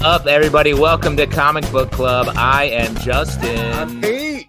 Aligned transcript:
up, 0.00 0.26
everybody? 0.26 0.74
Welcome 0.74 1.16
to 1.16 1.26
Comic 1.26 1.70
Book 1.72 1.90
Club. 1.90 2.28
I 2.36 2.64
am 2.66 2.94
Justin. 2.96 3.58
I'm 3.72 4.00
Pete. 4.00 4.48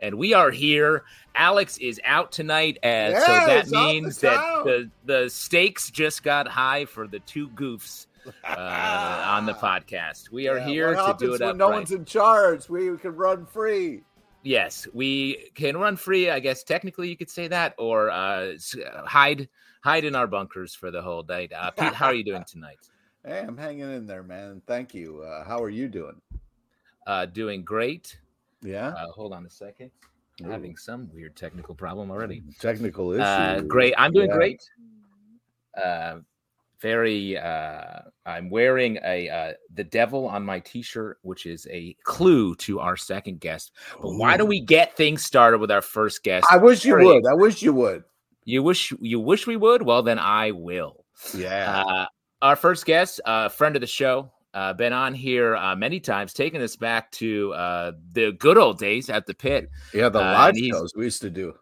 And 0.00 0.16
we 0.16 0.34
are 0.34 0.50
here. 0.50 1.04
Alex 1.34 1.78
is 1.78 2.00
out 2.04 2.32
tonight, 2.32 2.78
and 2.82 3.12
Yeah, 3.12 3.20
so 3.20 3.46
that 3.46 3.70
means 3.70 4.18
the 4.18 4.28
that 4.28 4.64
the, 4.64 4.90
the 5.04 5.30
stakes 5.30 5.90
just 5.90 6.22
got 6.22 6.48
high 6.48 6.84
for 6.84 7.06
the 7.06 7.20
two 7.20 7.48
goofs 7.50 8.06
uh, 8.44 9.24
on 9.28 9.46
the 9.46 9.52
podcast. 9.62 10.30
We 10.30 10.48
are 10.48 10.58
Yeah, 10.58 10.66
here 10.66 10.94
to 10.94 11.16
do 11.18 11.34
it 11.34 11.42
up 11.42 11.56
no 11.56 11.68
right. 11.68 11.76
one's 11.76 11.92
in 11.92 12.04
charge. 12.04 12.68
We 12.68 12.96
can 12.98 13.14
run 13.14 13.46
free. 13.46 14.02
Yes, 14.42 14.88
we 14.92 15.50
can 15.54 15.76
run 15.76 15.96
free. 15.96 16.30
I 16.30 16.40
guess 16.40 16.64
technically 16.64 17.08
you 17.08 17.16
could 17.16 17.30
say 17.30 17.46
that, 17.48 17.74
or 17.78 18.10
uh, 18.10 18.52
hide 19.04 19.48
hide 19.82 20.04
in 20.04 20.14
our 20.16 20.26
bunkers 20.26 20.74
for 20.74 20.90
the 20.90 21.02
whole 21.02 21.22
night. 21.22 21.52
Uh, 21.56 21.70
Pete, 21.70 21.94
how 21.94 22.06
are 22.06 22.14
you 22.14 22.24
doing 22.24 22.44
tonight? 22.48 22.78
Hey, 23.24 23.44
I'm 23.46 23.56
hanging 23.56 23.92
in 23.92 24.06
there, 24.06 24.22
man. 24.22 24.62
Thank 24.66 24.94
you. 24.94 25.20
Uh, 25.20 25.44
how 25.44 25.62
are 25.62 25.68
you 25.68 25.88
doing? 25.88 26.20
Uh, 27.06 27.26
doing 27.26 27.62
great. 27.62 28.18
Yeah. 28.62 28.88
Uh, 28.88 29.08
hold 29.08 29.32
on 29.32 29.44
a 29.44 29.50
second. 29.50 29.90
I'm 30.40 30.46
Ooh. 30.46 30.50
having 30.50 30.76
some 30.76 31.10
weird 31.12 31.36
technical 31.36 31.74
problem 31.74 32.10
already. 32.10 32.42
Technical 32.60 33.12
issue. 33.12 33.22
Uh, 33.22 33.60
great. 33.60 33.92
I'm 33.98 34.12
doing 34.12 34.30
Yeah. 34.30 34.36
great. 34.36 34.62
Uh, 35.82 36.20
very. 36.80 37.36
Uh, 37.36 38.00
I'm 38.24 38.48
wearing 38.48 38.98
a 39.04 39.28
uh, 39.28 39.52
the 39.74 39.84
devil 39.84 40.26
on 40.26 40.42
my 40.42 40.60
T-shirt, 40.60 41.18
which 41.20 41.44
is 41.44 41.66
a 41.70 41.94
clue 42.04 42.54
to 42.56 42.80
our 42.80 42.96
second 42.96 43.40
guest. 43.40 43.72
But 44.00 44.14
why 44.14 44.38
don't 44.38 44.48
we 44.48 44.60
get 44.60 44.96
things 44.96 45.24
started 45.24 45.58
with 45.58 45.70
our 45.70 45.82
first 45.82 46.22
guest? 46.22 46.46
I 46.50 46.56
wish 46.56 46.86
you 46.86 46.96
would. 46.96 47.26
I 47.26 47.34
wish 47.34 47.60
you 47.60 47.74
would. 47.74 48.04
You 48.46 48.62
wish 48.62 48.94
you 48.98 49.20
wish 49.20 49.46
we 49.46 49.56
would. 49.56 49.82
Well, 49.82 50.02
then 50.02 50.18
I 50.18 50.52
will. 50.52 51.04
Yeah. 51.34 51.84
Uh, 51.86 52.06
our 52.42 52.56
first 52.56 52.86
guest, 52.86 53.20
uh, 53.24 53.48
friend 53.48 53.76
of 53.76 53.80
the 53.80 53.86
show, 53.86 54.30
uh, 54.54 54.72
been 54.72 54.92
on 54.92 55.14
here 55.14 55.56
uh, 55.56 55.76
many 55.76 56.00
times, 56.00 56.32
taking 56.32 56.60
us 56.62 56.76
back 56.76 57.10
to 57.12 57.52
uh, 57.54 57.92
the 58.12 58.32
good 58.32 58.58
old 58.58 58.78
days 58.78 59.08
at 59.10 59.26
the 59.26 59.34
pit. 59.34 59.70
yeah, 59.94 60.08
the 60.08 60.18
uh, 60.20 60.32
live 60.32 60.56
shows 60.56 60.92
we 60.96 61.04
used 61.04 61.22
to 61.22 61.30
do. 61.30 61.54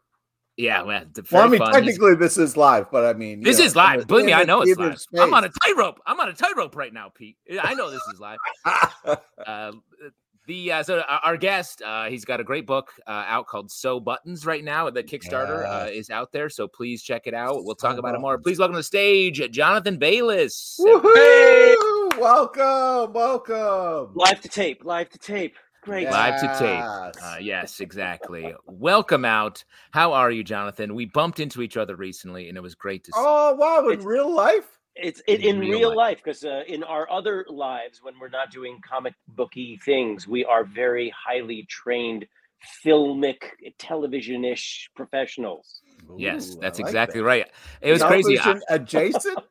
Yeah, 0.56 0.82
the- 1.12 1.24
Well, 1.30 1.44
I 1.44 1.48
mean, 1.48 1.58
fun. 1.60 1.68
He's- 1.72 1.84
technically, 1.84 2.14
this 2.16 2.36
is 2.36 2.56
live, 2.56 2.90
but 2.90 3.04
I 3.04 3.12
mean, 3.12 3.42
This 3.42 3.58
know, 3.60 3.64
is 3.64 3.76
live. 3.76 4.06
Believe 4.08 4.26
me, 4.26 4.32
I 4.32 4.42
know 4.44 4.62
it's 4.62 4.76
live. 4.76 4.96
I'm 5.18 5.32
on 5.34 5.44
a 5.44 5.48
space. 5.48 5.56
tightrope. 5.64 6.00
I'm 6.06 6.18
on 6.18 6.28
a 6.28 6.32
tightrope 6.32 6.74
right 6.74 6.92
now, 6.92 7.10
Pete. 7.14 7.36
I 7.62 7.74
know 7.74 7.90
this 7.90 8.02
is 8.12 8.18
live. 8.20 8.38
Uh, 10.48 10.52
the 10.52 10.72
uh, 10.72 10.82
so 10.82 11.00
our 11.00 11.20
our 11.24 11.36
guest, 11.36 11.82
uh, 11.82 12.06
he's 12.06 12.24
got 12.24 12.40
a 12.40 12.44
great 12.44 12.66
book 12.66 12.92
uh, 13.06 13.24
out 13.26 13.46
called 13.46 13.70
"So 13.70 14.00
Buttons" 14.00 14.46
right 14.46 14.64
now. 14.64 14.88
The 14.90 15.02
Kickstarter 15.02 15.66
uh, 15.66 15.90
is 15.90 16.10
out 16.10 16.32
there, 16.32 16.48
so 16.48 16.66
please 16.66 17.02
check 17.02 17.26
it 17.26 17.34
out. 17.34 17.64
We'll 17.64 17.74
talk 17.74 17.94
So 17.94 17.98
about 17.98 18.14
it 18.14 18.20
more. 18.20 18.38
Please 18.38 18.58
welcome 18.58 18.74
to 18.74 18.78
the 18.78 18.82
stage, 18.84 19.40
Jonathan 19.50 19.98
Baylis. 19.98 20.78
Woohoo! 20.80 22.18
Welcome, 22.18 23.12
welcome. 23.12 24.12
Live 24.14 24.40
to 24.40 24.48
tape, 24.48 24.84
live 24.84 25.10
to 25.10 25.18
tape. 25.18 25.56
Great. 25.82 26.10
Live 26.10 26.40
to 26.40 26.48
tape. 26.58 26.84
Yes. 26.84 27.14
Uh, 27.22 27.36
yes, 27.40 27.80
exactly. 27.80 28.52
Welcome 28.66 29.24
out. 29.24 29.64
How 29.92 30.12
are 30.12 30.30
you, 30.30 30.42
Jonathan? 30.42 30.94
We 30.94 31.06
bumped 31.06 31.40
into 31.40 31.62
each 31.62 31.76
other 31.76 31.94
recently, 31.94 32.48
and 32.48 32.58
it 32.58 32.60
was 32.62 32.74
great 32.74 33.04
to 33.04 33.12
see. 33.12 33.18
Oh 33.20 33.54
wow! 33.54 33.86
In 33.86 33.92
It's- 33.92 34.04
real 34.04 34.34
life. 34.34 34.77
It's 35.00 35.22
it, 35.26 35.40
In 35.40 35.56
in 35.56 35.58
real 35.60 35.78
real, 35.78 35.88
life. 35.90 35.96
life 35.96 36.16
because 36.24 36.44
uh, 36.44 36.62
in 36.66 36.82
our 36.84 37.10
other 37.10 37.46
lives, 37.48 38.00
when 38.02 38.14
we're 38.20 38.28
not 38.28 38.50
doing 38.50 38.80
comic 38.88 39.14
booky 39.28 39.78
things, 39.84 40.26
we 40.26 40.44
are 40.44 40.64
very 40.64 41.10
highly 41.16 41.64
trained 41.68 42.26
filmic, 42.84 43.38
television-ish 43.78 44.90
professionals. 44.96 45.82
yes, 46.16 46.54
Ooh, 46.54 46.58
I 46.58 46.60
that's 46.62 46.78
like 46.78 46.86
exactly 46.88 47.20
that. 47.20 47.26
right. 47.26 47.46
It 47.80 47.92
was 47.92 48.02
crazy. 48.02 48.38
I- 48.38 48.60
adjacent. 48.68 49.38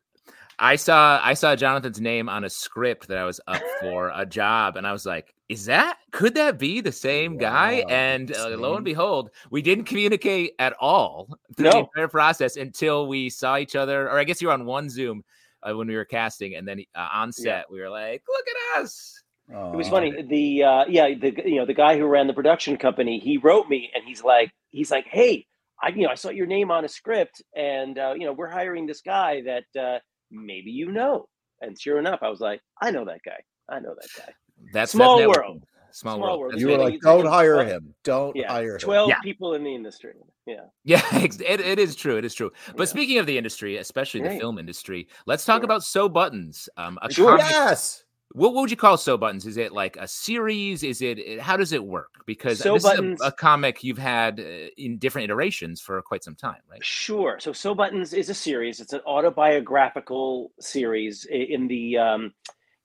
I 0.59 0.75
saw 0.75 1.21
I 1.23 1.35
saw 1.35 1.55
Jonathan's 1.55 2.01
name 2.01 2.27
on 2.29 2.43
a 2.43 2.49
script 2.49 3.07
that 3.09 3.17
I 3.19 3.25
was 3.25 3.39
up 3.47 3.61
for 3.79 4.11
a 4.15 4.25
job, 4.25 4.75
and 4.75 4.87
I 4.87 4.91
was 4.91 5.05
like, 5.05 5.35
"Is 5.49 5.65
that 5.65 5.99
could 6.11 6.33
that 6.33 6.57
be 6.57 6.81
the 6.81 6.91
same 6.91 7.37
guy?" 7.37 7.83
And 7.89 8.31
uh, 8.35 8.49
lo 8.57 8.75
and 8.75 8.83
behold, 8.83 9.29
we 9.51 9.61
didn't 9.61 9.85
communicate 9.85 10.53
at 10.57 10.73
all 10.79 11.29
through 11.55 11.69
the 11.69 11.77
entire 11.77 12.07
process 12.07 12.57
until 12.57 13.05
we 13.07 13.29
saw 13.29 13.57
each 13.57 13.75
other. 13.75 14.09
Or 14.09 14.17
I 14.17 14.23
guess 14.23 14.41
you 14.41 14.47
were 14.47 14.53
on 14.55 14.65
one 14.65 14.89
Zoom 14.89 15.23
uh, 15.63 15.75
when 15.75 15.87
we 15.87 15.95
were 15.95 16.05
casting, 16.05 16.55
and 16.55 16.67
then 16.67 16.83
uh, 16.95 17.07
on 17.13 17.31
set 17.31 17.65
we 17.71 17.79
were 17.79 17.89
like, 17.89 18.23
"Look 18.27 18.45
at 18.47 18.81
us!" 18.81 19.23
It 19.49 19.77
was 19.77 19.87
funny. 19.87 20.13
The 20.21 20.63
uh, 20.63 20.85
yeah, 20.89 21.07
the 21.07 21.33
you 21.45 21.55
know 21.55 21.65
the 21.65 21.73
guy 21.73 21.97
who 21.97 22.05
ran 22.05 22.27
the 22.27 22.33
production 22.33 22.77
company, 22.77 23.19
he 23.19 23.37
wrote 23.37 23.69
me 23.69 23.89
and 23.95 24.03
he's 24.05 24.21
like, 24.21 24.51
he's 24.69 24.91
like, 24.91 25.05
hey, 25.07 25.45
I 25.81 25.89
you 25.89 26.03
know 26.03 26.09
I 26.09 26.15
saw 26.15 26.29
your 26.29 26.47
name 26.47 26.69
on 26.69 26.83
a 26.83 26.89
script, 26.89 27.41
and 27.55 27.97
uh, 27.97 28.13
you 28.17 28.25
know 28.25 28.33
we're 28.33 28.49
hiring 28.49 28.85
this 28.85 29.01
guy 29.01 29.41
that 29.43 29.81
uh, 29.81 29.99
maybe 30.31 30.71
you 30.71 30.91
know. 30.91 31.27
And 31.61 31.79
sure 31.79 31.97
enough, 31.97 32.19
I 32.21 32.29
was 32.29 32.41
like, 32.41 32.61
I 32.81 32.91
know 32.91 33.05
that 33.05 33.21
guy. 33.23 33.39
I 33.69 33.79
know 33.79 33.95
that 33.99 34.09
guy. 34.17 34.33
That's 34.73 34.91
Small 34.91 35.17
that's 35.17 35.37
world. 35.37 35.63
Small, 35.97 36.17
Small 36.17 36.27
world. 36.27 36.39
world. 36.39 36.59
You 36.61 36.67
were 36.67 36.77
like, 36.77 36.99
don't 37.01 37.25
hire 37.25 37.55
twelve- 37.55 37.67
him. 37.67 37.95
Don't 38.03 38.35
Yeah, 38.35 38.51
hire 38.51 38.73
him. 38.73 38.79
twelve 38.79 39.09
Yeah. 39.09 39.19
people 39.21 39.55
in 39.55 39.63
the 39.63 39.73
industry. 39.73 40.13
Yeah. 40.45 40.65
Yeah, 40.83 41.01
it, 41.23 41.41
it 41.41 41.79
is 41.79 41.95
true. 41.95 42.17
It 42.17 42.25
is 42.25 42.33
true. 42.35 42.51
But 42.75 42.79
Yeah. 42.83 42.85
speaking 42.85 43.17
of 43.17 43.25
the 43.25 43.37
industry, 43.37 43.77
especially 43.77 44.21
the 44.21 44.37
film 44.39 44.59
industry, 44.59 45.07
let's 45.25 45.43
talk 45.43 45.57
Sure. 45.61 45.65
about 45.65 45.83
So 45.83 46.07
Buttons. 46.07 46.69
Um, 46.77 46.99
a 47.01 47.11
Sure. 47.11 47.37
comic 47.37 47.49
Yes. 47.51 48.03
What, 48.33 48.53
what 48.53 48.61
would 48.61 48.69
you 48.71 48.77
call 48.77 48.97
So 48.97 49.17
Buttons? 49.17 49.45
Is 49.47 49.57
it 49.57 49.71
like 49.71 49.97
a 49.97 50.07
series? 50.07 50.83
Is 50.83 51.01
it 51.01 51.17
it- 51.17 51.39
how 51.41 51.57
does 51.57 51.71
it 51.71 51.83
work? 51.83 52.11
Because 52.27 52.59
So 52.59 52.73
this 52.75 52.83
Buttons- 52.83 53.19
is 53.19 53.25
a, 53.25 53.29
a 53.29 53.31
comic 53.31 53.83
you've 53.83 53.97
had 53.97 54.39
uh, 54.39 54.67
in 54.77 54.97
different 54.99 55.23
iterations 55.25 55.81
for 55.81 55.99
quite 56.03 56.23
some 56.23 56.35
time, 56.35 56.61
right? 56.69 56.83
Sure. 56.85 57.39
So, 57.39 57.53
So 57.53 57.73
Buttons 57.73 58.13
is 58.13 58.29
a 58.29 58.33
series. 58.35 58.79
It's 58.81 58.93
an 58.93 59.01
autobiographical 59.07 60.51
series 60.59 61.25
in 61.25 61.67
the 61.67 61.97
um, 61.97 62.33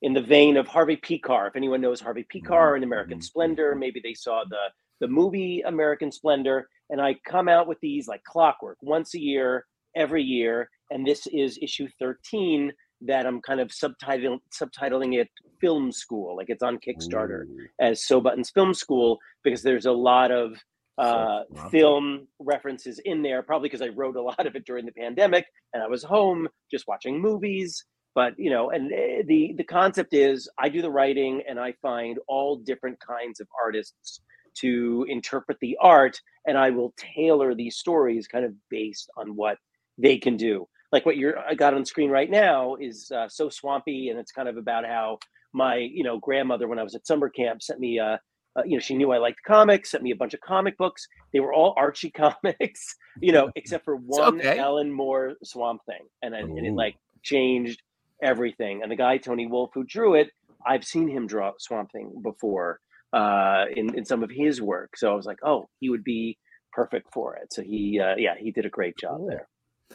in 0.03 0.13
the 0.13 0.21
vein 0.21 0.57
of 0.57 0.67
Harvey 0.69 0.97
Pekar. 0.97 1.49
If 1.49 1.57
anyone 1.57 1.81
knows 1.81 2.01
Harvey 2.01 2.27
Pekar 2.33 2.75
and 2.75 2.85
American 2.85 3.19
Mhm. 3.19 3.25
Splendor, 3.25 3.75
maybe 3.75 4.01
they 4.03 4.15
saw 4.15 4.45
the 4.49 4.71
the 5.01 5.09
movie 5.09 5.63
American 5.63 6.13
Splendor. 6.13 6.69
And 6.91 7.01
I 7.01 7.15
come 7.27 7.49
out 7.49 7.67
with 7.67 7.81
these 7.81 8.07
like 8.07 8.23
clockwork 8.23 8.79
once 8.83 9.15
a 9.15 9.21
year, 9.21 9.67
every 9.97 10.23
year. 10.23 10.69
And 10.91 11.05
this 11.07 11.27
is 11.29 11.59
issue 11.61 11.89
thirteen 11.99 12.73
that 13.01 13.27
I'm 13.27 13.41
kind 13.43 13.59
of 13.61 13.69
subtitling 13.71 14.39
subtitling 14.55 15.19
it 15.21 15.29
Film 15.61 15.91
School, 15.91 16.37
like 16.37 16.51
it's 16.51 16.63
on 16.63 16.79
Kickstarter 16.79 17.47
Ooh. 17.47 17.67
as 17.81 18.07
So 18.07 18.21
Buttons 18.21 18.51
Film 18.51 18.75
School 18.75 19.19
because 19.43 19.63
there's 19.63 19.87
a 19.87 19.93
lot 19.93 20.31
of 20.31 20.57
uh, 20.99 21.43
So 21.57 21.69
film 21.71 22.29
references 22.39 23.01
in 23.05 23.23
there, 23.23 23.43
probably 23.43 23.69
because 23.69 23.83
I 23.83 23.89
wrote 23.89 24.15
a 24.17 24.23
lot 24.23 24.47
of 24.47 24.55
it 24.55 24.65
during 24.67 24.85
the 24.87 24.93
pandemic 24.93 25.47
and 25.73 25.83
I 25.83 25.89
was 25.89 26.05
home 26.05 26.49
just 26.71 26.87
watching 26.87 27.21
movies. 27.21 27.85
But 28.15 28.35
you 28.39 28.51
know, 28.51 28.71
and 28.71 28.93
eh, 28.93 29.23
the 29.27 29.55
the 29.57 29.65
concept 29.65 30.13
is 30.15 30.49
I 30.59 30.69
do 30.69 30.83
the 30.83 30.91
writing 30.91 31.43
and 31.49 31.59
I 31.59 31.73
find 31.81 32.19
all 32.29 32.57
different 32.57 32.99
kinds 33.01 33.41
of 33.41 33.49
artists 33.63 34.21
to 34.55 35.07
interpret 35.09 35.59
the 35.61 35.77
art, 35.81 36.21
and 36.47 36.59
I 36.59 36.71
will 36.71 36.93
tailor 36.97 37.55
these 37.55 37.77
stories 37.77 38.27
kind 38.27 38.45
of 38.45 38.53
based 38.69 39.11
on 39.17 39.35
what 39.35 39.57
they 39.99 40.19
can 40.19 40.37
do. 40.37 40.69
Like 40.91 41.07
what 41.07 41.17
you're 41.17 41.39
I 41.39 41.55
got 41.55 41.75
on 41.75 41.87
screen 41.87 42.11
right 42.11 42.31
now 42.31 42.77
is 42.77 43.11
uh, 43.11 43.29
so 43.29 43.49
swampy, 43.49 44.11
and 44.11 44.19
it's 44.19 44.33
kind 44.33 44.49
of 44.49 44.59
about 44.59 44.85
how 44.85 45.19
my 45.55 45.77
you 45.77 46.05
know 46.05 46.19
grandmother 46.19 46.69
when 46.69 46.79
I 46.79 46.83
was 46.83 46.95
at 46.95 47.07
summer 47.07 47.31
camp 47.31 47.63
sent 47.63 47.81
me 47.81 47.99
uh, 47.99 48.19
uh, 48.57 48.63
you 48.67 48.77
know 48.77 48.81
she 48.81 48.95
knew 48.95 49.13
I 49.13 49.19
liked 49.19 49.43
comics, 49.47 49.91
sent 49.91 50.03
me 50.03 50.11
a 50.11 50.17
bunch 50.17 50.35
of 50.35 50.41
comic 50.41 50.77
books. 50.77 51.07
They 51.33 51.41
were 51.41 51.55
all 51.55 51.75
Archie 51.79 52.11
comics, 52.45 52.95
you 53.21 53.33
know, 53.33 53.51
except 53.57 53.87
for 53.87 53.97
one 53.97 54.41
okay. 54.41 54.59
Alan 54.59 54.93
Moore 54.93 55.35
Swamp 55.43 55.81
Thing, 55.87 56.07
and, 56.21 56.35
I, 56.35 56.41
and 56.41 56.67
it 56.67 56.75
like 56.75 56.97
changed 57.23 57.83
everything. 58.23 58.83
And 58.83 58.91
the 58.91 58.97
guy 58.97 59.19
Tony 59.19 59.47
Wolf 59.47 59.71
who 59.75 59.85
drew 59.85 60.15
it, 60.15 60.31
I've 60.67 60.85
seen 60.85 61.09
him 61.09 61.27
draw 61.27 61.53
Swamp 61.59 61.91
Thing 61.93 62.13
before 62.23 62.81
uh, 63.13 63.65
in 63.77 63.95
in 63.97 64.05
some 64.05 64.23
of 64.23 64.31
his 64.31 64.63
work. 64.63 64.97
So 64.97 65.11
I 65.13 65.15
was 65.15 65.27
like, 65.27 65.39
oh, 65.45 65.69
he 65.81 65.91
would 65.91 66.05
be 66.05 66.39
perfect 66.73 67.13
for 67.13 67.37
it. 67.37 67.53
So 67.53 67.63
he, 67.63 68.01
uh, 68.01 68.15
yeah, 68.17 68.35
he 68.39 68.51
did 68.51 68.65
a 68.65 68.71
great 68.71 68.97
job 68.97 69.19
Cool. 69.19 69.27
there. 69.29 69.49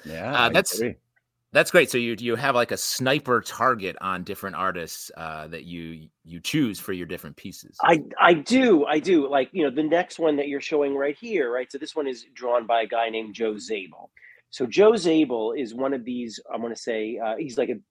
Yeah, 0.05 0.31
Uh, 0.45 0.49
that's- 0.49 0.79
That's 1.53 1.71
great. 1.71 1.89
So 1.89 1.97
you 1.97 2.15
you 2.19 2.35
have 2.35 2.55
like 2.55 2.71
a 2.71 2.77
sniper 2.77 3.39
target 3.41 3.95
on 4.01 4.23
different 4.25 4.57
artists 4.57 5.09
uh, 5.15 5.47
that 5.47 5.63
you 5.63 6.09
you 6.25 6.41
choose 6.41 6.77
for 6.77 6.91
your 6.91 7.07
different 7.07 7.37
pieces. 7.37 7.77
I 7.81 8.03
I 8.19 8.33
do 8.33 8.85
I 8.85 8.99
do 8.99 9.29
like 9.29 9.49
you 9.53 9.63
know 9.63 9.71
the 9.73 9.81
next 9.81 10.19
one 10.19 10.35
that 10.35 10.49
you're 10.49 10.61
showing 10.61 10.93
right 10.93 11.17
here 11.19 11.49
right 11.49 11.71
so 11.71 11.77
this 11.77 11.95
one 11.95 12.05
is 12.05 12.25
drawn 12.33 12.67
by 12.67 12.81
a 12.81 12.85
guy 12.85 13.09
named 13.09 13.33
Joe 13.33 13.57
Zabel 13.57 14.11
so 14.49 14.65
Joe 14.67 14.97
Zabel 14.97 15.53
is 15.53 15.73
one 15.73 15.93
of 15.93 16.03
these 16.03 16.37
I 16.53 16.57
want 16.57 16.75
to 16.75 16.81
say 16.81 17.17
uh, 17.25 17.35
he's 17.37 17.57
like 17.57 17.69
an 17.69 17.81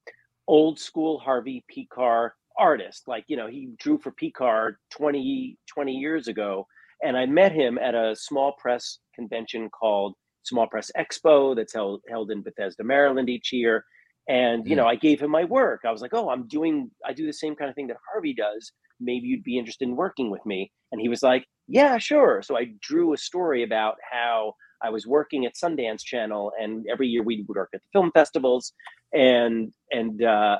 old 0.48 0.78
school 0.78 1.18
Harvey 1.18 1.64
Pekar 1.70 2.30
artist. 2.58 3.04
Like 3.06 3.24
you 3.28 3.36
know 3.36 3.48
he 3.48 3.70
drew 3.78 3.98
for 3.98 4.12
Pekar 4.12 4.76
20 4.90 5.58
20 5.72 5.92
years 5.92 6.28
ago 6.28 6.66
and 7.02 7.16
I 7.16 7.26
met 7.26 7.52
him 7.52 7.78
at 7.78 7.94
a 7.94 8.16
small 8.16 8.52
press 8.58 8.98
convention 9.14 9.68
called 9.70 10.14
Small 10.44 10.66
Press 10.66 10.90
Expo 10.96 11.54
that's 11.54 11.74
held 11.74 12.02
held 12.08 12.30
in 12.30 12.42
Bethesda 12.42 12.84
Maryland 12.84 13.28
each 13.28 13.52
year. 13.52 13.84
And 14.28 14.66
you 14.66 14.74
hmm. 14.74 14.78
know 14.78 14.86
I 14.86 14.96
gave 14.96 15.20
him 15.20 15.30
my 15.30 15.44
work. 15.44 15.82
I 15.84 15.92
was 15.92 16.02
like 16.02 16.14
oh 16.14 16.30
I'm 16.30 16.48
doing 16.48 16.90
I 17.04 17.12
do 17.12 17.26
the 17.26 17.32
same 17.32 17.54
kind 17.56 17.68
of 17.68 17.74
thing 17.74 17.88
that 17.88 17.96
Harvey 18.12 18.34
does. 18.34 18.72
Maybe 19.00 19.26
you'd 19.26 19.42
be 19.42 19.58
interested 19.58 19.88
in 19.88 19.96
working 19.96 20.30
with 20.30 20.44
me. 20.46 20.72
And 20.90 21.00
he 21.00 21.08
was 21.10 21.22
like, 21.22 21.44
yeah, 21.68 21.98
sure. 21.98 22.40
So 22.42 22.56
I 22.56 22.72
drew 22.80 23.12
a 23.12 23.18
story 23.18 23.62
about 23.62 23.96
how 24.10 24.54
I 24.82 24.90
was 24.90 25.06
working 25.06 25.46
at 25.46 25.54
Sundance 25.54 26.02
Channel, 26.04 26.52
and 26.60 26.86
every 26.90 27.08
year 27.08 27.22
we 27.22 27.42
would 27.42 27.56
work 27.56 27.70
at 27.74 27.82
the 27.82 27.88
film 27.92 28.10
festivals, 28.12 28.72
and 29.12 29.72
and 29.90 30.22
uh, 30.22 30.58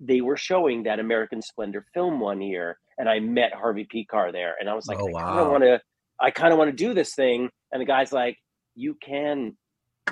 they 0.00 0.20
were 0.20 0.36
showing 0.36 0.82
that 0.84 1.00
American 1.00 1.42
Splendor 1.42 1.86
film 1.94 2.20
one 2.20 2.40
year, 2.42 2.78
and 2.98 3.08
I 3.08 3.20
met 3.20 3.52
Harvey 3.54 3.86
Pekar 3.92 4.32
there, 4.32 4.54
and 4.60 4.68
I 4.68 4.74
was 4.74 4.86
like, 4.86 4.98
Oh, 5.00 5.08
I 5.16 5.22
kind 5.22 5.40
of 5.40 5.48
want 5.48 5.64
to, 5.64 5.80
I 6.20 6.30
kind 6.30 6.52
of 6.52 6.58
want 6.58 6.70
to 6.70 6.76
do 6.76 6.94
this 6.94 7.14
thing, 7.14 7.48
and 7.72 7.80
the 7.80 7.86
guy's 7.86 8.12
like, 8.12 8.36
you 8.74 8.94
can 8.94 9.56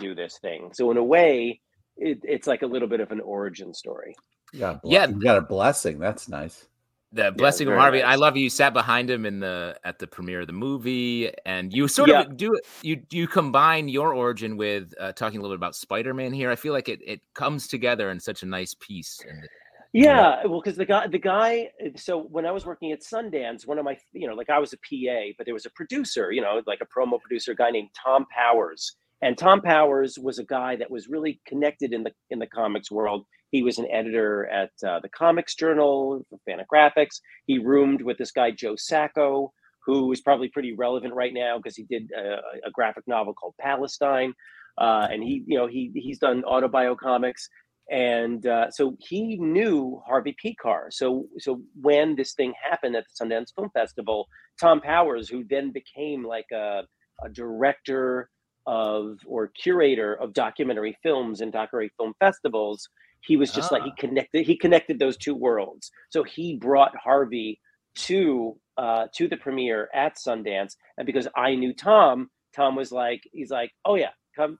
do 0.00 0.14
this 0.14 0.38
thing. 0.38 0.70
So 0.72 0.90
in 0.90 0.96
a 0.96 1.04
way, 1.04 1.60
it, 1.96 2.20
it's 2.22 2.46
like 2.46 2.62
a 2.62 2.66
little 2.66 2.88
bit 2.88 3.00
of 3.00 3.12
an 3.12 3.20
origin 3.20 3.74
story. 3.74 4.14
Yeah, 4.52 4.74
got 4.74 4.80
Yeah. 4.84 5.06
you 5.08 5.20
got 5.20 5.38
a 5.38 5.42
blessing. 5.42 5.98
That's 5.98 6.28
nice. 6.28 6.66
The 7.14 7.30
blessing 7.30 7.68
of 7.68 7.74
Harvey. 7.74 8.02
I 8.02 8.16
love 8.16 8.36
you 8.36 8.50
sat 8.50 8.72
behind 8.74 9.08
him 9.08 9.24
in 9.24 9.38
the 9.38 9.78
at 9.84 10.00
the 10.00 10.06
premiere 10.06 10.40
of 10.40 10.48
the 10.48 10.52
movie, 10.52 11.30
and 11.46 11.72
you 11.72 11.86
sort 11.86 12.08
Yeah. 12.08 12.22
of 12.22 12.36
do 12.36 12.58
you 12.82 13.02
you 13.10 13.28
combine 13.28 13.88
your 13.88 14.12
origin 14.12 14.56
with 14.56 14.92
uh, 15.00 15.12
talking 15.12 15.38
a 15.38 15.42
little 15.42 15.56
bit 15.56 15.60
about 15.60 15.76
Spider 15.76 16.12
Man 16.12 16.32
here. 16.32 16.50
I 16.50 16.56
feel 16.56 16.72
like 16.72 16.88
it 16.88 17.00
it 17.06 17.20
comes 17.34 17.68
together 17.68 18.10
in 18.10 18.18
such 18.18 18.42
a 18.42 18.46
nice 18.46 18.74
piece. 18.74 19.20
And 19.28 19.48
Yeah, 19.92 20.44
well, 20.46 20.60
because 20.60 20.76
the 20.76 20.84
guy, 20.84 21.06
the 21.06 21.20
guy. 21.20 21.70
So 21.94 22.18
when 22.20 22.46
I 22.46 22.50
was 22.50 22.66
working 22.66 22.90
at 22.90 23.00
Sundance, 23.02 23.64
one 23.64 23.78
of 23.78 23.84
my, 23.84 23.96
you 24.12 24.26
know, 24.26 24.34
like 24.34 24.50
I 24.50 24.58
was 24.58 24.72
a 24.72 24.76
PA, 24.78 25.34
but 25.38 25.44
there 25.46 25.54
was 25.54 25.66
a 25.66 25.70
producer, 25.70 26.32
you 26.32 26.40
know, 26.42 26.62
like 26.66 26.80
a 26.82 26.86
promo 26.86 27.20
producer, 27.20 27.52
a 27.52 27.56
guy 27.56 27.70
named 27.70 27.90
Tom 27.94 28.26
Powers, 28.36 28.96
and 29.22 29.38
Tom 29.38 29.60
Powers 29.60 30.18
was 30.18 30.40
a 30.40 30.44
guy 30.44 30.74
that 30.74 30.90
was 30.90 31.06
really 31.08 31.40
connected 31.46 31.92
in 31.92 32.02
the 32.02 32.10
in 32.30 32.40
the 32.40 32.48
comics 32.48 32.90
world. 32.90 33.24
He 33.54 33.62
was 33.62 33.78
an 33.78 33.88
editor 33.90 34.46
at 34.46 34.72
uh, 34.86 35.00
the 35.00 35.08
Comics 35.08 35.54
Journal, 35.54 36.26
Fantagraphics. 36.48 37.20
He 37.46 37.58
roomed 37.58 38.02
with 38.02 38.18
this 38.18 38.32
guy 38.32 38.50
Joe 38.50 38.74
Sacco, 38.76 39.52
who 39.86 40.12
is 40.12 40.20
probably 40.20 40.48
pretty 40.48 40.74
relevant 40.74 41.14
right 41.14 41.32
now 41.34 41.58
because 41.58 41.76
he 41.76 41.84
did 41.84 42.10
a, 42.16 42.68
a 42.68 42.70
graphic 42.72 43.04
novel 43.06 43.34
called 43.34 43.54
Palestine, 43.60 44.32
uh, 44.78 45.06
and 45.10 45.22
he, 45.22 45.44
you 45.46 45.58
know, 45.58 45.68
he 45.68 45.92
he's 45.94 46.18
done 46.18 46.42
autobio 46.42 46.96
comics 46.96 47.48
and 47.90 48.46
uh, 48.46 48.70
so 48.70 48.96
he 48.98 49.36
knew 49.36 50.02
Harvey 50.06 50.34
Pekar. 50.42 50.86
So 50.90 51.26
so 51.38 51.60
when 51.80 52.16
this 52.16 52.32
thing 52.34 52.54
happened 52.70 52.96
at 52.96 53.04
the 53.08 53.24
Sundance 53.24 53.54
Film 53.54 53.70
Festival, 53.74 54.26
Tom 54.60 54.80
Powers, 54.80 55.28
who 55.28 55.44
then 55.48 55.70
became 55.70 56.24
like 56.24 56.46
a, 56.52 56.82
a 57.24 57.28
director 57.32 58.30
of 58.66 59.18
or 59.26 59.48
curator 59.48 60.14
of 60.14 60.32
documentary 60.32 60.96
films 61.02 61.42
and 61.42 61.52
documentary 61.52 61.92
film 61.98 62.14
festivals, 62.20 62.88
he 63.26 63.36
was 63.36 63.50
just 63.52 63.72
like 63.72 63.82
he 63.84 63.90
Ah. 63.90 63.94
connected 63.98 64.46
he 64.46 64.56
connected 64.56 64.98
those 64.98 65.16
two 65.16 65.34
worlds. 65.34 65.90
So 66.10 66.22
he 66.22 66.56
brought 66.56 66.94
Harvey 66.96 67.60
to 67.96 68.56
uh, 68.76 69.06
to 69.14 69.28
the 69.28 69.36
premiere 69.36 69.88
at 69.94 70.16
Sundance, 70.16 70.74
and 70.98 71.06
because 71.06 71.28
I 71.36 71.54
knew 71.54 71.72
Tom, 71.72 72.28
Tom 72.54 72.74
was 72.76 72.90
like 72.92 73.22
he's 73.32 73.50
like, 73.50 73.70
oh 73.84 73.94
yeah, 73.94 74.10
come 74.36 74.58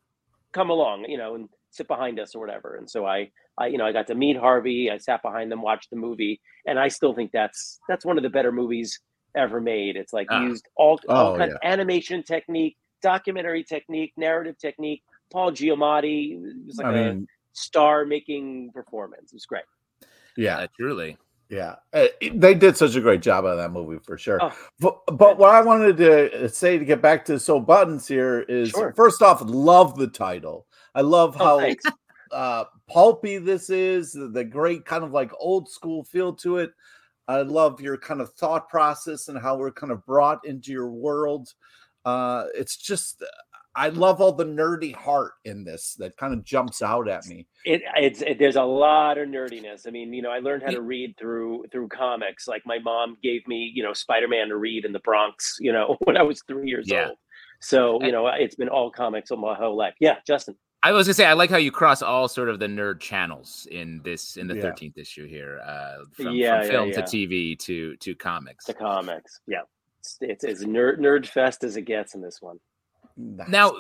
come 0.53 0.71
along, 0.71 1.07
you 1.09 1.19
know, 1.19 1.35
and 1.35 1.49
sit 1.71 1.89
behind 1.89 2.21
us 2.21 2.35
or 2.35 2.41
whatever. 2.41 2.77
And 2.77 2.89
so 2.89 3.05
I, 3.05 3.31
I, 3.59 3.67
you 3.67 3.77
know, 3.79 3.85
I 3.85 3.91
got 3.91 4.07
to 4.07 4.15
meet 4.15 4.37
Harvey. 4.37 4.89
I 4.89 4.99
sat 4.99 5.21
behind 5.23 5.51
them, 5.51 5.61
watched 5.63 5.91
the 5.91 5.97
movie, 5.97 6.41
and 6.67 6.79
I 6.79 6.87
still 6.89 7.13
think 7.13 7.33
that's 7.33 7.81
that's 7.89 8.05
one 8.05 8.17
of 8.17 8.23
the 8.23 8.31
better 8.31 8.53
movies 8.53 9.01
ever 9.37 9.61
made. 9.61 9.97
It's 9.97 10.13
like 10.13 10.29
Ah. 10.31 10.41
used 10.43 10.67
all 10.77 11.01
all 11.09 11.35
Oh, 11.35 11.37
kind 11.39 11.51
of 11.51 11.59
animation 11.65 12.23
technique, 12.23 12.77
documentary 13.03 13.65
technique, 13.65 14.13
narrative 14.17 14.57
technique. 14.59 15.03
Paul 15.33 15.51
Giamatti 15.51 16.39
was 16.67 16.77
like 16.79 16.87
I 16.87 16.91
a 16.91 17.15
mean, 17.15 17.27
star-making 17.55 18.71
performance. 18.73 19.33
It 19.33 19.37
was 19.37 19.47
great. 19.47 19.65
yeah, 20.37 20.59
uh, 20.59 20.67
truly, 20.79 21.17
yeah. 21.49 21.77
Uh, 21.93 22.07
it- 22.21 22.41
they 22.41 22.55
did 22.55 22.77
such 22.77 22.95
a 22.97 23.01
great 23.01 23.23
job 23.23 23.45
of 23.45 23.57
that 23.57 23.73
movie 23.73 23.99
for 24.05 24.19
sure. 24.19 24.39
Oh. 24.43 24.53
But, 24.81 24.99
but 25.17 25.39
what 25.39 25.55
I 25.55 25.63
wanted 25.63 25.97
to 25.99 26.49
say 26.49 26.79
to 26.79 26.85
get 26.85 27.01
back 27.01 27.25
to 27.27 27.39
So 27.39 27.61
Buttons 27.61 28.07
here 28.07 28.41
is 28.41 28.71
Sure. 28.71 28.93
first 28.95 29.23
off, 29.23 29.41
love 29.45 29.97
the 29.97 30.09
title. 30.09 30.67
I 30.95 31.01
love 31.01 31.37
Oh, 31.41 31.45
how 31.45 31.59
thanks. 31.61 31.85
uh, 32.33 32.65
pulpy 32.89 33.39
this 33.39 33.71
is, 33.71 34.13
the, 34.13 34.29
the 34.29 34.45
great 34.45 34.85
kind 34.85 35.05
of 35.05 35.13
like 35.13 35.31
old 35.39 35.69
school 35.71 36.05
feel 36.05 36.33
to 36.37 36.59
it. 36.59 36.73
I 37.29 37.41
love 37.43 37.81
your 37.81 37.97
kind 37.97 38.21
of 38.21 38.33
thought 38.35 38.69
process 38.69 39.29
and 39.29 39.39
how 39.39 39.57
we're 39.57 39.71
kind 39.73 39.93
of 39.93 40.05
brought 40.05 40.45
into 40.45 40.73
your 40.73 40.91
world. 40.91 41.49
Uh, 42.05 42.45
it's 42.55 42.77
just, 42.77 43.23
I 43.77 43.89
love 43.89 44.21
all 44.21 44.33
the 44.33 44.45
nerdy 44.45 44.95
heart 44.95 45.33
in 45.45 45.65
this 45.65 45.95
that 45.95 46.17
kind 46.17 46.33
of 46.33 46.45
jumps 46.45 46.81
out 46.83 47.09
at 47.09 47.27
me. 47.27 47.47
It, 47.65 47.83
it's 47.97 48.23
it, 48.23 48.39
there's 48.39 48.57
a 48.57 48.63
lot 48.63 49.19
of 49.19 49.29
nerdiness. 49.29 49.87
I 49.87 49.91
mean, 49.91 50.13
you 50.13 50.23
know, 50.23 50.31
I 50.31 50.39
learned 50.39 50.63
how 50.63 50.71
to 50.71 50.81
read 50.83 51.17
through 51.19 51.65
through 51.73 51.89
comics. 51.89 52.47
Like 52.47 52.63
my 52.67 52.79
mom 52.79 53.17
gave 53.23 53.47
me, 53.49 53.71
you 53.75 53.83
know, 53.83 53.93
Spider 53.93 54.29
Man 54.29 54.49
to 54.49 54.57
read 54.57 54.85
in 54.85 54.93
the 54.93 55.01
Bronx. 55.01 55.57
You 55.61 55.73
know, 55.73 55.97
when 56.05 56.17
I 56.17 56.23
was 56.23 56.43
three 56.47 56.69
years 56.69 56.87
Yeah. 56.89 57.09
old. 57.09 57.19
So 57.61 58.03
you 58.03 58.13
know, 58.13 58.27
it's 58.29 58.55
been 58.55 58.69
all 58.69 58.91
comics 58.91 59.31
all 59.31 59.39
my 59.39 59.55
whole 59.55 59.77
life. 59.77 59.95
Yeah, 59.99 60.17
Justin. 60.27 60.57
I 60.83 60.93
was 60.93 61.07
gonna 61.07 61.15
say 61.15 61.25
I 61.25 61.33
like 61.33 61.49
how 61.49 61.57
you 61.57 61.73
cross 61.73 62.03
all 62.03 62.29
sort 62.29 62.51
of 62.51 62.59
the 62.59 62.67
nerd 62.67 63.01
channels 63.01 63.67
in 63.71 64.03
this 64.05 64.37
in 64.37 64.47
the 64.47 64.55
Yeah. 64.55 64.63
thirteenth 64.63 64.99
issue 64.99 65.27
here, 65.27 65.61
uh, 65.65 66.05
from, 66.13 66.35
Yeah, 66.35 66.61
from 66.61 66.71
film 66.71 66.89
yeah. 66.91 66.95
to 66.97 67.03
TV 67.03 67.59
to 67.61 67.97
to 67.97 68.15
comics. 68.15 68.67
to 68.67 68.75
comics. 68.75 69.41
Yeah, 69.47 69.63
it's 70.01 70.19
it's 70.21 70.45
as 70.45 70.65
nerd 70.65 70.99
nerd 70.99 71.27
fest 71.27 71.65
as 71.65 71.77
it 71.79 71.83
gets 71.87 72.15
in 72.15 72.21
this 72.21 72.43
one. 72.43 72.59
Now, 73.17 73.73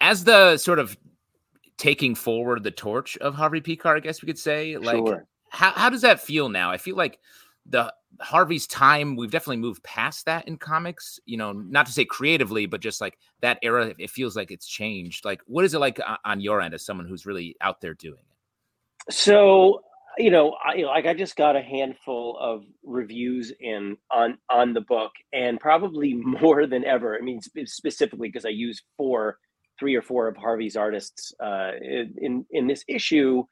as 0.00 0.24
the 0.24 0.56
sort 0.56 0.78
of 0.78 0.96
taking 1.76 2.14
forward 2.14 2.62
the 2.62 2.70
torch 2.70 3.16
of 3.18 3.34
Harvey 3.34 3.60
Pekar, 3.60 3.96
I 3.96 4.00
guess 4.00 4.22
we 4.22 4.26
could 4.26 4.38
say, 4.38 4.76
like 4.76 4.96
sure. 4.96 5.26
how 5.50 5.72
how 5.72 5.90
does 5.90 6.02
that 6.02 6.20
feel 6.20 6.48
now? 6.48 6.70
I 6.70 6.76
feel 6.76 6.96
like 6.96 7.18
the 7.66 7.92
Harvey's 8.20 8.66
time, 8.66 9.16
we've 9.16 9.30
definitely 9.30 9.58
moved 9.58 9.82
past 9.82 10.24
that 10.26 10.48
in 10.48 10.56
comics. 10.56 11.20
You 11.26 11.36
know, 11.36 11.52
not 11.52 11.86
to 11.86 11.92
say 11.92 12.04
creatively, 12.04 12.66
but 12.66 12.80
just 12.80 13.00
like 13.00 13.18
that 13.40 13.58
era, 13.62 13.94
it 13.98 14.10
feels 14.10 14.34
like 14.36 14.50
it's 14.50 14.66
changed. 14.66 15.24
Like, 15.24 15.40
what 15.46 15.64
is 15.64 15.74
it 15.74 15.78
like 15.78 16.00
on 16.24 16.40
your 16.40 16.60
end 16.60 16.74
as 16.74 16.84
someone 16.84 17.06
who's 17.06 17.26
really 17.26 17.56
out 17.60 17.80
there 17.80 17.94
doing 17.94 18.18
it? 18.18 19.14
So 19.14 19.82
you 20.18 20.30
know, 20.30 20.56
I, 20.64 20.82
like 20.82 21.06
I 21.06 21.14
just 21.14 21.36
got 21.36 21.56
a 21.56 21.62
handful 21.62 22.36
of 22.40 22.64
reviews 22.84 23.52
in 23.60 23.96
on 24.10 24.38
on 24.50 24.74
the 24.74 24.80
book, 24.80 25.12
and 25.32 25.60
probably 25.60 26.14
more 26.42 26.66
than 26.66 26.84
ever. 26.84 27.16
I 27.16 27.20
mean, 27.22 27.40
specifically 27.66 28.28
because 28.28 28.44
I 28.46 28.50
use 28.50 28.82
four, 28.96 29.38
three 29.78 29.94
or 29.94 30.02
four 30.02 30.28
of 30.28 30.36
Harvey's 30.36 30.76
artists 30.76 31.32
uh, 31.42 31.72
in 31.82 32.46
in- 32.50 32.66
this 32.66 32.84
issue. 32.88 33.44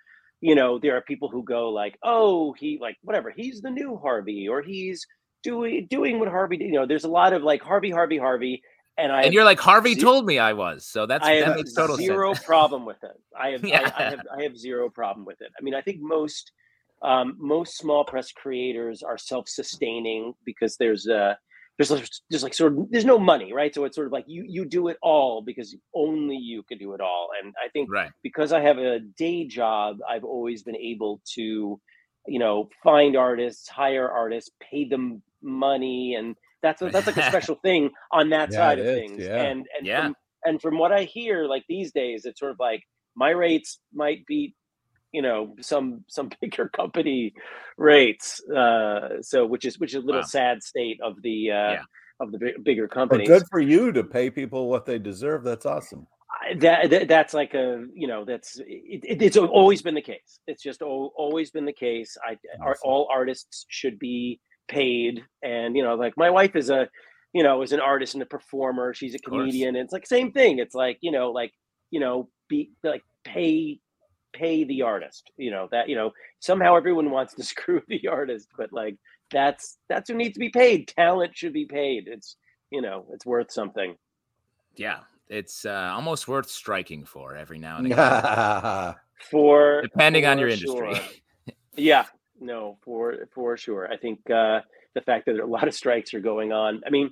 You 0.42 0.54
know, 0.54 0.78
there 0.78 0.96
are 0.96 1.02
people 1.02 1.28
who 1.30 1.44
go 1.44 1.70
like, 1.70 1.98
"Oh, 2.04 2.54
he 2.58 2.78
like 2.80 2.96
whatever. 3.02 3.32
He's 3.34 3.60
the 3.62 3.70
new 3.70 3.96
Harvey, 3.96 4.48
or 4.48 4.62
he's 4.62 5.06
doing 5.42 5.86
doing 5.88 6.18
what 6.18 6.28
Harvey 6.28 6.56
did." 6.58 6.66
You 6.66 6.72
know, 6.80 6.86
there's 6.86 7.04
a 7.04 7.08
lot 7.08 7.32
of 7.32 7.42
like 7.42 7.62
Harvey, 7.62 7.90
Harvey, 7.90 8.18
Harvey, 8.18 8.62
and 8.98 9.12
I 9.12 9.22
and 9.24 9.34
you're 9.34 9.44
like 9.44 9.60
Harvey 9.60 9.94
ze- 9.94 10.00
told 10.00 10.26
me 10.26 10.38
I 10.38 10.52
was, 10.52 10.86
so 10.86 11.06
that's 11.06 11.26
I 11.26 11.40
that 11.40 11.56
makes 11.56 11.72
total 11.72 11.96
zero 11.96 12.34
sense. 12.34 12.46
problem 12.46 12.84
with 12.84 13.02
it. 13.02 13.20
I 13.38 13.50
have, 13.50 13.64
Yeah. 13.64 13.90
I, 13.96 14.04
I 14.04 14.10
have, 14.10 14.20
I 14.38 14.42
have 14.42 14.56
zero 14.58 14.88
problem 14.88 15.24
with 15.26 15.40
it. 15.40 15.50
I 15.58 15.62
mean, 15.62 15.74
I 15.74 15.80
think 15.82 16.00
most, 16.00 16.52
um, 17.02 17.36
most 17.38 17.76
small 17.76 18.04
press 18.04 18.32
creators 18.32 19.02
are 19.02 19.18
self-sustaining 19.18 20.34
because 20.44 20.76
there's 20.76 21.06
uh 21.08 21.34
there's 21.78 22.22
there's 22.30 22.42
like 22.42 22.54
sort 22.54 22.72
of 22.72 22.90
there's 22.90 23.04
no 23.04 23.18
money, 23.18 23.52
right? 23.52 23.74
So 23.74 23.84
it's 23.84 23.94
sort 23.96 24.06
of 24.06 24.12
like 24.12 24.24
you 24.26 24.44
you 24.48 24.64
do 24.64 24.88
it 24.88 24.96
all 25.02 25.42
because 25.42 25.76
only 25.94 26.36
you 26.36 26.62
can 26.62 26.78
do 26.78 26.94
it 26.94 27.02
all. 27.02 27.28
And 27.42 27.52
I 27.62 27.68
think 27.68 27.90
Right. 27.92 28.10
because 28.22 28.52
I 28.52 28.60
have 28.60 28.78
a 28.78 29.00
day 29.00 29.46
job, 29.46 29.98
I've 30.08 30.24
always 30.24 30.62
been 30.62 30.76
able 30.76 31.20
to, 31.34 31.78
you 32.26 32.38
know, 32.38 32.70
find 32.82 33.14
artists, 33.14 33.68
hire 33.68 34.10
artists, 34.10 34.50
pay 34.58 34.88
them 34.88 35.22
money, 35.42 36.14
and 36.14 36.34
that's 36.66 36.82
a, 36.82 36.90
that's 36.90 37.06
like 37.06 37.16
a 37.16 37.22
special 37.34 37.56
thing 37.62 37.90
on 38.12 38.30
that 38.30 38.50
Yeah, 38.52 38.56
side 38.58 38.78
of 38.80 38.86
is, 38.86 38.94
things. 38.98 39.22
yeah. 39.24 39.42
And 39.48 39.66
and 39.76 39.86
Yeah. 39.86 40.02
from, 40.04 40.14
and 40.44 40.62
from 40.62 40.78
what 40.78 40.92
I 40.92 41.04
hear, 41.04 41.46
like 41.46 41.64
these 41.68 41.92
days, 41.92 42.24
it's 42.24 42.40
sort 42.40 42.52
of 42.52 42.58
like 42.60 42.82
my 43.16 43.30
rates 43.30 43.80
might 43.94 44.24
be, 44.26 44.54
you 45.12 45.22
know, 45.22 45.54
some 45.60 46.04
some 46.08 46.28
bigger 46.40 46.68
company 46.68 47.32
rates. 47.78 48.40
Uh, 48.48 49.22
so 49.22 49.46
which 49.46 49.64
is 49.64 49.78
which 49.78 49.92
is 49.94 50.02
a 50.02 50.06
little 50.06 50.22
Wow. 50.22 50.26
sad 50.38 50.62
state 50.62 50.98
of 51.02 51.14
the 51.22 51.38
uh, 51.52 51.72
Yeah. 51.76 51.82
of 52.20 52.32
the 52.32 52.38
big, 52.38 52.64
bigger 52.64 52.88
But 52.88 52.94
companies. 52.94 53.28
good 53.28 53.44
for 53.50 53.60
you 53.60 53.92
to 53.92 54.02
pay 54.04 54.30
people 54.30 54.68
what 54.68 54.86
they 54.86 54.98
deserve. 54.98 55.44
That's 55.44 55.66
awesome. 55.66 56.06
That, 56.58 56.90
that 56.90 57.08
that's 57.08 57.34
like 57.34 57.54
a 57.54 57.84
you 57.94 58.06
know 58.06 58.24
that's 58.24 58.58
it, 58.58 59.00
it, 59.12 59.22
it's 59.22 59.36
always 59.36 59.80
been 59.82 59.94
the 59.94 60.02
case 60.02 60.38
it's 60.46 60.62
just 60.62 60.80
al- 60.82 61.12
always 61.16 61.50
been 61.50 61.64
the 61.64 61.72
case 61.72 62.16
i 62.28 62.32
are, 62.60 62.72
Awesome. 62.72 62.80
all 62.84 63.08
artists 63.12 63.64
should 63.68 63.98
be 63.98 64.38
paid. 64.68 65.24
And 65.42 65.76
you 65.76 65.82
know 65.82 65.94
like 65.94 66.14
my 66.16 66.30
wife 66.30 66.56
is 66.56 66.70
a 66.70 66.88
you 67.32 67.42
know 67.42 67.62
is 67.62 67.72
an 67.72 67.80
artist 67.80 68.14
and 68.14 68.22
a 68.22 68.26
performer. 68.26 68.94
She's 68.94 69.14
a 69.14 69.18
comedian. 69.18 69.76
And 69.76 69.84
it's 69.84 69.92
like 69.92 70.06
same 70.06 70.32
thing. 70.32 70.58
It's 70.58 70.74
like 70.74 70.98
you 71.00 71.10
know 71.10 71.30
like 71.30 71.52
you 71.90 72.00
know 72.00 72.28
be 72.48 72.70
like 72.82 73.02
pay 73.24 73.80
pay 74.32 74.64
the 74.64 74.82
artist 74.82 75.30
you 75.38 75.50
know 75.50 75.66
that 75.72 75.88
you 75.88 75.96
know 75.96 76.12
somehow 76.40 76.76
everyone 76.76 77.10
wants 77.10 77.34
to 77.34 77.42
screw 77.52 77.82
the 77.88 78.08
artist. 78.08 78.48
But 78.56 78.72
like 78.72 78.96
that's 79.30 79.78
that's 79.88 80.08
who 80.08 80.16
needs 80.16 80.34
to 80.34 80.40
be 80.40 80.50
paid. 80.50 80.88
Talent 80.88 81.36
should 81.36 81.52
be 81.52 81.66
paid. 81.66 82.08
It's 82.08 82.36
you 82.70 82.82
know 82.82 83.06
it's 83.12 83.26
worth 83.26 83.50
something. 83.50 83.96
Yeah. 84.76 85.00
It's 85.28 85.64
uh, 85.64 85.90
almost 85.92 86.28
worth 86.28 86.48
striking 86.48 87.04
for 87.04 87.34
every 87.34 87.58
now 87.58 87.78
and 87.78 87.86
again, 87.86 88.94
for 89.30 89.82
depending 89.82 90.24
on 90.24 90.36
for 90.36 90.40
your 90.40 90.48
industry. 90.50 90.94
sure. 90.94 91.04
Yeah, 91.78 92.06
no, 92.40 92.78
for 92.84 93.28
for 93.34 93.56
sure. 93.56 93.90
I 93.90 93.96
think 93.96 94.18
uh, 94.30 94.60
the 94.94 95.00
fact 95.02 95.26
that 95.26 95.38
a 95.38 95.46
lot 95.46 95.68
of 95.68 95.74
strikes 95.74 96.14
are 96.14 96.20
going 96.20 96.52
on. 96.52 96.82
I 96.86 96.90
mean, 96.90 97.10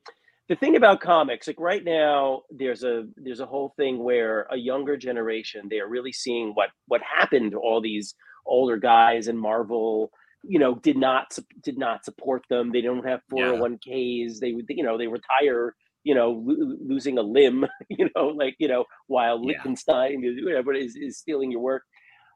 the 0.48 0.56
thing 0.56 0.76
about 0.76 1.00
comics, 1.00 1.46
like 1.46 1.60
right 1.60 1.84
now, 1.84 2.42
there's 2.50 2.84
a 2.84 3.04
there's 3.16 3.40
a 3.40 3.46
whole 3.46 3.72
thing 3.76 4.02
where 4.02 4.46
a 4.50 4.56
younger 4.56 4.96
generation 4.96 5.68
they 5.70 5.80
are 5.80 5.88
really 5.88 6.12
seeing 6.12 6.50
what 6.50 6.70
what 6.86 7.00
happened 7.02 7.52
to 7.52 7.58
all 7.58 7.80
these 7.80 8.14
older 8.46 8.76
guys 8.76 9.28
in 9.28 9.36
Marvel 9.36 10.10
you 10.46 10.58
know 10.58 10.74
did 10.76 10.96
not 10.96 11.36
did 11.62 11.78
not 11.78 12.04
support 12.04 12.42
them 12.50 12.70
they 12.70 12.80
don't 12.82 13.06
have 13.06 13.20
401ks 13.32 14.38
they 14.40 14.52
would 14.52 14.66
you 14.68 14.84
know 14.84 14.98
they 14.98 15.06
retire 15.06 15.74
you 16.02 16.14
know 16.14 16.42
lo- 16.44 16.76
losing 16.86 17.18
a 17.18 17.22
limb 17.22 17.66
you 17.88 18.08
know 18.14 18.28
like 18.28 18.54
you 18.58 18.68
know 18.68 18.84
while 19.06 19.40
Yeah. 19.40 19.52
Lichtenstein 19.56 20.22
whatever 20.44 20.74
is, 20.74 20.96
is 20.96 21.18
stealing 21.18 21.50
your 21.50 21.60
work 21.60 21.82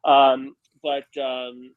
um 0.04 0.54
but 0.82 1.04
um 1.22 1.74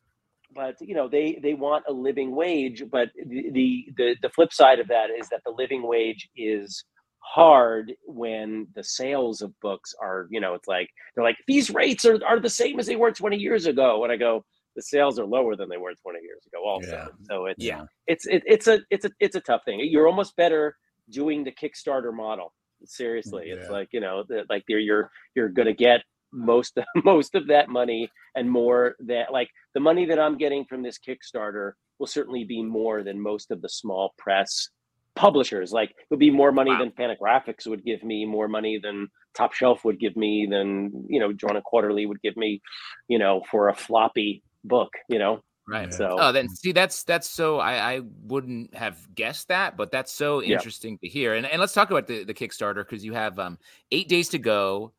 but 0.54 0.76
you 0.82 0.94
know 0.96 1.08
they 1.08 1.40
they 1.42 1.54
want 1.54 1.84
a 1.88 1.94
living 1.94 2.36
wage 2.36 2.84
but 2.92 3.10
the, 3.16 3.86
the 3.98 4.16
the 4.22 4.30
flip 4.30 4.52
side 4.54 4.80
of 4.80 4.88
that 4.88 5.10
is 5.10 5.30
that 5.30 5.42
the 5.46 5.52
living 5.52 5.88
wage 5.88 6.30
is 6.36 6.84
hard 7.22 7.94
when 8.06 8.68
the 8.76 8.84
sales 8.84 9.42
of 9.42 9.58
books 9.62 9.94
are 10.02 10.28
you 10.32 10.40
know 10.40 10.54
it's 10.54 10.68
like 10.68 10.90
they're 11.16 11.24
like 11.24 11.38
these 11.48 11.70
rates 11.70 12.04
are, 12.04 12.20
are 12.28 12.40
the 12.40 12.50
same 12.50 12.80
as 12.80 12.88
they 12.88 12.96
were 12.96 13.12
20 13.12 13.38
years 13.38 13.68
ago. 13.68 14.04
And 14.04 14.12
i 14.12 14.18
go 14.18 14.44
the 14.76 14.82
sales 14.82 15.20
are 15.20 15.26
lower 15.26 15.56
than 15.56 15.70
they 15.70 15.78
were 15.78 15.94
20 16.02 16.20
years 16.22 16.44
ago 16.48 16.64
also. 16.66 16.88
Yeah. 16.90 17.08
so 17.24 17.46
it's 17.46 17.64
Yeah. 17.64 17.84
it's 18.08 18.26
it, 18.26 18.44
it's 18.46 18.68
a 18.68 18.80
it's 18.90 19.06
a 19.06 19.12
it's 19.20 19.36
a 19.36 19.42
tough 19.42 19.62
thing. 19.66 19.80
You're 19.82 20.08
almost 20.08 20.36
better 20.36 20.78
doing 21.10 21.44
the 21.44 21.52
kickstarter 21.52 22.14
model. 22.14 22.54
Seriously. 22.86 23.50
It's 23.50 23.70
like 23.70 23.90
you 23.92 24.00
know 24.00 24.24
the, 24.28 24.46
like 24.50 24.64
you're 24.68 24.80
you're 24.80 25.12
you're 25.36 25.50
gonna 25.50 25.74
get 25.74 26.02
most 26.32 26.78
most 27.04 27.36
of 27.36 27.48
that 27.48 27.70
money 27.70 28.10
and 28.36 28.50
more 28.50 28.96
that 29.00 29.32
like 29.32 29.50
the 29.74 29.80
money 29.80 30.06
that 30.06 30.20
i'm 30.20 30.38
getting 30.38 30.66
from 30.66 30.82
this 30.82 30.98
kickstarter 30.98 31.74
will 32.00 32.08
certainly 32.08 32.44
be 32.44 32.64
more 32.64 33.04
than 33.04 33.20
most 33.20 33.52
of 33.52 33.62
the 33.62 33.70
small 33.70 34.14
press 34.18 34.70
publishers 35.16 35.72
like 35.72 35.90
it 35.90 35.96
would 36.10 36.20
be 36.20 36.32
more 36.32 36.52
money 36.54 36.72
Wow. 36.72 36.80
than 36.80 36.92
Fantagraphics 36.92 37.68
would 37.68 37.84
give 37.84 38.02
me 38.02 38.26
more 38.26 38.48
money 38.48 38.80
than 38.82 39.10
top 39.36 39.54
shelf 39.54 39.84
would 39.84 40.00
give 40.00 40.16
me 40.16 40.48
than 40.50 41.06
you 41.10 41.20
know 41.20 41.34
drawn 41.34 41.56
and 41.58 41.66
quarterly 41.66 42.06
would 42.06 42.22
give 42.22 42.38
me 42.38 42.62
you 43.10 43.20
know 43.20 43.42
for 43.52 43.68
a 43.70 43.76
floppy 43.76 44.42
book 44.64 44.92
you 45.10 45.20
know 45.20 45.42
Right. 45.68 45.94
So 45.94 46.18
Oh, 46.20 46.32
then 46.32 46.50
see 46.50 46.72
that's 46.72 47.04
that's 47.04 47.30
so 47.30 47.60
I, 47.60 47.94
I 47.94 48.02
wouldn't 48.24 48.76
have 48.76 48.98
guessed 49.16 49.48
that, 49.50 49.78
but 49.78 49.92
that's 49.92 50.12
so 50.12 50.42
Yeah. 50.42 50.56
interesting 50.56 50.98
to 51.00 51.08
hear. 51.08 51.36
And 51.36 51.46
and 51.46 51.60
let's 51.60 51.74
talk 51.74 51.92
about 51.92 52.08
the, 52.08 52.24
the 52.24 52.34
Kickstarter 52.34 52.78
because 52.78 53.06
you 53.06 53.14
have 53.14 53.40
um 53.40 53.58
eight 53.92 54.10
days 54.10 54.28
to 54.30 54.40
go. 54.40 54.92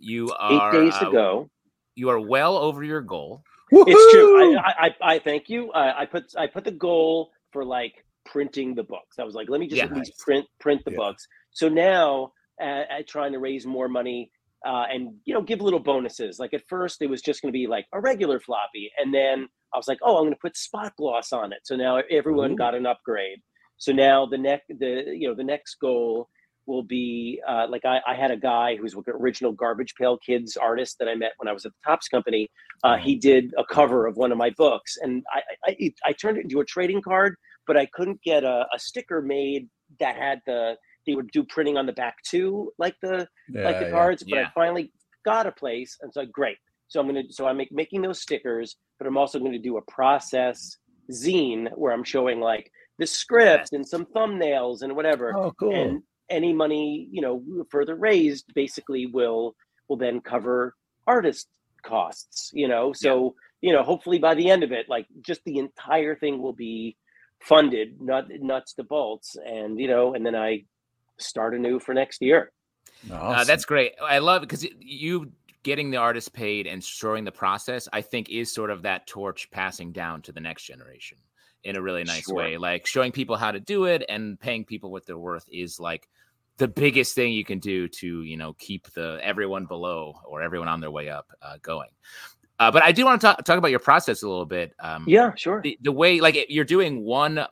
You 0.00 0.32
eight 0.50 0.70
days 0.72 0.94
uh, 0.94 1.06
to 1.06 1.12
go 1.12 1.50
You 1.96 2.08
are 2.10 2.20
well 2.20 2.56
over 2.56 2.82
your 2.82 3.00
goal. 3.00 3.42
It's 3.72 4.10
true. 4.10 4.36
I, 4.36 4.56
I, 4.58 4.86
I, 4.86 5.14
I 5.14 5.18
thank 5.18 5.48
you. 5.48 5.70
I, 5.72 6.02
I 6.02 6.06
put 6.06 6.24
I 6.36 6.46
put 6.46 6.64
the 6.64 6.72
goal 6.72 7.30
for 7.52 7.64
like 7.64 8.04
printing 8.24 8.74
the 8.74 8.82
books. 8.82 9.18
I 9.18 9.24
was 9.24 9.34
like, 9.34 9.48
let 9.48 9.60
me 9.60 9.68
just 9.68 9.82
Yeah. 9.82 9.86
at 9.86 9.96
least 9.96 10.18
print 10.18 10.46
print 10.60 10.84
the 10.84 10.90
Yeah. 10.92 10.96
books. 10.98 11.26
So 11.52 11.68
now, 11.68 12.32
uh, 12.60 12.84
at 12.90 13.08
trying 13.08 13.32
to 13.32 13.38
raise 13.38 13.66
more 13.66 13.88
money 13.88 14.30
uh, 14.66 14.84
and 14.90 15.14
you 15.24 15.34
know 15.34 15.42
give 15.42 15.60
little 15.60 15.80
bonuses. 15.80 16.38
Like 16.38 16.54
at 16.54 16.62
first, 16.68 17.02
it 17.02 17.06
was 17.08 17.22
just 17.22 17.42
going 17.42 17.52
to 17.52 17.58
be 17.58 17.66
like 17.66 17.86
a 17.92 18.00
regular 18.00 18.40
floppy, 18.40 18.90
and 18.98 19.12
then 19.14 19.48
I 19.74 19.78
was 19.78 19.88
like, 19.88 19.98
oh, 20.02 20.16
I'm 20.16 20.24
going 20.24 20.34
to 20.34 20.40
put 20.40 20.56
spot 20.56 20.94
gloss 20.96 21.32
on 21.32 21.52
it. 21.52 21.60
So 21.64 21.76
now 21.76 22.00
everyone 22.10 22.52
Ooh. 22.52 22.56
got 22.56 22.74
an 22.74 22.86
upgrade. 22.86 23.38
So 23.76 23.92
now 23.92 24.26
the 24.26 24.38
next 24.38 24.66
the 24.68 25.04
you 25.16 25.28
know 25.28 25.34
the 25.34 25.44
next 25.44 25.76
goal 25.80 26.28
will 26.70 26.82
be 26.84 27.40
uh, 27.46 27.66
like 27.68 27.84
I, 27.84 28.00
I 28.06 28.14
had 28.14 28.30
a 28.30 28.36
guy 28.36 28.76
who's 28.76 28.94
an 28.94 29.02
original 29.08 29.52
Garbage 29.52 29.94
Pail 29.96 30.16
Kids 30.18 30.56
artist 30.56 30.96
that 31.00 31.08
I 31.08 31.14
met 31.14 31.32
when 31.38 31.48
I 31.48 31.52
was 31.52 31.66
at 31.66 31.72
the 31.72 31.90
Tops 31.90 32.08
Company. 32.08 32.48
Uh, 32.84 32.96
he 32.96 33.16
did 33.16 33.52
a 33.58 33.64
cover 33.64 34.06
of 34.06 34.16
one 34.16 34.30
of 34.32 34.38
my 34.38 34.50
books, 34.56 34.96
and 35.02 35.22
I, 35.34 35.40
I 35.68 35.70
I- 35.80 35.94
I 36.10 36.12
turned 36.12 36.38
it 36.38 36.44
into 36.44 36.60
a 36.60 36.64
trading 36.64 37.02
card, 37.02 37.34
but 37.66 37.76
I 37.76 37.86
couldn't 37.86 38.20
get 38.22 38.44
a, 38.44 38.66
a 38.74 38.78
sticker 38.78 39.20
made 39.20 39.68
that 39.98 40.16
had 40.16 40.40
the 40.46 40.76
they 41.06 41.14
would 41.14 41.30
do 41.32 41.42
printing 41.44 41.76
on 41.76 41.86
the 41.86 41.92
back 41.92 42.16
too, 42.32 42.70
like 42.78 42.94
the 43.02 43.16
like 43.54 43.76
Yeah, 43.76 43.78
the 43.80 43.86
yeah. 43.86 43.90
cards. 43.90 44.22
But 44.22 44.36
Yeah. 44.38 44.46
I 44.46 44.50
finally 44.54 44.92
got 45.24 45.46
a 45.46 45.52
place, 45.52 45.98
and 46.02 46.12
so 46.12 46.24
great. 46.40 46.56
So 46.88 47.00
I'm 47.00 47.06
gonna 47.06 47.24
so 47.30 47.46
I'm 47.48 47.56
make, 47.56 47.72
making 47.72 48.02
those 48.02 48.20
stickers, 48.20 48.76
but 48.98 49.06
I'm 49.08 49.16
also 49.16 49.38
going 49.38 49.52
to 49.52 49.58
do 49.70 49.76
a 49.78 49.82
process 49.90 50.78
zine 51.10 51.68
where 51.76 51.92
I'm 51.92 52.04
showing 52.04 52.38
like 52.40 52.70
the 52.98 53.06
script 53.06 53.70
and 53.72 53.86
some 53.86 54.04
thumbnails 54.16 54.82
and 54.82 54.94
whatever 54.94 55.34
Oh, 55.36 55.52
cool. 55.58 55.74
and 55.74 56.02
any 56.30 56.52
money 56.52 57.08
you 57.10 57.20
know 57.20 57.42
further 57.70 57.96
raised 57.96 58.52
basically 58.54 59.06
will 59.06 59.54
will 59.88 59.96
then 59.96 60.20
cover 60.20 60.74
artist 61.06 61.48
costs 61.82 62.50
you 62.54 62.68
know 62.68 62.92
so 62.92 63.34
you 63.60 63.72
know 63.72 63.82
hopefully 63.82 64.18
by 64.18 64.34
the 64.34 64.48
end 64.50 64.62
of 64.62 64.72
it 64.72 64.88
like 64.88 65.06
just 65.22 65.42
the 65.44 65.58
entire 65.58 66.14
thing 66.14 66.40
will 66.40 66.52
be 66.52 66.96
funded 67.40 68.00
not 68.00 68.28
nuts 68.40 68.74
to 68.74 68.84
bolts 68.84 69.36
and 69.46 69.78
you 69.80 69.88
know 69.88 70.14
and 70.14 70.24
then 70.24 70.36
i 70.36 70.62
start 71.18 71.54
anew 71.54 71.78
for 71.78 71.94
next 71.94 72.22
year 72.22 72.52
Uh, 73.10 73.44
that's 73.44 73.64
great. 73.64 73.94
I 74.02 74.18
love 74.18 74.42
it 74.42 74.48
because 74.48 74.66
you 74.78 75.32
getting 75.62 75.90
the 75.90 75.96
artist 75.96 76.32
paid 76.32 76.66
and 76.66 76.82
showing 76.82 77.24
the 77.24 77.32
process. 77.32 77.88
I 77.92 78.02
think 78.02 78.28
is 78.28 78.52
sort 78.52 78.70
of 78.70 78.82
that 78.82 79.06
torch 79.06 79.50
passing 79.50 79.92
down 79.92 80.22
to 80.22 80.32
the 80.32 80.40
next 80.40 80.64
generation 80.64 81.18
in 81.64 81.76
a 81.76 81.82
really 81.82 82.04
nice 82.04 82.24
Sure. 82.24 82.36
way. 82.36 82.56
Like 82.56 82.86
showing 82.86 83.12
people 83.12 83.36
how 83.36 83.50
to 83.50 83.60
do 83.60 83.84
it 83.84 84.04
and 84.08 84.38
paying 84.38 84.64
people 84.64 84.90
what 84.90 85.06
they're 85.06 85.18
worth 85.18 85.48
is 85.50 85.78
like 85.80 86.08
the 86.56 86.68
biggest 86.68 87.14
thing 87.14 87.32
you 87.32 87.44
can 87.44 87.58
do 87.58 87.88
to 87.88 88.22
you 88.22 88.36
know 88.36 88.52
keep 88.58 88.90
the 88.92 89.18
everyone 89.22 89.66
below 89.66 90.20
or 90.24 90.42
everyone 90.42 90.68
on 90.68 90.80
their 90.80 90.90
way 90.90 91.08
up 91.08 91.26
uh, 91.42 91.56
going. 91.62 91.90
Uh, 92.58 92.70
but 92.70 92.82
I 92.82 92.92
do 92.92 93.06
want 93.06 93.20
to 93.22 93.26
talk, 93.26 93.42
talk 93.44 93.56
about 93.56 93.70
your 93.70 93.80
process 93.80 94.22
a 94.22 94.28
little 94.28 94.44
bit. 94.44 94.74
Um, 94.80 95.04
yeah 95.08 95.34
sure 95.34 95.62
the, 95.62 95.78
the 95.80 95.92
way 95.92 96.20
like 96.20 96.36
you're 96.48 96.64
doing 96.64 97.02
one 97.02 97.46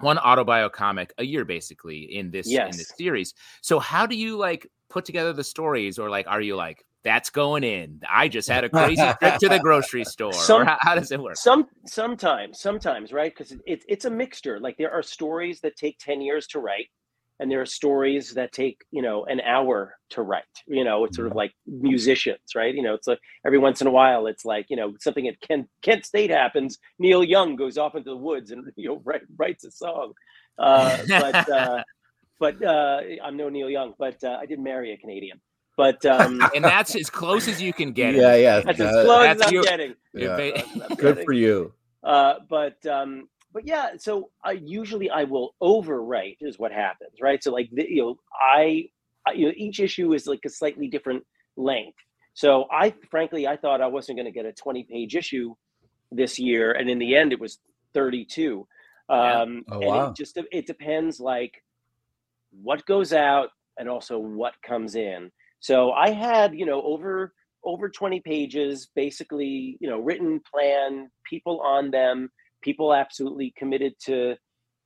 one 0.00 0.16
autobio 0.18 0.70
comic 0.70 1.12
a 1.18 1.24
year 1.24 1.44
basically 1.44 2.14
in 2.16 2.30
this 2.30 2.46
in 2.48 2.76
this 2.76 2.92
series 2.96 3.34
so 3.62 3.78
how 3.78 4.06
do 4.06 4.14
you 4.14 4.36
like 4.36 4.70
put 4.88 5.04
together 5.04 5.32
the 5.32 5.42
stories 5.44 5.98
or 5.98 6.10
like 6.10 6.26
are 6.28 6.40
you 6.40 6.54
like 6.56 6.84
that's 7.04 7.30
going 7.30 7.64
in. 7.64 8.00
I 8.10 8.28
just 8.28 8.48
had 8.48 8.64
a 8.64 8.68
crazy 8.68 9.02
trip 9.20 9.38
to 9.38 9.48
the 9.48 9.58
grocery 9.60 10.04
store. 10.04 10.28
Or 10.28 10.32
Some- 10.34 10.66
how, 10.66 10.76
how 10.80 10.94
does 10.94 11.12
it 11.12 11.20
work? 11.20 11.36
some 11.36 11.66
sometimes 11.86 12.60
sometimes 12.60 13.12
right? 13.12 13.32
Because 13.36 13.56
it, 13.66 13.84
it's 13.88 14.04
a 14.04 14.10
mixture. 14.10 14.58
Like 14.60 14.76
there 14.76 14.92
are 14.92 15.02
stories 15.02 15.60
that 15.60 15.76
take 15.76 15.98
10 15.98 16.20
years 16.20 16.46
to 16.48 16.60
write 16.60 16.88
and 17.40 17.50
there 17.50 17.60
are 17.60 17.66
stories 17.66 18.34
that 18.34 18.52
take 18.52 18.84
you 18.90 19.02
know 19.02 19.24
an 19.26 19.40
hour 19.40 19.96
to 20.10 20.22
write. 20.22 20.44
You 20.66 20.84
know 20.84 21.04
it's 21.04 21.16
sort 21.16 21.28
of 21.28 21.36
like 21.36 21.52
musicians 21.66 22.54
right? 22.54 22.74
You 22.74 22.82
know 22.82 22.94
it's 22.94 23.06
like 23.06 23.20
every 23.46 23.58
once 23.58 23.80
in 23.80 23.86
a 23.86 23.92
while 23.92 24.26
it's 24.26 24.44
like 24.44 24.66
you 24.68 24.76
know 24.76 24.94
something 24.98 25.28
at 25.28 25.40
kent, 25.40 25.68
kent 25.82 26.04
state 26.04 26.30
happens 26.30 26.78
neil 26.98 27.22
young 27.22 27.56
goes 27.56 27.78
off 27.78 27.94
into 27.94 28.10
the 28.10 28.16
woods 28.16 28.50
and 28.50 28.70
you 28.76 28.88
know 28.88 29.00
write, 29.04 29.22
writes 29.36 29.64
a 29.64 29.70
song. 29.70 30.12
Uh, 30.58 30.98
but 31.08 31.50
uh, 31.50 31.82
but 32.40 32.62
uh, 32.62 33.00
i'm 33.24 33.36
no 33.36 33.48
neil 33.48 33.70
young 33.70 33.94
but 33.98 34.22
uh, 34.24 34.38
i 34.40 34.46
did 34.46 34.58
marry 34.58 34.92
a 34.92 34.96
canadian 34.96 35.40
but 35.78 36.04
um, 36.04 36.42
and 36.54 36.62
that's 36.64 36.94
as 36.94 37.08
close 37.08 37.48
as 37.48 37.62
you 37.62 37.72
can 37.72 37.92
get 37.92 38.14
yeah, 38.14 38.34
it. 38.34 38.42
yeah. 38.42 38.60
that's 38.60 38.80
as 38.80 38.94
uh, 38.94 39.04
close 39.04 39.22
that's 39.24 39.40
as 39.42 39.48
i'm 39.48 39.54
you- 39.54 39.62
getting 39.64 39.94
You're 40.12 40.38
yeah. 40.38 40.52
ba- 40.52 40.88
Good 40.96 40.98
getting. 40.98 41.24
for 41.24 41.32
you. 41.32 41.72
Uh, 42.04 42.34
but 42.50 42.84
um, 42.86 43.28
but 43.52 43.66
yeah, 43.66 43.90
so 43.98 44.30
I 44.44 44.52
usually 44.52 45.08
I 45.10 45.24
will 45.24 45.54
overwrite 45.62 46.36
is 46.40 46.58
what 46.58 46.70
happens, 46.72 47.14
right? 47.22 47.42
So 47.42 47.50
like 47.52 47.70
the, 47.72 47.86
you 47.90 48.02
know 48.02 48.18
I, 48.40 48.90
I 49.26 49.32
you 49.32 49.46
know 49.46 49.52
each 49.56 49.80
issue 49.80 50.12
is 50.12 50.26
like 50.26 50.40
a 50.44 50.50
slightly 50.50 50.88
different 50.88 51.24
length. 51.56 51.98
So 52.34 52.66
I 52.70 52.94
frankly 53.10 53.46
I 53.46 53.56
thought 53.56 53.80
I 53.80 53.86
wasn't 53.88 54.18
going 54.18 54.26
to 54.26 54.32
get 54.32 54.46
a 54.46 54.52
twenty 54.52 54.84
page 54.84 55.16
issue 55.16 55.54
this 56.12 56.38
year, 56.38 56.72
and 56.72 56.88
in 56.90 56.98
the 56.98 57.16
end 57.16 57.32
it 57.32 57.40
was 57.40 57.58
thirty 57.94 58.24
two. 58.24 58.66
Yeah. 59.10 59.40
Um, 59.42 59.64
Oh, 59.70 59.80
and 59.80 59.86
wow. 59.88 60.10
it 60.10 60.16
just 60.16 60.38
it 60.52 60.66
depends 60.66 61.18
like 61.20 61.62
what 62.62 62.84
goes 62.86 63.12
out 63.12 63.48
and 63.78 63.88
also 63.88 64.18
what 64.18 64.54
comes 64.62 64.94
in. 64.94 65.30
So 65.60 65.92
I 65.92 66.10
had 66.10 66.54
you 66.54 66.66
know 66.66 66.82
over 66.82 67.32
over 67.64 67.88
20 67.88 68.20
pages 68.20 68.88
basically 68.94 69.76
you 69.80 69.88
know 69.88 70.00
written 70.00 70.40
plan 70.50 71.10
people 71.28 71.60
on 71.60 71.90
them 71.90 72.30
people 72.62 72.94
absolutely 72.94 73.52
committed 73.56 73.94
to 74.06 74.36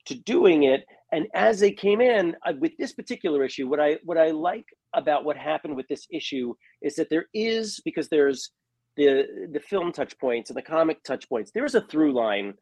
to 0.07 0.14
doing 0.14 0.64
it. 0.64 0.85
And 1.12 1.29
as 1.35 1.61
they 1.61 1.71
came 1.71 2.00
in 2.00 2.35
uh, 2.45 2.55
with 2.59 2.73
this 2.79 2.93
particular 2.93 3.45
issue 3.45 3.69
what 3.69 3.81
i 3.81 3.99
what 4.05 4.19
i 4.19 4.31
like 4.31 4.67
about 4.95 5.25
what 5.25 5.37
happened 5.37 5.76
with 5.76 5.88
this 5.88 6.07
issue 6.11 6.55
is 6.81 6.97
that 6.97 7.11
there 7.11 7.26
is 7.35 7.81
because 7.85 8.09
there's 8.09 8.50
the 8.97 9.26
the 9.52 9.61
film 9.61 9.93
touch 9.93 10.19
points 10.19 10.50
and 10.50 10.57
the 10.57 10.62
comic 10.62 11.02
touch 11.02 11.29
points 11.29 11.50
there's 11.55 11.75
a 11.75 11.83
through 11.83 12.12
line 12.12 12.55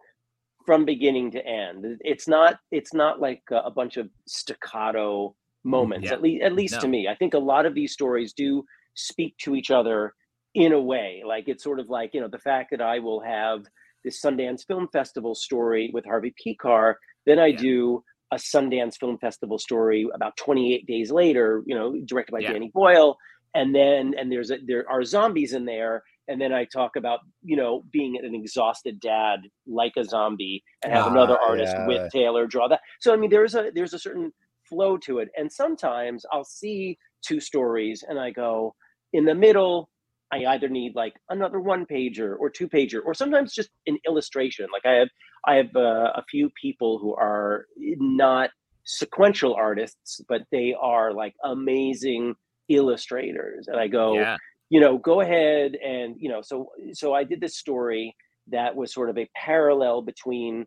from 0.67 0.85
beginning 0.85 1.31
to 1.33 1.45
end. 1.45 1.99
It's 2.01 2.29
not 2.29 2.59
it's 2.71 2.95
not 2.95 3.21
like 3.21 3.43
a, 3.51 3.57
a 3.57 3.71
bunch 3.71 3.97
of 3.97 4.09
staccato 4.27 5.35
moments 5.65 6.07
Yeah. 6.07 6.15
at 6.15 6.23
least 6.23 6.43
at 6.43 6.53
least 6.55 6.81
to 6.81 6.89
me 6.89 7.09
i 7.09 7.15
think 7.15 7.35
a 7.35 7.39
lot 7.39 7.67
of 7.67 7.75
these 7.75 7.93
stories 7.93 8.33
do 8.33 8.65
speak 8.95 9.37
to 9.39 9.55
each 9.55 9.71
other 9.71 10.15
in 10.55 10.73
a 10.73 10.81
way 10.81 11.23
like 11.27 11.45
it's 11.49 11.63
sort 11.63 11.79
of 11.81 11.89
like 11.89 12.11
you 12.15 12.21
know 12.21 12.29
the 12.29 12.39
fact 12.39 12.69
that 12.71 12.81
i 12.81 12.99
will 12.99 13.21
have 13.21 13.65
this 14.05 14.21
sundance 14.23 14.67
film 14.67 14.89
festival 14.93 15.35
story 15.35 15.91
with 15.93 16.05
harvey 16.07 16.33
Pekar, 16.45 16.95
then 17.27 17.39
i 17.39 17.47
Yeah. 17.49 17.59
do 17.59 18.05
a 18.33 18.37
sundance 18.37 18.97
film 18.99 19.19
festival 19.19 19.59
story 19.59 20.07
about 20.15 20.37
28 20.37 20.87
days 20.87 21.11
later 21.11 21.63
you 21.67 21.75
know 21.75 21.95
directed 22.07 22.33
by 22.33 22.41
Yeah. 22.41 22.53
danny 22.53 22.71
boyle 22.73 23.17
and 23.55 23.75
then 23.75 24.15
and 24.19 24.31
there's 24.33 24.51
a, 24.51 24.59
there 24.67 24.89
are 24.91 25.03
zombies 25.05 25.53
in 25.53 25.65
there 25.65 26.03
and 26.29 26.41
then 26.41 26.53
i 26.53 26.65
talk 26.65 26.97
about 26.97 27.21
you 27.43 27.57
know 27.57 27.83
being 27.93 28.17
an 28.17 28.35
exhausted 28.35 28.99
dad 29.01 29.41
like 29.67 29.93
a 29.97 30.05
zombie 30.05 30.63
and 30.83 30.93
have 30.93 31.07
Ah, 31.07 31.11
another 31.11 31.37
artist 31.39 31.75
with 31.87 32.03
taylor 32.13 32.47
draw 32.47 32.67
that 32.69 32.81
so 33.01 33.13
i 33.13 33.17
mean 33.17 33.31
there's 33.31 33.55
a 33.55 33.71
there's 33.75 33.95
a 33.95 33.99
certain 33.99 34.33
flow 34.71 34.97
to 34.97 35.19
it 35.19 35.29
and 35.37 35.51
sometimes 35.51 36.25
i'll 36.33 36.45
see 36.45 36.97
two 37.23 37.41
stories 37.41 38.05
and 38.09 38.19
i 38.19 38.31
go 38.31 38.75
in 39.13 39.25
the 39.25 39.35
middle 39.35 39.91
I 40.33 40.45
either 40.47 40.69
need 40.69 40.95
like 40.95 41.15
another 41.29 41.61
one 41.61 41.87
pager 41.87 42.37
or 42.39 42.51
two 42.51 42.69
pager, 42.69 43.01
or 43.05 43.15
sometimes 43.15 43.53
just 43.53 43.71
an 43.87 43.99
illustration. 44.07 44.69
Like 44.73 44.87
I 44.87 44.99
have, 44.99 45.09
I 45.45 45.55
have 45.57 45.75
uh, 45.75 46.13
a 46.15 46.25
few 46.31 46.51
people 46.61 46.99
who 46.99 47.15
are 47.15 47.67
not 47.77 48.51
sequential 48.85 49.55
artists, 49.55 50.21
but 50.29 50.43
they 50.53 50.75
are 50.81 51.13
like 51.13 51.35
amazing 51.45 52.35
illustrators, 52.69 53.67
and 53.67 53.79
I 53.79 53.89
go, 53.89 54.15
Yeah. 54.15 54.37
you 54.69 54.81
know, 54.81 54.99
go 54.99 55.21
ahead 55.21 55.75
and 55.77 56.15
you 56.19 56.29
know, 56.29 56.43
so 56.43 56.71
so 56.93 57.13
I 57.13 57.25
did 57.25 57.41
this 57.41 57.57
story 57.57 58.15
that 58.49 58.75
was 58.75 58.93
sort 58.95 59.11
of 59.11 59.19
a 59.19 59.29
parallel 59.35 60.03
between. 60.03 60.67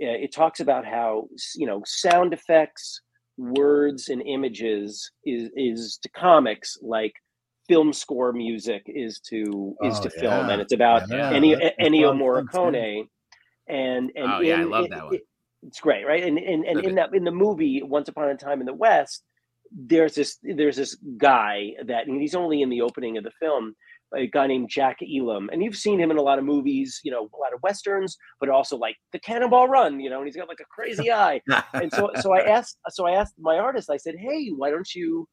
Uh, 0.00 0.14
it 0.24 0.32
talks 0.32 0.60
about 0.60 0.84
how 0.84 1.28
you 1.56 1.66
know 1.66 1.82
sound 1.86 2.32
effects, 2.32 3.00
words, 3.38 4.08
and 4.08 4.20
images 4.22 5.10
is 5.24 5.48
is 5.56 5.98
to 6.02 6.08
comics 6.10 6.76
like 6.82 7.12
film 7.68 7.92
score 7.92 8.32
music 8.32 8.82
is 8.86 9.20
to 9.20 9.74
is 9.82 9.98
Oh, 9.98 10.02
to 10.02 10.10
film, 10.10 10.50
and 10.50 10.60
it's 10.60 10.72
about 10.74 11.08
Yeah, 11.08 11.32
Ennio, 11.32 11.58
that's 11.60 11.76
a 11.78 11.82
Ennio 11.82 12.08
fun 12.10 12.18
thing, 12.18 12.18
too. 12.18 12.24
Morricone, 12.24 13.08
and 13.68 14.10
and 14.16 14.32
Oh, 14.32 14.40
yeah, 14.40 14.60
I 14.60 14.64
love 14.64 14.84
in- 14.86 14.90
that 14.90 15.04
one. 15.06 15.14
it- 15.14 15.22
it's 15.66 15.80
great, 15.80 16.06
right? 16.06 16.22
And 16.22 16.38
and, 16.38 16.64
and 16.64 16.76
Love 16.76 16.84
in 16.84 16.90
it. 16.92 16.94
that 16.96 17.14
in 17.14 17.24
the 17.24 17.32
movie 17.32 17.82
Once 17.82 18.08
Upon 18.08 18.28
a 18.28 18.36
Time 18.36 18.60
in 18.60 18.66
the 18.66 18.72
West, 18.74 19.24
there's 19.72 20.14
this 20.14 20.38
there's 20.42 20.76
this 20.76 20.96
guy 21.16 21.72
that 21.86 22.06
and 22.06 22.20
he's 22.20 22.34
only 22.36 22.62
in 22.62 22.70
the 22.70 22.80
opening 22.82 23.16
of 23.18 23.24
the 23.24 23.32
film, 23.40 23.74
a 24.14 24.26
guy 24.26 24.46
named 24.46 24.68
Jack 24.70 24.98
Elam, 25.02 25.50
and 25.52 25.62
you've 25.62 25.76
seen 25.76 26.00
him 26.00 26.10
in 26.10 26.16
a 26.16 26.22
lot 26.22 26.38
of 26.38 26.44
movies, 26.44 27.00
you 27.04 27.10
know, 27.10 27.28
a 27.34 27.38
lot 27.38 27.52
of 27.54 27.62
westerns, 27.62 28.16
but 28.40 28.48
also 28.48 28.76
like 28.76 28.96
the 29.12 29.18
Cannonball 29.18 29.68
Run, 29.68 30.00
you 30.00 30.10
know, 30.10 30.18
and 30.18 30.26
he's 30.26 30.36
got 30.36 30.48
like 30.48 30.60
a 30.60 30.64
crazy 30.64 31.12
eye. 31.12 31.40
And 31.74 31.92
so 31.92 32.10
so 32.20 32.32
I 32.32 32.40
asked 32.48 32.78
so 32.90 33.06
I 33.06 33.12
asked 33.12 33.34
my 33.38 33.58
artist, 33.58 33.90
I 33.90 33.96
said, 33.96 34.14
hey, 34.18 34.48
why 34.48 34.70
don't 34.70 34.94
you, 34.94 35.28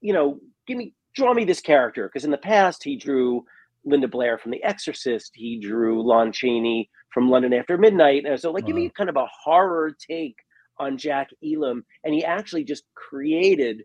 you 0.00 0.12
know, 0.12 0.40
give 0.66 0.76
me 0.76 0.94
draw 1.14 1.32
me 1.32 1.44
this 1.44 1.60
character 1.60 2.08
because 2.08 2.24
in 2.24 2.30
the 2.30 2.38
past 2.38 2.82
he 2.82 2.96
drew 2.96 3.44
Linda 3.84 4.08
Blair 4.08 4.38
from 4.38 4.50
The 4.50 4.64
Exorcist, 4.64 5.32
he 5.34 5.58
drew 5.60 6.02
Lon 6.02 6.32
Chaney 6.32 6.90
from 7.12 7.30
London 7.30 7.52
After 7.52 7.76
Midnight, 7.76 8.24
and 8.26 8.40
so 8.40 8.50
like 8.50 8.66
give 8.66 8.74
me 8.74 8.86
uh-huh. 8.86 8.94
kind 8.96 9.10
of 9.10 9.16
a 9.16 9.28
horror 9.44 9.94
take 10.10 10.36
on 10.78 10.98
Jack 10.98 11.28
Elam, 11.44 11.84
and 12.02 12.14
he 12.14 12.24
actually 12.24 12.64
just 12.64 12.84
created 12.94 13.82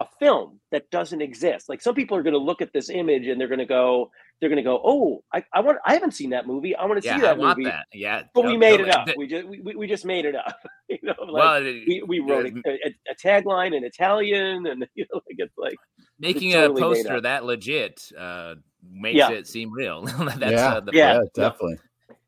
a 0.00 0.06
film 0.18 0.58
that 0.70 0.90
doesn't 0.90 1.20
exist. 1.22 1.68
Like 1.68 1.80
some 1.82 1.94
people 1.94 2.16
are 2.16 2.22
going 2.22 2.32
to 2.34 2.38
look 2.38 2.60
at 2.62 2.72
this 2.72 2.90
image 2.90 3.26
and 3.26 3.40
they're 3.40 3.48
going 3.48 3.58
to 3.60 3.64
go, 3.66 4.10
they're 4.40 4.48
going 4.48 4.56
to 4.56 4.62
go, 4.62 4.80
oh, 4.84 5.22
I, 5.32 5.44
I 5.52 5.60
want, 5.60 5.78
I 5.86 5.92
haven't 5.94 6.12
seen 6.12 6.30
that 6.30 6.46
movie. 6.46 6.74
I 6.74 6.84
want 6.86 7.00
to 7.00 7.06
Yeah, 7.06 7.14
see 7.16 7.20
that 7.22 7.36
I 7.36 7.38
want 7.38 7.58
movie. 7.58 7.70
that. 7.70 7.86
Yeah. 7.92 8.22
But 8.34 8.44
we 8.46 8.56
made 8.56 8.80
no, 8.80 8.86
it 8.86 8.90
up. 8.94 9.06
the- 9.06 9.14
We 9.16 9.26
just 9.28 9.46
we, 9.46 9.60
we- 9.60 9.76
we 9.76 9.86
just 9.86 10.04
made 10.04 10.24
it 10.24 10.34
up. 10.34 10.56
you 10.88 10.98
know, 11.02 11.14
like 11.20 11.32
well, 11.32 11.62
we, 11.62 12.02
we 12.06 12.18
wrote 12.20 12.46
a, 12.46 12.68
a, 12.68 12.94
a 13.10 13.14
tagline 13.14 13.76
in 13.76 13.84
Italian, 13.84 14.66
and 14.66 14.84
you 14.94 15.06
know, 15.12 15.20
like 15.28 15.36
it's 15.38 15.56
like 15.56 15.76
making 16.18 16.52
totally 16.52 16.80
a 16.80 16.84
poster 16.84 17.20
that 17.20 17.44
legit 17.44 18.10
uh, 18.18 18.56
makes 18.90 19.16
Yeah. 19.16 19.30
it 19.30 19.46
seem 19.46 19.72
real. 19.72 20.02
That's 20.06 20.40
Yeah. 20.40 20.74
uh, 20.74 20.80
the 20.80 20.90
Yeah. 20.92 21.14
yeah, 21.14 21.20
definitely. 21.34 21.78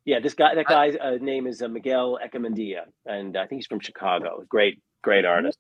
yeah, 0.05 0.21
this 0.21 0.35
guy, 0.35 0.55
that 0.55 0.67
guy's 0.67 0.95
uh, 0.97 1.19
name 1.21 1.49
is 1.49 1.63
uh, 1.63 1.69
Miguel 1.69 2.19
Echemendia, 2.25 2.83
and 3.07 3.37
I 3.37 3.47
think 3.47 3.59
he's 3.61 3.67
from 3.67 3.81
Chicago. 3.81 4.45
Great, 4.49 4.81
great 5.03 5.25
artist. 5.25 5.59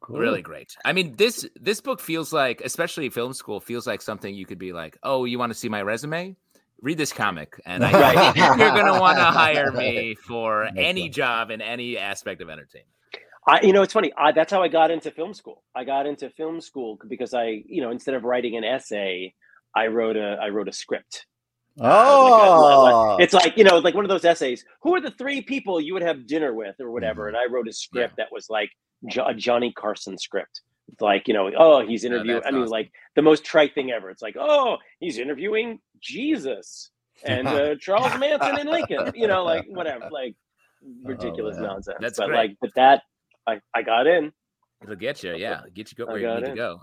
Cool. 0.00 0.18
really 0.18 0.42
great. 0.42 0.76
I 0.84 0.92
mean, 0.92 1.16
this 1.16 1.46
this 1.60 1.80
book 1.80 2.00
feels 2.00 2.32
like, 2.32 2.60
especially 2.62 3.08
film 3.10 3.32
school, 3.32 3.60
feels 3.60 3.86
like 3.86 4.00
something 4.02 4.34
you 4.34 4.46
could 4.46 4.58
be 4.58 4.72
like, 4.72 4.96
oh, 5.02 5.24
you 5.24 5.38
want 5.38 5.50
to 5.52 5.58
see 5.58 5.68
my 5.68 5.82
resume? 5.82 6.36
Read 6.80 6.96
this 6.98 7.12
comic, 7.12 7.60
and 7.66 7.84
I 7.84 7.90
Right. 7.92 8.32
think 8.34 8.36
you're 8.58 8.70
gonna 8.70 9.00
want 9.00 9.18
to 9.18 9.24
hire 9.24 9.72
me 9.72 10.14
for 10.14 10.64
Makes 10.74 10.86
any 10.88 11.02
sense. 11.06 11.16
job 11.16 11.50
in 11.50 11.60
any 11.60 11.98
aspect 11.98 12.40
of 12.40 12.48
entertainment. 12.48 12.88
I, 13.46 13.60
you 13.62 13.72
know, 13.72 13.82
it's 13.82 13.92
funny. 13.94 14.12
I, 14.16 14.30
that's 14.32 14.52
how 14.52 14.62
I 14.62 14.68
got 14.68 14.90
into 14.90 15.10
film 15.10 15.32
school. 15.34 15.62
I 15.74 15.82
got 15.84 16.06
into 16.06 16.28
film 16.30 16.60
school 16.60 16.98
because 17.08 17.32
I, 17.34 17.62
you 17.66 17.80
know, 17.80 17.90
instead 17.90 18.14
of 18.14 18.22
writing 18.24 18.56
an 18.56 18.62
essay, 18.64 19.34
I 19.74 19.86
wrote 19.86 20.16
a, 20.18 20.36
I 20.40 20.50
wrote 20.50 20.68
a 20.68 20.72
script. 20.72 21.26
Oh, 21.80 23.16
It's 23.20 23.32
like 23.34 23.56
you 23.56 23.64
know, 23.64 23.78
like 23.78 23.94
one 23.94 24.04
of 24.04 24.08
those 24.08 24.24
essays. 24.24 24.64
Who 24.82 24.94
are 24.94 25.00
the 25.00 25.12
three 25.12 25.42
people 25.42 25.80
you 25.80 25.94
would 25.94 26.02
have 26.02 26.26
dinner 26.26 26.52
with, 26.54 26.76
or 26.80 26.90
whatever? 26.90 27.24
Mhm. 27.24 27.28
And 27.28 27.36
I 27.36 27.46
wrote 27.50 27.68
a 27.68 27.72
script 27.72 28.16
that 28.18 28.28
was 28.32 28.48
like 28.50 28.70
jo- 29.06 29.26
a 29.26 29.34
Johnny 29.34 29.72
Carson 29.72 30.18
script. 30.18 30.62
It's 30.92 31.02
like 31.02 31.28
you 31.28 31.34
know, 31.34 31.50
oh, 31.56 31.86
he's 31.86 32.04
interviewing. 32.04 32.36
that's 32.36 32.46
I 32.46 32.50
mean, 32.50 32.62
awesome. 32.62 32.72
like 32.72 32.92
the 33.14 33.22
most 33.22 33.44
trite 33.44 33.74
thing 33.74 33.90
ever. 33.90 34.10
It's 34.10 34.22
like, 34.22 34.36
oh, 34.38 34.78
he's 35.00 35.18
interviewing 35.18 35.80
Jesus 36.00 36.90
and 37.24 37.46
uh, 37.46 37.74
Charles 37.76 38.18
Manson 38.18 38.58
and 38.58 38.70
Lincoln. 38.70 39.12
You 39.14 39.26
know, 39.26 39.44
like 39.44 39.66
whatever, 39.68 40.08
like 40.12 40.34
ridiculous 41.04 41.56
man. 41.56 41.64
nonsense. 41.66 41.98
That's 42.00 42.18
but 42.18 42.28
great. 42.28 42.36
like, 42.36 42.56
but 42.60 42.70
that 42.76 43.02
I 43.46 43.60
I 43.74 43.82
got 43.82 44.06
in. 44.06 44.32
It'll 44.82 44.96
get 44.96 45.22
you, 45.24 45.34
yeah, 45.34 45.62
get 45.74 45.90
you 45.90 45.96
go 45.96 46.06
where 46.06 46.18
you 46.18 46.34
need 46.40 46.46
to 46.46 46.54
go. 46.54 46.82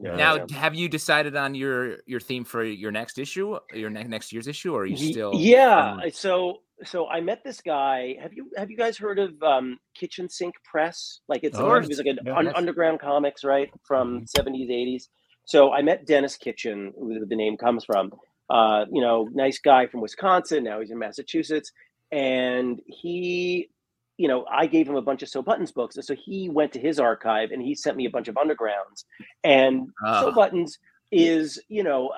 Yeah, 0.00 0.16
now, 0.16 0.34
yeah. 0.36 0.56
have 0.56 0.74
you 0.74 0.88
decided 0.88 1.36
on 1.36 1.54
your 1.54 1.98
your 2.06 2.20
theme 2.20 2.44
for 2.44 2.64
your 2.64 2.90
next 2.90 3.18
issue, 3.18 3.58
your 3.72 3.90
ne- 3.90 4.04
next 4.04 4.32
year's 4.32 4.48
issue, 4.48 4.74
or 4.74 4.82
are 4.82 4.86
you 4.86 4.96
still? 4.96 5.32
yeah 5.34 5.92
um, 5.92 6.10
so 6.12 6.58
so 6.82 7.06
i 7.08 7.20
met 7.20 7.42
this 7.44 7.60
guy 7.60 8.16
have 8.20 8.32
you 8.32 8.50
have 8.56 8.68
you 8.70 8.76
guys 8.76 8.98
heard 8.98 9.18
of 9.20 9.40
um 9.42 9.78
kitchen 9.94 10.28
sink 10.28 10.54
press 10.64 11.20
like 11.28 11.44
it's 11.44 11.56
Of 11.56 11.64
like, 11.66 11.84
it 11.84 11.88
was 11.88 11.98
like 11.98 12.06
an 12.08 12.18
Yeah. 12.26 12.36
un- 12.36 12.52
underground 12.56 13.00
comics 13.00 13.44
right 13.44 13.70
from 13.86 14.22
Mm-hmm. 14.22 14.52
70s 14.54 14.68
80s 14.70 15.04
so 15.44 15.72
i 15.72 15.80
met 15.82 16.04
denis 16.06 16.36
kitchen 16.36 16.92
who 16.98 17.24
the 17.24 17.36
name 17.36 17.56
comes 17.56 17.84
from 17.84 18.12
uh 18.50 18.84
you 18.90 19.00
know 19.00 19.28
nice 19.32 19.60
guy 19.60 19.86
from 19.86 20.00
wisconsin 20.00 20.64
now 20.64 20.80
he's 20.80 20.90
in 20.90 20.98
massachusetts 20.98 21.70
and 22.10 22.80
he 22.86 23.68
you 24.16 24.28
know 24.28 24.44
i 24.50 24.66
gave 24.66 24.88
him 24.88 24.96
a 24.96 25.02
bunch 25.02 25.22
of 25.22 25.28
so 25.28 25.42
buttons 25.42 25.72
books 25.72 25.96
and 25.96 26.04
so 26.04 26.14
he 26.14 26.48
went 26.48 26.72
to 26.72 26.78
his 26.78 27.00
archive 27.00 27.50
and 27.50 27.62
he 27.62 27.74
sent 27.74 27.96
me 27.96 28.06
a 28.06 28.10
bunch 28.10 28.28
of 28.28 28.34
undergrounds 28.36 29.04
and 29.42 29.88
so 30.00 30.28
Ah. 30.28 30.30
buttons 30.30 30.78
is 31.10 31.60
you 31.68 31.82
know 31.82 32.12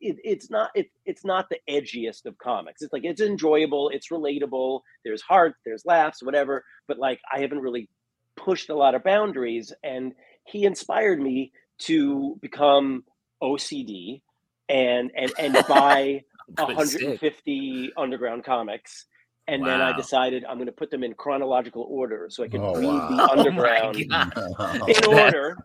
it, 0.00 0.16
it's 0.24 0.50
not 0.50 0.70
it, 0.74 0.90
it's 1.04 1.24
not 1.24 1.48
the 1.50 1.58
edgiest 1.68 2.24
of 2.26 2.38
comics 2.38 2.82
it's 2.82 2.92
like 2.92 3.04
it's 3.04 3.20
enjoyable 3.20 3.90
it's 3.90 4.08
relatable 4.08 4.80
there's 5.04 5.22
heart 5.22 5.56
there's 5.64 5.84
laughs 5.84 6.22
whatever 6.22 6.64
but 6.88 6.98
like 6.98 7.20
i 7.32 7.40
haven't 7.40 7.60
really 7.60 7.88
pushed 8.36 8.70
a 8.70 8.74
lot 8.74 8.94
of 8.94 9.04
boundaries 9.04 9.72
and 9.82 10.12
he 10.44 10.64
inspired 10.64 11.20
me 11.20 11.52
to 11.78 12.36
become 12.40 13.04
ocd 13.42 14.20
and 14.68 15.10
and 15.14 15.32
and 15.38 15.52
buy 15.68 16.22
good 16.56 16.86
stick. 16.88 17.08
150 17.18 17.92
underground 17.96 18.44
comics 18.44 19.06
and 19.48 19.64
then 19.64 19.80
i 19.80 19.94
decided 19.96 20.44
i'm 20.46 20.56
going 20.56 20.66
to 20.66 20.72
put 20.72 20.90
them 20.90 21.02
in 21.04 21.12
chronological 21.14 21.86
order 21.90 22.28
so 22.30 22.42
i 22.44 22.48
could 22.48 22.60
Oh, 22.60 22.74
read 22.74 22.86
wow. 22.86 23.08
the 23.08 23.22
Oh 23.30 23.38
underground 23.38 24.04
God. 24.08 24.88
in 24.88 25.04
order 25.06 25.58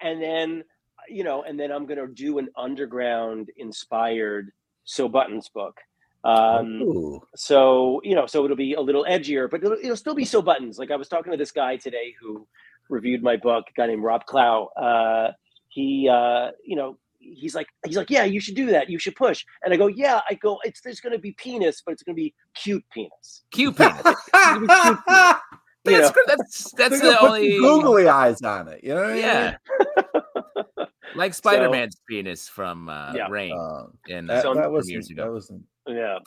and 0.00 0.22
then 0.22 0.64
you 1.08 1.24
know 1.24 1.42
and 1.42 1.58
then 1.58 1.72
i'm 1.72 1.86
going 1.86 1.98
to 1.98 2.06
do 2.12 2.38
an 2.38 2.48
underground 2.56 3.50
inspired 3.56 4.50
so 4.84 5.08
buttons 5.08 5.48
book 5.48 5.76
um 6.24 6.82
Ooh. 6.82 7.20
so 7.34 8.00
you 8.04 8.14
know 8.14 8.26
so 8.26 8.44
it'll 8.44 8.56
be 8.56 8.74
a 8.74 8.80
little 8.80 9.04
edgier 9.08 9.50
but 9.50 9.62
it'll, 9.64 9.78
it'll 9.82 9.96
still 9.96 10.14
be 10.14 10.24
so 10.24 10.40
buttons 10.42 10.78
like 10.78 10.90
i 10.90 10.96
was 10.96 11.08
talking 11.08 11.32
to 11.32 11.38
this 11.38 11.50
guy 11.52 11.76
today 11.76 12.14
who 12.20 12.46
reviewed 12.90 13.22
my 13.22 13.36
book 13.36 13.64
a 13.70 13.72
guy 13.72 13.86
named 13.86 14.02
rob 14.02 14.24
clow 14.26 14.66
uh 14.76 15.30
he 15.68 16.08
uh 16.08 16.50
you 16.64 16.76
know 16.76 16.98
he's 17.20 17.54
like 17.54 17.66
he's 17.86 17.96
like 17.96 18.10
yeah 18.10 18.24
you 18.24 18.40
should 18.40 18.54
do 18.56 18.66
that 18.66 18.88
you 18.90 18.98
should 18.98 19.14
push 19.14 19.44
and 19.62 19.72
i 19.74 19.76
go 19.76 19.86
yeah 19.88 20.20
i 20.30 20.34
go 20.34 20.58
it's 20.64 20.80
there's 20.80 21.00
going 21.00 21.12
to 21.12 21.18
be 21.18 21.32
penis 21.32 21.82
but 21.84 21.92
it's 21.92 22.02
going 22.02 22.16
to 22.16 22.20
be 22.20 22.34
cute 22.54 22.82
penis 22.92 23.44
Cute 23.52 23.76
penis. 23.76 24.02
you 24.04 24.66
That's 24.66 26.14
know. 26.16 26.22
That's 26.26 26.72
that's 26.72 27.00
the 27.00 27.18
only 27.20 27.50
googly 27.58 28.08
eyes 28.08 28.40
on 28.42 28.68
it. 28.68 28.82
You 28.84 28.94
know 28.94 29.02
what 29.02 29.10
I 29.10 29.14
mean? 29.14 29.22
yeah. 29.22 30.84
like 31.14 31.34
Spider 31.34 31.70
Man's 31.70 31.96
penis 32.08 32.48
from 32.48 32.88
uh, 32.88 33.12
Yeah. 33.14 33.28
Rain 33.30 33.56
Uh, 33.58 33.84
in 34.08 34.26
that, 34.26 34.42
So- 34.42 34.54
that 34.54 34.70
was 34.70 34.90
years 34.90 35.10
ago. 35.10 35.24
that 35.24 35.32
was 35.32 35.50
Yeah. 35.86 36.18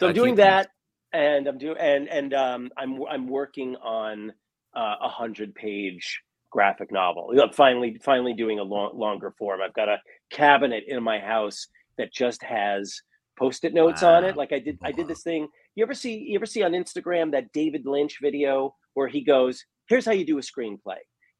So 0.00 0.06
Uh, 0.06 0.08
I'm 0.10 0.14
doing 0.14 0.32
keep 0.32 0.36
them. 0.38 0.46
that, 0.50 0.68
and 1.12 1.46
I'm 1.46 1.58
doing 1.58 1.76
and 1.78 2.08
and 2.08 2.34
um, 2.34 2.70
I'm 2.76 3.02
I'm 3.08 3.28
working 3.28 3.76
on 3.76 4.32
uh, 4.74 4.96
a 5.00 5.08
hundred 5.08 5.54
page 5.54 6.22
graphic 6.52 6.92
novel. 6.92 7.32
I'm 7.42 7.50
finally 7.52 7.98
finally 8.02 8.34
doing 8.34 8.58
a 8.60 8.62
long, 8.62 8.92
longer 8.94 9.34
form. 9.38 9.60
I've 9.60 9.74
got 9.74 9.88
a 9.88 9.98
cabinet 10.30 10.84
in 10.86 11.02
my 11.02 11.18
house 11.18 11.66
that 11.98 12.12
just 12.12 12.42
has 12.44 13.00
post-it 13.38 13.74
notes 13.74 14.02
on 14.02 14.24
it. 14.24 14.36
Like 14.36 14.52
I 14.52 14.58
did 14.58 14.78
I 14.84 14.92
did 14.92 15.08
this 15.08 15.22
thing. 15.22 15.48
You 15.74 15.82
ever 15.82 15.94
see 15.94 16.18
you 16.18 16.36
ever 16.36 16.46
see 16.46 16.62
on 16.62 16.72
Instagram 16.72 17.32
that 17.32 17.52
David 17.52 17.86
Lynch 17.86 18.18
video 18.22 18.74
where 18.94 19.08
he 19.08 19.22
goes, 19.22 19.64
"Here's 19.88 20.04
how 20.04 20.12
you 20.12 20.26
do 20.26 20.38
a 20.38 20.42
screenplay. 20.42 20.98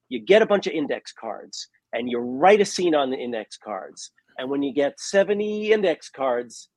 You 0.09 0.19
get 0.21 0.43
a 0.43 0.47
bunch 0.47 0.67
of 0.67 0.73
index 0.73 1.13
cards 1.13 1.69
and 1.93 2.11
you 2.11 2.19
write 2.19 2.61
a 2.61 2.65
scene 2.65 2.95
on 2.95 3.11
the 3.11 3.19
index 3.19 3.59
cards. 3.59 4.11
And 4.39 4.49
when 4.51 4.63
you 4.63 4.73
get 4.73 4.99
70 4.99 5.73
index 5.73 6.09
cards, 6.09 6.71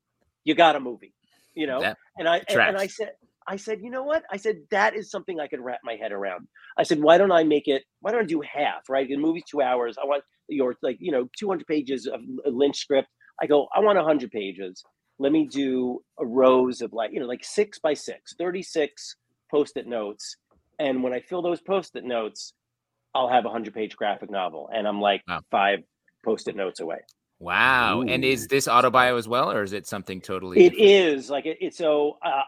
you 0.44 0.54
got 0.54 0.76
a 0.76 0.80
movie." 0.80 1.14
You 1.54 1.66
know? 1.66 1.80
That 1.80 1.96
and 2.18 2.28
I 2.28 2.42
and, 2.48 2.60
and 2.60 2.76
I 2.76 2.86
said, 2.86 3.12
I 3.48 3.56
said, 3.56 3.80
you 3.82 3.90
know 3.90 4.02
what? 4.02 4.24
I 4.30 4.36
said 4.36 4.56
that 4.70 4.96
is 4.96 5.10
something 5.10 5.38
I 5.40 5.46
could 5.46 5.60
wrap 5.60 5.80
my 5.84 5.94
head 5.96 6.12
around. 6.12 6.48
I 6.78 6.82
said, 6.82 7.00
why 7.00 7.18
don't 7.18 7.32
I 7.32 7.44
make 7.44 7.68
it? 7.68 7.84
Why 8.00 8.10
don't 8.12 8.22
I 8.22 8.26
do 8.26 8.40
half? 8.42 8.88
Right, 8.88 9.06
the 9.08 9.16
movie's 9.16 9.44
two 9.50 9.62
hours. 9.62 9.96
I 10.02 10.06
want 10.06 10.24
your 10.48 10.76
like 10.82 10.96
you 11.00 11.12
know 11.12 11.28
200 11.38 11.66
pages 11.66 12.06
of 12.06 12.20
Lynch 12.46 12.78
script. 12.78 13.08
I 13.40 13.46
go, 13.46 13.68
I 13.74 13.80
want 13.80 13.96
100 13.96 14.30
pages. 14.30 14.82
Let 15.18 15.32
me 15.32 15.46
do 15.46 16.00
a 16.18 16.26
rows 16.26 16.80
of 16.82 16.92
like 16.92 17.10
you 17.12 17.20
know 17.20 17.26
like 17.26 17.44
six 17.44 17.78
by 17.78 17.94
six, 17.94 18.34
36 18.38 19.16
post-it 19.50 19.86
notes. 19.86 20.36
And 20.78 21.02
when 21.02 21.12
I 21.14 21.20
fill 21.20 21.42
those 21.42 21.60
post-it 21.60 22.04
notes, 22.04 22.52
I'll 23.14 23.28
have 23.30 23.44
a 23.44 23.48
100 23.48 23.72
page 23.74 23.96
graphic 23.96 24.30
novel. 24.30 24.68
And 24.72 24.86
I'm 24.86 25.00
like 25.00 25.22
Wow. 25.28 25.40
five 25.50 25.80
post-it 26.24 26.56
notes 26.56 26.80
away. 26.80 26.98
Wow. 27.38 28.02
And 28.02 28.24
is 28.24 28.44
Ooh. 28.44 28.48
this 28.48 28.66
autobio 28.66 29.18
as 29.18 29.28
well, 29.28 29.50
or 29.52 29.62
is 29.62 29.72
it 29.72 29.86
something 29.86 30.20
totally 30.20 30.64
It 30.64 30.70
different? 30.70 30.90
is 30.90 31.30
like 31.30 31.46
it, 31.46 31.58
it's 31.60 31.76
so 31.78 32.18
uh, 32.24 32.42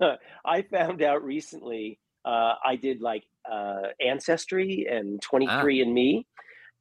I 0.00 0.16
I 0.44 0.62
found 0.62 1.02
out 1.02 1.22
recently 1.24 1.98
uh, 2.24 2.54
I 2.64 2.76
did 2.76 3.00
like 3.00 3.24
uh, 3.50 3.82
ancestry 4.04 4.86
and 4.90 5.20
23 5.22 5.82
and 5.82 5.92
me 5.94 6.26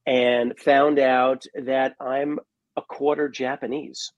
and 0.06 0.58
found 0.60 1.00
out 1.00 1.46
that 1.64 1.96
I'm 2.00 2.40
a 2.78 2.82
quarter 2.82 3.30
Japanese. 3.30 4.12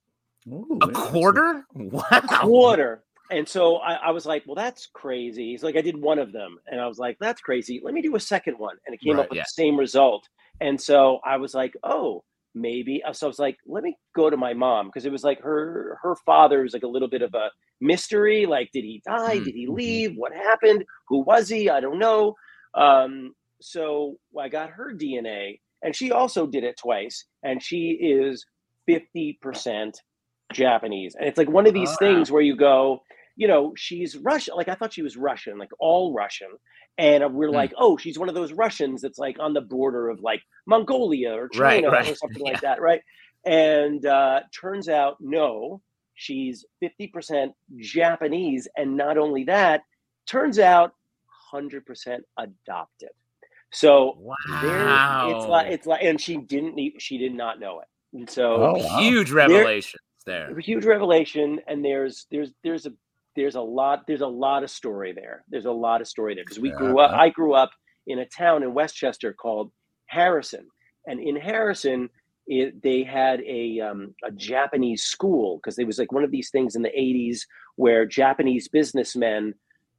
Ooh, 0.47 0.65
A 0.82 0.86
interesting. 0.88 1.12
quarter? 1.12 1.65
Wow. 1.75 2.04
A 2.12 2.21
quarter. 2.27 3.04
And 3.30 3.47
so 3.47 3.77
I, 3.77 3.93
I 3.93 4.12
was 4.12 4.25
like, 4.25 4.43
well, 4.45 4.56
that's 4.56 4.88
crazy. 4.93 5.51
He's 5.51 5.63
like, 5.63 5.77
I 5.77 5.82
did 5.82 5.95
one 5.95 6.19
of 6.19 6.32
them. 6.34 6.58
And 6.67 6.82
I 6.82 6.88
was 6.88 6.99
like, 6.99 7.17
that's 7.19 7.39
crazy. 7.41 7.80
Let 7.84 7.93
me 7.93 8.01
do 8.01 8.15
a 8.15 8.19
second 8.19 8.56
one. 8.60 8.75
And 8.86 8.93
it 8.93 8.99
came 8.99 9.15
Right, 9.15 9.23
up 9.23 9.30
with 9.30 9.38
yeah. 9.38 9.43
the 9.43 9.62
same 9.63 9.77
result. 9.77 10.27
And 10.60 10.80
so 10.80 11.19
I 11.25 11.38
was 11.38 11.54
like, 11.54 11.73
oh, 11.84 12.23
maybe. 12.55 13.01
So 13.13 13.27
I 13.27 13.29
was 13.29 13.39
like, 13.39 13.57
let 13.67 13.83
me 13.83 13.97
go 14.15 14.29
to 14.29 14.37
my 14.37 14.53
mom 14.53 14.87
because 14.87 15.05
it 15.05 15.11
was 15.11 15.23
like 15.23 15.41
her 15.41 15.97
her 16.03 16.15
father 16.25 16.61
was 16.63 16.73
like 16.73 16.83
a 16.83 16.87
little 16.87 17.09
bit 17.09 17.21
of 17.21 17.33
a 17.33 17.49
mystery. 17.81 18.45
Like, 18.45 18.69
did 18.73 18.83
he 18.83 19.01
die? 19.05 19.39
Mm, 19.39 19.41
Did 19.41 19.55
he 19.55 19.67
mhm. 19.67 19.69
leave? 19.69 20.13
What 20.15 20.33
happened? 20.33 20.85
Who 21.07 21.21
was 21.23 21.49
he? 21.49 21.69
I 21.69 21.79
don't 21.79 21.99
know. 21.99 22.35
Um, 22.73 23.33
so 23.61 24.17
I 24.39 24.49
got 24.49 24.71
her 24.71 24.93
DNA, 24.93 25.59
and 25.83 25.95
she 25.95 26.11
also 26.11 26.47
did 26.47 26.63
it 26.63 26.77
twice, 26.77 27.25
and 27.43 27.61
she 27.61 27.97
is 28.01 28.45
fifty 28.85 29.37
percent 29.41 29.99
Japanese. 30.53 31.15
And 31.17 31.27
it's 31.27 31.37
like 31.37 31.49
one 31.49 31.67
of 31.67 31.73
these 31.73 31.95
Wow. 31.95 31.97
things 31.97 32.31
where 32.31 32.41
you 32.41 32.55
go, 32.55 32.99
you 33.35 33.47
know, 33.47 33.73
she's 33.77 34.17
Russian. 34.17 34.55
Like 34.55 34.69
I 34.69 34.75
thought 34.75 34.93
she 34.93 35.01
was 35.03 35.17
Russian, 35.17 35.57
like 35.57 35.71
all 35.79 36.13
Russian. 36.13 36.49
And 36.97 37.34
we're 37.34 37.47
Hmm. 37.49 37.56
like, 37.56 37.73
oh, 37.77 37.97
she's 37.97 38.19
one 38.19 38.30
of 38.30 38.36
those 38.36 38.54
Russians 38.54 39.01
that's 39.01 39.17
like 39.17 39.38
on 39.39 39.54
the 39.54 39.62
border 39.62 40.10
of 40.10 40.19
like 40.21 40.41
Mongolia 40.67 41.32
or 41.34 41.49
Right, 41.56 41.82
China 41.84 41.88
or 41.88 41.91
right. 41.91 42.17
something 42.17 42.43
like 42.43 42.62
that, 42.62 42.82
right? 42.82 43.01
And 43.45 44.06
uh, 44.06 44.41
turns 44.60 44.88
out, 44.89 45.17
no, 45.19 45.82
she's 46.13 46.65
50% 46.84 47.54
Japanese. 47.77 48.67
And 48.77 48.95
not 48.95 49.17
only 49.17 49.45
that, 49.45 49.82
turns 50.27 50.60
out 50.60 50.93
100% 51.54 52.19
adopted. 52.38 53.10
So 53.73 54.17
there, 54.62 54.80
Wow. 54.86 55.30
it's 55.30 55.45
like, 55.47 55.71
it's 55.71 55.88
like, 55.88 56.04
and 56.04 56.19
she 56.19 56.38
didn't, 56.38 56.77
e- 56.77 56.95
she 56.99 57.17
did 57.17 57.34
not 57.34 57.60
know 57.60 57.80
it. 57.80 57.88
And 58.13 58.30
so, 58.30 58.56
Oh, 58.56 58.73
wow. 58.73 58.99
huge 58.99 59.32
revelations 59.32 60.01
there. 60.25 60.49
a 60.56 60.62
huge 60.62 60.86
revelation 60.86 61.60
and 61.67 61.84
there's 61.84 62.27
there's 62.30 62.51
there's 62.63 62.86
a 62.86 62.91
there's 63.35 63.55
a 63.55 63.61
lot 63.61 64.01
there's 64.07 64.21
a 64.21 64.27
lot 64.27 64.63
of 64.63 64.69
story 64.69 65.13
there 65.13 65.43
there's 65.49 65.65
a 65.65 65.71
lot 65.71 66.01
of 66.01 66.07
story 66.07 66.35
there 66.35 66.43
because 66.43 66.59
we 66.59 66.71
grew 66.71 66.99
up 66.99 67.11
Yeah. 67.11 67.19
i 67.21 67.29
grew 67.29 67.53
up 67.53 67.71
in 68.07 68.19
a 68.19 68.25
town 68.25 68.63
in 68.63 68.73
westchester 68.73 69.33
called 69.33 69.71
harrison 70.07 70.65
and 71.07 71.19
in 71.19 71.35
harrison 71.35 72.09
it, 72.47 72.81
they 72.81 73.03
had 73.03 73.39
a 73.41 73.79
um, 73.79 74.13
a 74.25 74.31
japanese 74.31 75.03
school 75.03 75.57
because 75.57 75.77
it 75.79 75.85
was 75.87 75.99
like 75.99 76.11
one 76.11 76.23
of 76.23 76.31
these 76.31 76.49
things 76.49 76.75
in 76.75 76.81
the 76.81 76.89
80s 76.89 77.41
where 77.75 78.05
japanese 78.05 78.67
businessmen 78.67 79.53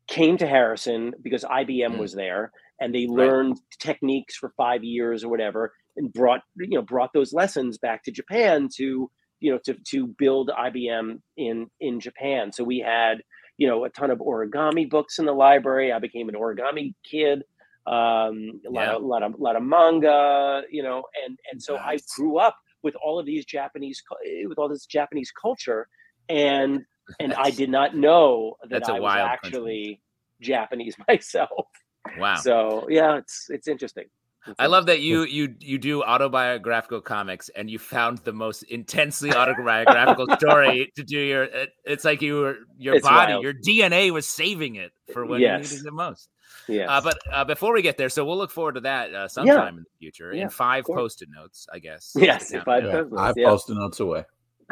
came 0.08 0.36
to 0.36 0.46
harrison 0.46 1.12
because 1.22 1.44
ibm 1.44 1.92
Mm. 1.94 1.98
was 1.98 2.12
there 2.14 2.50
and 2.80 2.94
they 2.94 3.06
Right. 3.08 3.26
learned 3.28 3.58
techniques 3.80 4.36
for 4.36 4.52
five 4.56 4.82
years 4.84 5.22
or 5.24 5.28
whatever 5.28 5.72
and 5.96 6.12
brought 6.12 6.40
you 6.56 6.76
know 6.76 6.82
brought 6.82 7.12
those 7.14 7.32
lessons 7.32 7.78
back 7.78 8.02
to 8.04 8.10
japan 8.10 8.68
to 8.76 9.10
you 9.42 9.50
know 9.52 9.58
to 9.66 9.74
to 9.92 10.06
build 10.18 10.50
IBM 10.66 11.20
in 11.36 11.66
in 11.80 12.00
Japan. 12.00 12.52
So 12.52 12.64
we 12.64 12.78
had 12.78 13.22
you 13.58 13.66
know 13.68 13.84
a 13.84 13.90
ton 13.90 14.10
of 14.10 14.18
origami 14.18 14.88
books 14.88 15.18
in 15.18 15.26
the 15.26 15.32
library. 15.32 15.92
I 15.92 15.98
became 15.98 16.28
an 16.28 16.34
origami 16.34 16.94
kid. 17.10 17.42
Um, 17.86 18.60
a 18.66 18.70
lot 18.70 18.86
Yeah. 18.86 18.94
of 18.96 19.02
a 19.02 19.06
lot 19.06 19.22
of 19.24 19.34
a 19.34 19.42
lot 19.42 19.56
of 19.56 19.62
manga, 19.62 20.62
you 20.70 20.82
know, 20.82 21.02
and 21.24 21.36
and 21.50 21.60
so 21.60 21.76
I 21.76 21.98
grew 22.16 22.38
up 22.38 22.56
with 22.84 22.94
all 23.04 23.18
of 23.18 23.26
these 23.26 23.44
Japanese 23.44 24.02
with 24.46 24.58
all 24.58 24.68
this 24.68 24.86
Japanese 24.86 25.32
culture, 25.32 25.88
and 26.28 26.84
and 27.20 27.34
I 27.34 27.50
did 27.50 27.70
not 27.70 27.96
know 27.96 28.56
that 28.70 28.88
I 28.88 29.00
was 29.00 29.12
actually 29.16 30.00
Japanese 30.40 30.96
myself. 31.08 31.66
Wow. 32.18 32.36
So 32.36 32.86
yeah, 32.88 33.16
it's 33.18 33.46
it's 33.50 33.66
interesting. 33.68 34.04
It's 34.46 34.56
I 34.58 34.66
love 34.66 34.86
that 34.86 35.00
you 35.00 35.22
you 35.24 35.54
you 35.60 35.78
do 35.78 36.02
autobiographical 36.02 37.00
comics 37.00 37.48
and 37.50 37.70
you 37.70 37.78
found 37.78 38.18
the 38.18 38.32
most 38.32 38.62
intensely 38.64 39.32
autobiographical 39.34 40.26
story 40.36 40.90
to 40.96 41.02
do 41.04 41.18
your 41.18 41.44
it- 41.44 41.70
it's 41.84 42.04
like 42.04 42.20
you 42.22 42.34
were 42.40 42.56
your 42.76 42.96
It's 42.96 43.06
body 43.06 43.32
wild. 43.34 43.44
your 43.44 43.54
DNA 43.54 44.10
was 44.10 44.28
saving 44.28 44.76
it 44.76 44.90
for 45.12 45.24
when 45.26 45.40
Yes. 45.40 45.70
you 45.70 45.76
needed 45.78 45.88
it 45.88 45.92
most. 45.94 46.28
Yeah. 46.68 46.86
Uh, 46.96 47.00
but 47.00 47.18
uh, 47.32 47.44
before 47.44 47.72
we 47.72 47.82
get 47.82 47.96
there, 47.98 48.08
so 48.08 48.24
we'll 48.24 48.36
look 48.36 48.50
forward 48.50 48.74
to 48.74 48.80
that 48.82 49.14
uh, 49.14 49.26
sometime 49.28 49.78
in 49.78 49.84
the 49.84 49.90
future 49.98 50.32
Yeah, 50.34 50.42
in 50.44 50.48
five 50.50 50.84
post-it 50.84 51.28
notes, 51.34 51.66
I 51.72 51.78
guess. 51.78 52.12
Yes, 52.16 52.50
five 52.50 52.58
if 52.60 52.64
count 52.64 52.68
I- 52.68 52.80
down. 52.80 52.86
Yeah, 52.88 52.92
Definitely, 53.02 53.18
I 53.18 53.32
yeah. 53.36 53.74
notes 53.74 54.00
away. 54.00 54.24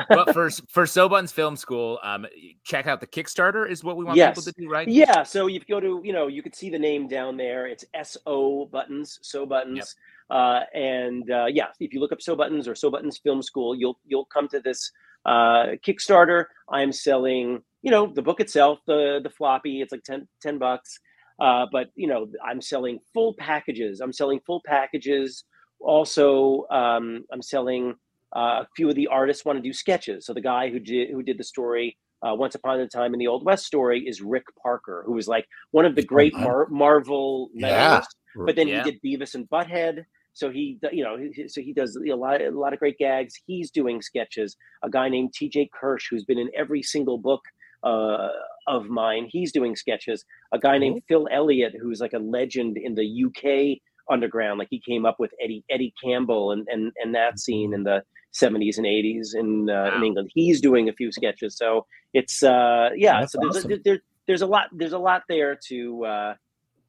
But 0.09 0.33
for 0.33 0.51
for 0.69 0.87
So 0.87 1.09
Buttons 1.09 1.33
Film 1.33 1.57
School, 1.57 1.99
um, 2.03 2.27
check 2.65 2.87
out 2.87 3.01
the 3.01 3.07
Kickstarter 3.07 3.69
is 3.69 3.85
what 3.85 3.97
we 3.97 4.05
want 4.05 4.17
Yes. 4.17 4.31
people 4.31 4.43
to 4.53 4.53
do, 4.61 4.69
right? 4.69 4.89
Yeah, 4.89 5.23
so 5.23 5.49
if 5.49 5.55
you 5.55 5.61
go 5.69 5.81
to, 5.81 6.01
you 6.05 6.13
know, 6.13 6.27
you 6.27 6.43
could 6.43 6.55
see 6.55 6.71
the 6.71 6.79
name 6.79 7.09
down 7.09 7.37
there. 7.37 7.67
It's 7.67 7.85
S 7.95 8.17
O 8.27 8.67
buttons, 8.67 9.19
so 9.23 9.45
buttons. 9.47 9.95
Uh, 10.31 10.61
and 10.75 11.31
uh, 11.31 11.47
yeah, 11.47 11.67
if 11.81 11.93
you 11.93 12.01
look 12.01 12.13
up 12.13 12.23
so 12.23 12.37
buttons 12.37 12.69
or 12.69 12.75
so 12.75 12.91
buttons 12.91 13.19
film 13.19 13.43
school, 13.43 13.75
you'll 13.75 13.99
you'll 14.07 14.27
come 14.27 14.49
to 14.49 14.61
this 14.61 14.91
uh, 15.27 15.67
Kickstarter. 15.87 16.45
I'm 16.71 16.93
selling, 16.93 17.63
you 17.83 17.91
know, 17.91 18.13
the 18.15 18.23
book 18.23 18.41
itself, 18.41 18.79
the 18.87 19.21
the 19.23 19.31
floppy. 19.31 19.81
It's 19.83 19.93
like 19.93 20.05
10, 20.05 20.27
10 20.41 20.59
bucks. 20.59 20.99
Uh, 21.41 21.67
but 21.73 21.89
you 21.95 22.07
know, 22.07 22.29
I'm 22.47 22.61
selling 22.61 22.99
full 23.15 23.35
packages. 23.35 24.01
I'm 24.01 24.13
selling 24.13 24.41
full 24.47 24.61
packages. 24.67 25.45
Also, 25.81 26.67
um, 26.71 27.25
I'm 27.33 27.41
selling 27.43 27.95
a 28.35 28.67
few 28.77 28.89
of 28.89 28.95
the 28.95 29.07
artists 29.09 29.45
want 29.45 29.57
to 29.59 29.63
do 29.63 29.73
sketches. 29.73 30.27
So 30.27 30.35
the 30.35 30.41
guy 30.41 30.71
who 30.71 30.79
did 30.79 31.11
who 31.11 31.23
did 31.23 31.39
the 31.39 31.45
story 31.45 31.97
uh, 32.27 32.35
Once 32.35 32.55
Upon 32.55 32.79
a 32.81 32.87
Time 32.87 33.15
in 33.15 33.19
the 33.19 33.27
Old 33.27 33.45
West 33.45 33.65
story 33.67 34.07
is 34.07 34.21
Rick 34.21 34.45
Parker, 34.63 35.03
who 35.07 35.13
was 35.13 35.27
like 35.29 35.47
one 35.71 35.85
of 35.87 35.95
the 35.95 36.03
great. 36.05 36.35
Mar- 36.35 36.69
Marvel 36.69 37.51
Yeah. 37.55 38.03
But 38.37 38.57
then 38.57 38.69
Yeah. 38.69 38.85
he 38.85 38.91
did 38.93 39.01
Beavis 39.03 39.35
and 39.35 39.49
Butthead. 39.49 40.05
So 40.33 40.49
he, 40.51 40.79
you 40.93 41.03
know, 41.03 41.17
so 41.49 41.61
he 41.61 41.73
does 41.73 41.97
a 41.97 42.15
lot, 42.15 42.41
a 42.41 42.51
lot 42.51 42.73
of 42.73 42.79
great 42.79 42.99
gags. 42.99 43.35
He's 43.47 43.71
doing 43.71 44.01
sketches. 44.01 44.57
A 44.85 44.89
guy 44.89 45.09
named 45.09 45.33
T.J. 45.35 45.71
Kirsch, 45.75 46.07
who's 46.09 46.25
been 46.25 46.39
in 46.39 46.51
every 46.57 46.83
single 46.83 47.19
book 47.19 47.41
uh, 47.83 48.29
of 48.69 48.87
mine, 48.87 49.27
he's 49.29 49.51
doing 49.53 49.75
sketches. 49.75 50.25
A 50.53 50.59
guy 50.59 50.79
named 50.79 51.03
Phil 51.09 51.27
Elliott, 51.33 51.75
who's 51.81 52.01
like 52.01 52.13
a 52.13 52.19
legend 52.19 52.77
in 52.77 52.95
the 52.95 53.25
UK 53.25 53.79
underground. 54.09 54.59
Like 54.59 54.69
he 54.71 54.81
came 54.81 55.05
up 55.05 55.19
with 55.19 55.33
Eddie 55.43 55.65
Eddie 55.71 55.93
Campbell 56.03 56.53
and 56.53 56.67
and 56.69 56.93
and 57.03 57.15
that 57.15 57.39
scene 57.39 57.75
in 57.75 57.83
the 57.85 58.03
70s 58.33 58.77
and 58.79 58.87
80s 58.87 59.35
in 59.35 59.69
uh, 59.71 59.93
in 59.97 60.05
England. 60.05 60.31
He's 60.35 60.61
doing 60.61 60.89
a 60.89 60.93
few 60.93 61.11
sketches. 61.13 61.57
So 61.57 61.87
it's 62.15 62.43
uh 62.43 62.91
yeah. 62.95 63.21
That's 63.21 63.33
so 63.33 63.39
there's 63.43 63.57
awesome. 63.59 63.73
a, 63.73 63.79
there, 63.85 63.99
there's 64.27 64.43
a 64.43 64.47
lot 64.47 64.69
there's 64.73 64.93
a 64.93 64.99
lot 64.99 65.23
there 65.29 65.59
to 65.69 66.05
uh, 66.05 66.35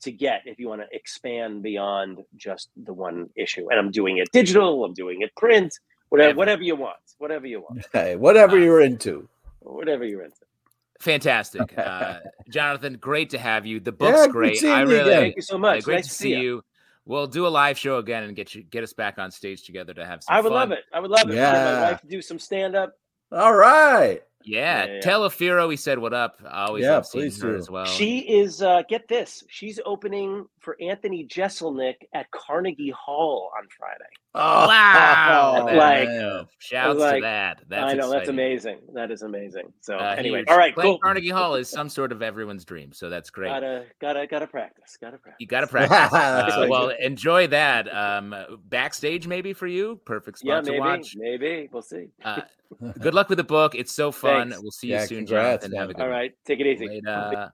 to 0.02 0.12
get 0.12 0.42
if 0.46 0.60
you 0.60 0.68
want 0.68 0.82
to 0.82 0.88
expand 0.92 1.64
beyond 1.64 2.20
just 2.36 2.70
the 2.86 2.94
one 2.94 3.30
issue. 3.36 3.70
And 3.70 3.80
I'm 3.80 3.92
doing 3.92 4.18
it 4.18 4.30
digital. 4.32 4.84
I'm 4.86 4.94
doing 4.94 5.22
it 5.22 5.36
print. 5.36 5.74
Whatever 6.10 6.38
whatever 6.38 6.62
you 6.62 6.76
want. 6.76 6.98
Whatever 7.18 7.48
you 7.48 7.62
want. 7.62 7.86
Hey, 7.94 8.16
whatever 8.16 8.58
Wow. 8.58 8.64
you're 8.64 8.82
into. 8.82 9.28
Whatever 9.60 10.06
you're 10.06 10.24
into. 10.24 10.38
Fantastic, 11.00 11.76
uh, 11.78 12.20
Jonathan. 12.50 12.98
Great 13.00 13.32
to 13.32 13.40
have 13.40 13.66
you. 13.66 13.80
The 13.80 13.92
book's 13.92 14.22
good 14.22 14.32
great. 14.32 14.64
I 14.64 14.82
really 14.82 15.00
again. 15.00 15.22
Thank 15.22 15.36
you 15.38 15.42
so 15.42 15.56
uh, 15.56 15.60
much. 15.60 15.84
great 15.84 15.96
nice 15.96 16.08
to 16.08 16.14
see 16.14 16.36
you. 16.36 16.64
We'll 17.06 17.28
do 17.28 17.48
a 17.48 17.50
live 17.50 17.78
show 17.80 17.98
again 17.98 18.24
and 18.24 18.36
get 18.36 18.54
you 18.54 18.64
get 18.64 18.84
us 18.84 18.94
back 18.94 19.18
on 19.18 19.32
stage 19.32 19.64
together 19.64 19.94
to 19.96 20.06
have 20.06 20.24
some. 20.24 20.36
I 20.36 20.42
would 20.42 20.50
fun. 20.50 20.70
love 20.70 20.72
it. 20.72 20.84
I 20.94 21.00
would 21.00 21.10
love 21.12 21.30
it. 21.30 21.36
Yeah. 21.36 21.54
Yeah. 21.54 21.74
my 21.82 21.92
wife 21.92 22.02
to 22.02 22.08
do 22.08 22.22
some 22.22 22.38
stand 22.40 22.76
up. 22.76 22.94
All 23.32 23.54
right. 23.56 24.22
Yeah, 24.44 24.86
Yeah, 24.86 24.94
yeah. 24.96 25.02
tell 25.02 25.22
Afiro 25.22 25.70
he 25.70 25.78
said 25.78 26.00
what 26.00 26.14
up. 26.14 26.38
I 26.48 26.66
always 26.66 26.84
Yeah, 26.84 26.94
love 26.96 27.06
seeing 27.06 27.26
please 27.26 27.42
her 27.42 27.52
do. 27.52 27.58
as 27.58 27.70
well. 27.70 27.86
She 27.86 28.20
is 28.20 28.62
uh 28.62 28.84
get 28.90 29.08
this. 29.08 29.44
She's 29.50 29.80
opening 29.86 30.46
for 30.62 30.78
Anthony 30.80 31.26
Jeselnik 31.26 31.96
at 32.14 32.30
Carnegie 32.32 32.92
Hall 32.92 33.52
on 33.58 33.68
Friday. 33.78 34.04
Oh, 34.36 34.68
wow, 34.68 35.66
Like- 35.76 36.08
man. 36.08 36.46
shouts 36.60 37.00
like, 37.00 37.16
to 37.16 37.22
that. 37.22 37.62
That's 37.68 37.94
I 37.94 37.96
know 37.96 38.10
that's 38.10 38.30
amazing. 38.30 38.78
That 38.94 39.12
is 39.12 39.24
amazing. 39.24 39.74
So 39.82 39.98
Uh, 39.98 40.16
anyway, 40.18 40.40
huge. 40.40 40.48
all 40.50 40.58
right, 40.58 40.74
Playing 40.74 40.94
cool. 40.94 41.00
Carnegie 41.00 41.30
Hall 41.30 41.56
is 41.56 41.68
some 41.68 41.90
sort 41.90 42.12
of 42.12 42.22
everyone's 42.22 42.64
dream, 42.64 42.94
so 42.94 43.10
that's 43.10 43.30
great. 43.30 43.50
Gotta 43.50 43.86
gotta 44.00 44.28
gotta 44.28 44.48
practice. 44.48 44.98
Gotta 45.02 45.18
practice. 45.18 45.38
you 45.40 45.48
got 45.48 45.62
to 45.62 45.68
practice. 45.68 46.14
Uh, 46.14 46.68
well, 46.70 46.90
enjoy 46.90 47.48
that. 47.48 47.94
Um, 47.94 48.34
backstage 48.70 49.28
maybe 49.28 49.54
for 49.54 49.68
you. 49.68 50.00
Perfect 50.06 50.38
spot 50.40 50.48
Yeah, 50.48 50.62
to 50.62 50.72
maybe. 50.72 50.80
watch. 50.80 51.16
Maybe. 51.18 51.70
We'll 51.74 51.82
see. 51.82 52.08
Uh, 52.24 52.42
good 53.00 53.14
luck 53.14 53.28
with 53.30 53.38
the 53.38 53.44
book. 53.44 53.76
It's 53.76 53.92
so 53.92 54.12
fun. 54.12 54.50
Thanks. 54.52 54.62
We'll 54.62 54.72
see 54.72 54.88
you 54.88 54.94
Yeah, 54.94 55.06
soon, 55.06 55.26
congrats, 55.26 55.66
Jonathan. 55.66 55.80
Have 55.80 55.90
a 55.90 55.94
good 55.94 56.02
All 56.04 56.08
one. 56.10 56.18
right. 56.18 56.32
Take 56.46 56.60
it 56.62 56.68
easy. 56.68 56.88
Later. 56.88 57.52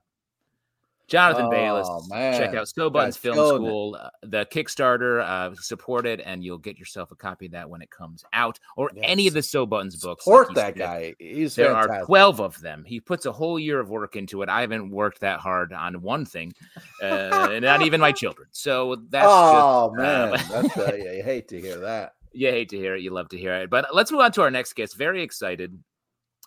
Jonathan 1.08 1.46
Oh, 1.46 1.50
Baylis. 1.50 2.38
Check 2.38 2.54
out 2.56 2.68
So 2.68 2.90
Buttons 2.90 3.16
Film. 3.18 3.36
School, 3.36 3.98
uh, 4.00 4.10
the 4.24 4.46
Kickstarter. 4.46 5.22
Uh, 5.22 5.56
support 5.56 6.06
it, 6.06 6.22
and 6.26 6.44
you'll 6.44 6.58
get 6.58 6.78
yourself 6.78 7.12
a 7.12 7.16
copy 7.16 7.46
of 7.48 7.54
that 7.54 7.70
when 7.70 7.82
it 7.82 7.90
comes 7.90 8.24
out, 8.34 8.60
or 8.76 8.92
any 9.02 9.28
of 9.28 9.34
the 9.34 9.42
So 9.42 9.66
Buttons 9.66 9.96
books. 9.96 10.24
Support 10.26 10.50
like 10.50 10.56
that 10.56 10.76
guy. 10.78 11.16
He's 11.20 11.56
There 11.56 11.68
fantastic. 11.74 12.04
are 12.04 12.06
12 12.06 12.42
of 12.42 12.60
them. 12.62 12.84
He 12.86 13.00
puts 13.00 13.26
a 13.26 13.32
whole 13.32 13.58
year 13.58 13.80
of 13.80 13.90
work 13.90 14.16
into 14.16 14.42
it. 14.42 14.50
I 14.50 14.62
haven't 14.62 14.90
worked 14.92 15.22
that 15.22 15.40
hard 15.40 15.72
on 15.74 16.02
one 16.02 16.26
thing, 16.26 16.54
uh, 17.02 17.60
not 17.62 17.82
even 17.84 18.02
my 18.02 18.12
children. 18.14 18.48
So 18.52 18.98
that's 19.10 19.26
oh 19.30 19.94
just, 19.96 20.00
uh, 20.00 20.02
man, 20.02 20.32
that's 20.64 20.78
uh, 20.78 20.92
I 20.94 21.22
hate 21.24 21.48
to 21.50 21.62
hear 21.62 21.78
that. 21.78 22.14
You 22.34 22.50
hate 22.50 22.70
to 22.70 22.78
hear 22.78 22.96
it. 22.96 23.02
You 23.02 23.12
love 23.12 23.30
to 23.30 23.38
hear 23.38 23.54
it. 23.56 23.70
But 23.70 23.88
let's 23.96 24.12
move 24.12 24.22
on 24.22 24.32
to 24.34 24.42
our 24.42 24.52
next 24.52 24.74
guest. 24.76 24.96
Very 24.98 25.24
excited 25.24 25.78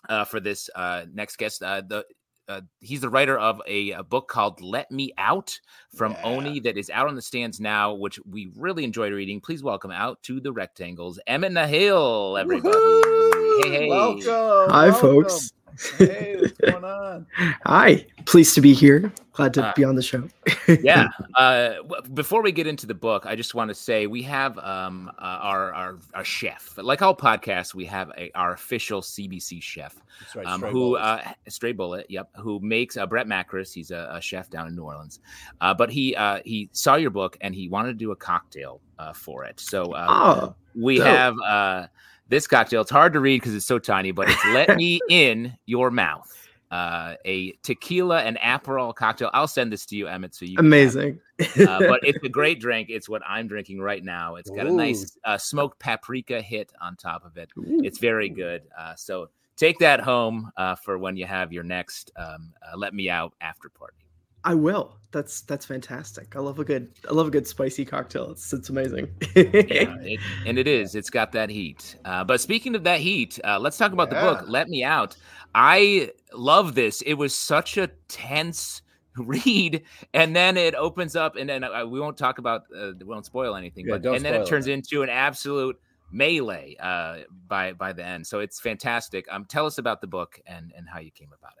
uh, 0.07 0.23
for 0.23 0.39
this 0.39 0.69
uh, 0.75 1.05
next 1.13 1.37
guest. 1.37 1.61
Uh, 1.63 1.81
the 1.85 2.05
uh, 2.47 2.61
he's 2.79 3.01
the 3.01 3.09
writer 3.09 3.37
of 3.37 3.61
a, 3.67 3.91
a, 3.91 4.03
book 4.03 4.27
called 4.27 4.61
Let 4.61 4.91
Me 4.91 5.13
Out 5.17 5.59
from 5.95 6.13
yeah. 6.13 6.23
Oni 6.23 6.59
that 6.61 6.77
is 6.77 6.89
out 6.89 7.07
on 7.07 7.15
the 7.15 7.21
stands 7.21 7.59
now, 7.59 7.93
which 7.93 8.19
we 8.29 8.51
really 8.55 8.83
enjoyed 8.83 9.13
reading. 9.13 9.39
Please 9.39 9.63
welcome 9.63 9.91
out 9.91 10.21
to 10.23 10.39
the 10.39 10.51
rectangles, 10.51 11.19
Emmett 11.27 11.53
Nahil, 11.53 12.39
everybody. 12.39 12.75
Woo-hoo! 12.75 13.61
Hey, 13.63 13.69
hey. 13.69 13.89
Welcome. 13.89 14.71
Hi, 14.71 14.89
welcome. 14.89 15.01
folks. 15.01 15.53
Hey, 15.97 16.37
what's 16.39 16.57
going 16.57 16.83
on? 16.83 17.27
Hi, 17.65 18.05
pleased 18.25 18.55
to 18.55 18.61
be 18.61 18.73
here. 18.73 19.11
Glad 19.33 19.53
to 19.53 19.65
uh, 19.65 19.73
be 19.75 19.83
on 19.83 19.95
the 19.95 20.01
show. 20.01 20.27
yeah. 20.81 21.07
Uh, 21.35 21.75
before 22.13 22.41
we 22.41 22.51
get 22.51 22.67
into 22.67 22.85
the 22.85 22.93
book, 22.93 23.25
I 23.25 23.35
just 23.35 23.55
want 23.55 23.69
to 23.69 23.75
say 23.75 24.07
we 24.07 24.21
have 24.23 24.57
um, 24.59 25.09
uh, 25.17 25.21
our, 25.21 25.73
our, 25.73 25.97
our 26.13 26.23
chef. 26.25 26.77
Like 26.77 27.01
all 27.01 27.15
podcasts, 27.15 27.73
we 27.73 27.85
have 27.85 28.11
a, 28.17 28.31
our 28.35 28.53
official 28.53 29.01
CBC 29.01 29.61
chef, 29.61 29.95
right, 30.35 30.45
um, 30.45 30.61
who 30.61 30.97
uh, 30.97 31.23
Stray 31.47 31.71
Bullet, 31.71 32.05
yep, 32.09 32.29
who 32.35 32.59
makes 32.59 32.97
uh, 32.97 33.05
Brett 33.05 33.27
Macris. 33.27 33.73
He's 33.73 33.91
a, 33.91 34.11
a, 34.13 34.21
chef 34.21 34.49
down 34.49 34.67
in 34.67 34.75
New 34.75 34.83
Orleans, 34.83 35.19
uh, 35.61 35.73
but 35.73 35.89
he 35.89 36.15
uh, 36.15 36.41
he 36.43 36.69
saw 36.73 36.95
your 36.95 37.11
book 37.11 37.37
and 37.41 37.55
he 37.55 37.69
wanted 37.69 37.89
to 37.89 37.97
do 37.97 38.11
a 38.11 38.15
cocktail 38.15 38.81
uh, 38.99 39.13
for 39.13 39.45
it. 39.45 39.59
So 39.59 39.93
oh, 39.95 40.55
we 40.75 40.97
dope. 40.97 41.07
have 41.07 41.35
uh, 41.39 41.87
this 42.31 42.47
cocktail. 42.47 42.81
It's 42.81 42.89
hard 42.89 43.13
to 43.13 43.19
read 43.19 43.41
because 43.41 43.53
it's 43.53 43.67
so 43.67 43.77
tiny, 43.77 44.11
but 44.11 44.27
it's 44.27 44.45
"Let 44.47 44.75
Me 44.77 44.99
in 45.09 45.55
Your 45.67 45.91
Mouth." 45.91 46.27
uh, 46.71 47.15
a 47.25 47.51
tequila 47.63 48.21
and 48.21 48.37
Aperol 48.37 48.95
cocktail. 48.95 49.29
I'll 49.33 49.47
send 49.47 49.71
this 49.71 49.85
to 49.87 49.95
you, 49.95 50.07
Emmett. 50.07 50.33
So 50.33 50.45
you 50.45 50.55
amazing. 50.57 51.19
uh, 51.39 51.45
but 51.79 51.99
it's 52.03 52.23
a 52.23 52.29
great 52.29 52.59
drink. 52.59 52.89
It's 52.89 53.09
what 53.09 53.21
I'm 53.27 53.47
drinking 53.47 53.81
right 53.81 54.03
now. 54.03 54.35
It's 54.35 54.49
got 54.49 54.65
Ooh. 54.65 54.69
a 54.69 54.71
nice 54.71 55.17
uh, 55.25 55.37
smoked 55.37 55.79
paprika 55.79 56.41
hit 56.41 56.71
on 56.81 56.95
top 56.95 57.25
of 57.25 57.37
it. 57.37 57.49
Ooh. 57.57 57.81
It's 57.83 57.99
very 57.99 58.29
good. 58.29 58.63
Uh, 58.77 58.95
so 58.95 59.29
take 59.57 59.79
that 59.79 59.99
home 59.99 60.51
uh, 60.55 60.75
for 60.75 60.97
when 60.97 61.17
you 61.17 61.25
have 61.25 61.51
your 61.51 61.63
next 61.63 62.11
um, 62.15 62.53
uh, 62.65 62.77
"Let 62.77 62.93
Me 62.93 63.09
Out" 63.09 63.33
after 63.41 63.69
party. 63.69 63.97
I 64.43 64.55
will. 64.55 64.97
That's 65.11 65.41
that's 65.41 65.65
fantastic. 65.65 66.35
I 66.35 66.39
love 66.39 66.59
a 66.59 66.63
good 66.63 66.93
I 67.09 67.13
love 67.13 67.27
a 67.27 67.31
good 67.31 67.45
spicy 67.45 67.83
cocktail. 67.83 68.31
It's 68.31 68.53
it's 68.53 68.69
amazing. 68.69 69.09
yeah, 69.35 69.43
it, 70.01 70.19
and 70.45 70.57
it 70.57 70.67
is. 70.67 70.95
It's 70.95 71.09
got 71.09 71.33
that 71.33 71.49
heat. 71.49 71.97
Uh, 72.05 72.23
but 72.23 72.39
speaking 72.39 72.75
of 72.75 72.83
that 72.85 73.01
heat, 73.01 73.37
uh, 73.43 73.59
let's 73.59 73.77
talk 73.77 73.91
about 73.91 74.11
yeah. 74.11 74.21
the 74.21 74.33
book. 74.33 74.45
Let 74.47 74.69
me 74.69 74.83
out. 74.83 75.17
I 75.53 76.11
love 76.33 76.75
this. 76.75 77.01
It 77.01 77.15
was 77.15 77.35
such 77.35 77.77
a 77.77 77.89
tense 78.07 78.81
read, 79.17 79.83
and 80.13 80.33
then 80.33 80.55
it 80.55 80.75
opens 80.75 81.17
up, 81.17 81.35
and 81.35 81.49
then 81.49 81.65
uh, 81.65 81.85
we 81.85 81.99
won't 81.99 82.17
talk 82.17 82.37
about. 82.37 82.63
Uh, 82.75 82.91
we 82.97 83.05
won't 83.05 83.25
spoil 83.25 83.55
anything. 83.55 83.85
Yeah, 83.87 83.97
but 83.97 84.15
and 84.15 84.23
then 84.23 84.33
it 84.33 84.47
turns 84.47 84.67
it. 84.67 84.71
into 84.71 85.03
an 85.03 85.09
absolute 85.09 85.77
melee 86.09 86.77
uh, 86.79 87.19
by 87.47 87.73
by 87.73 87.91
the 87.91 88.05
end. 88.05 88.25
So 88.25 88.39
it's 88.39 88.61
fantastic. 88.61 89.25
Um, 89.29 89.43
tell 89.45 89.65
us 89.65 89.77
about 89.77 89.99
the 89.99 90.07
book 90.07 90.39
and 90.45 90.71
and 90.75 90.87
how 90.87 90.99
you 90.99 91.11
came 91.11 91.29
about 91.37 91.53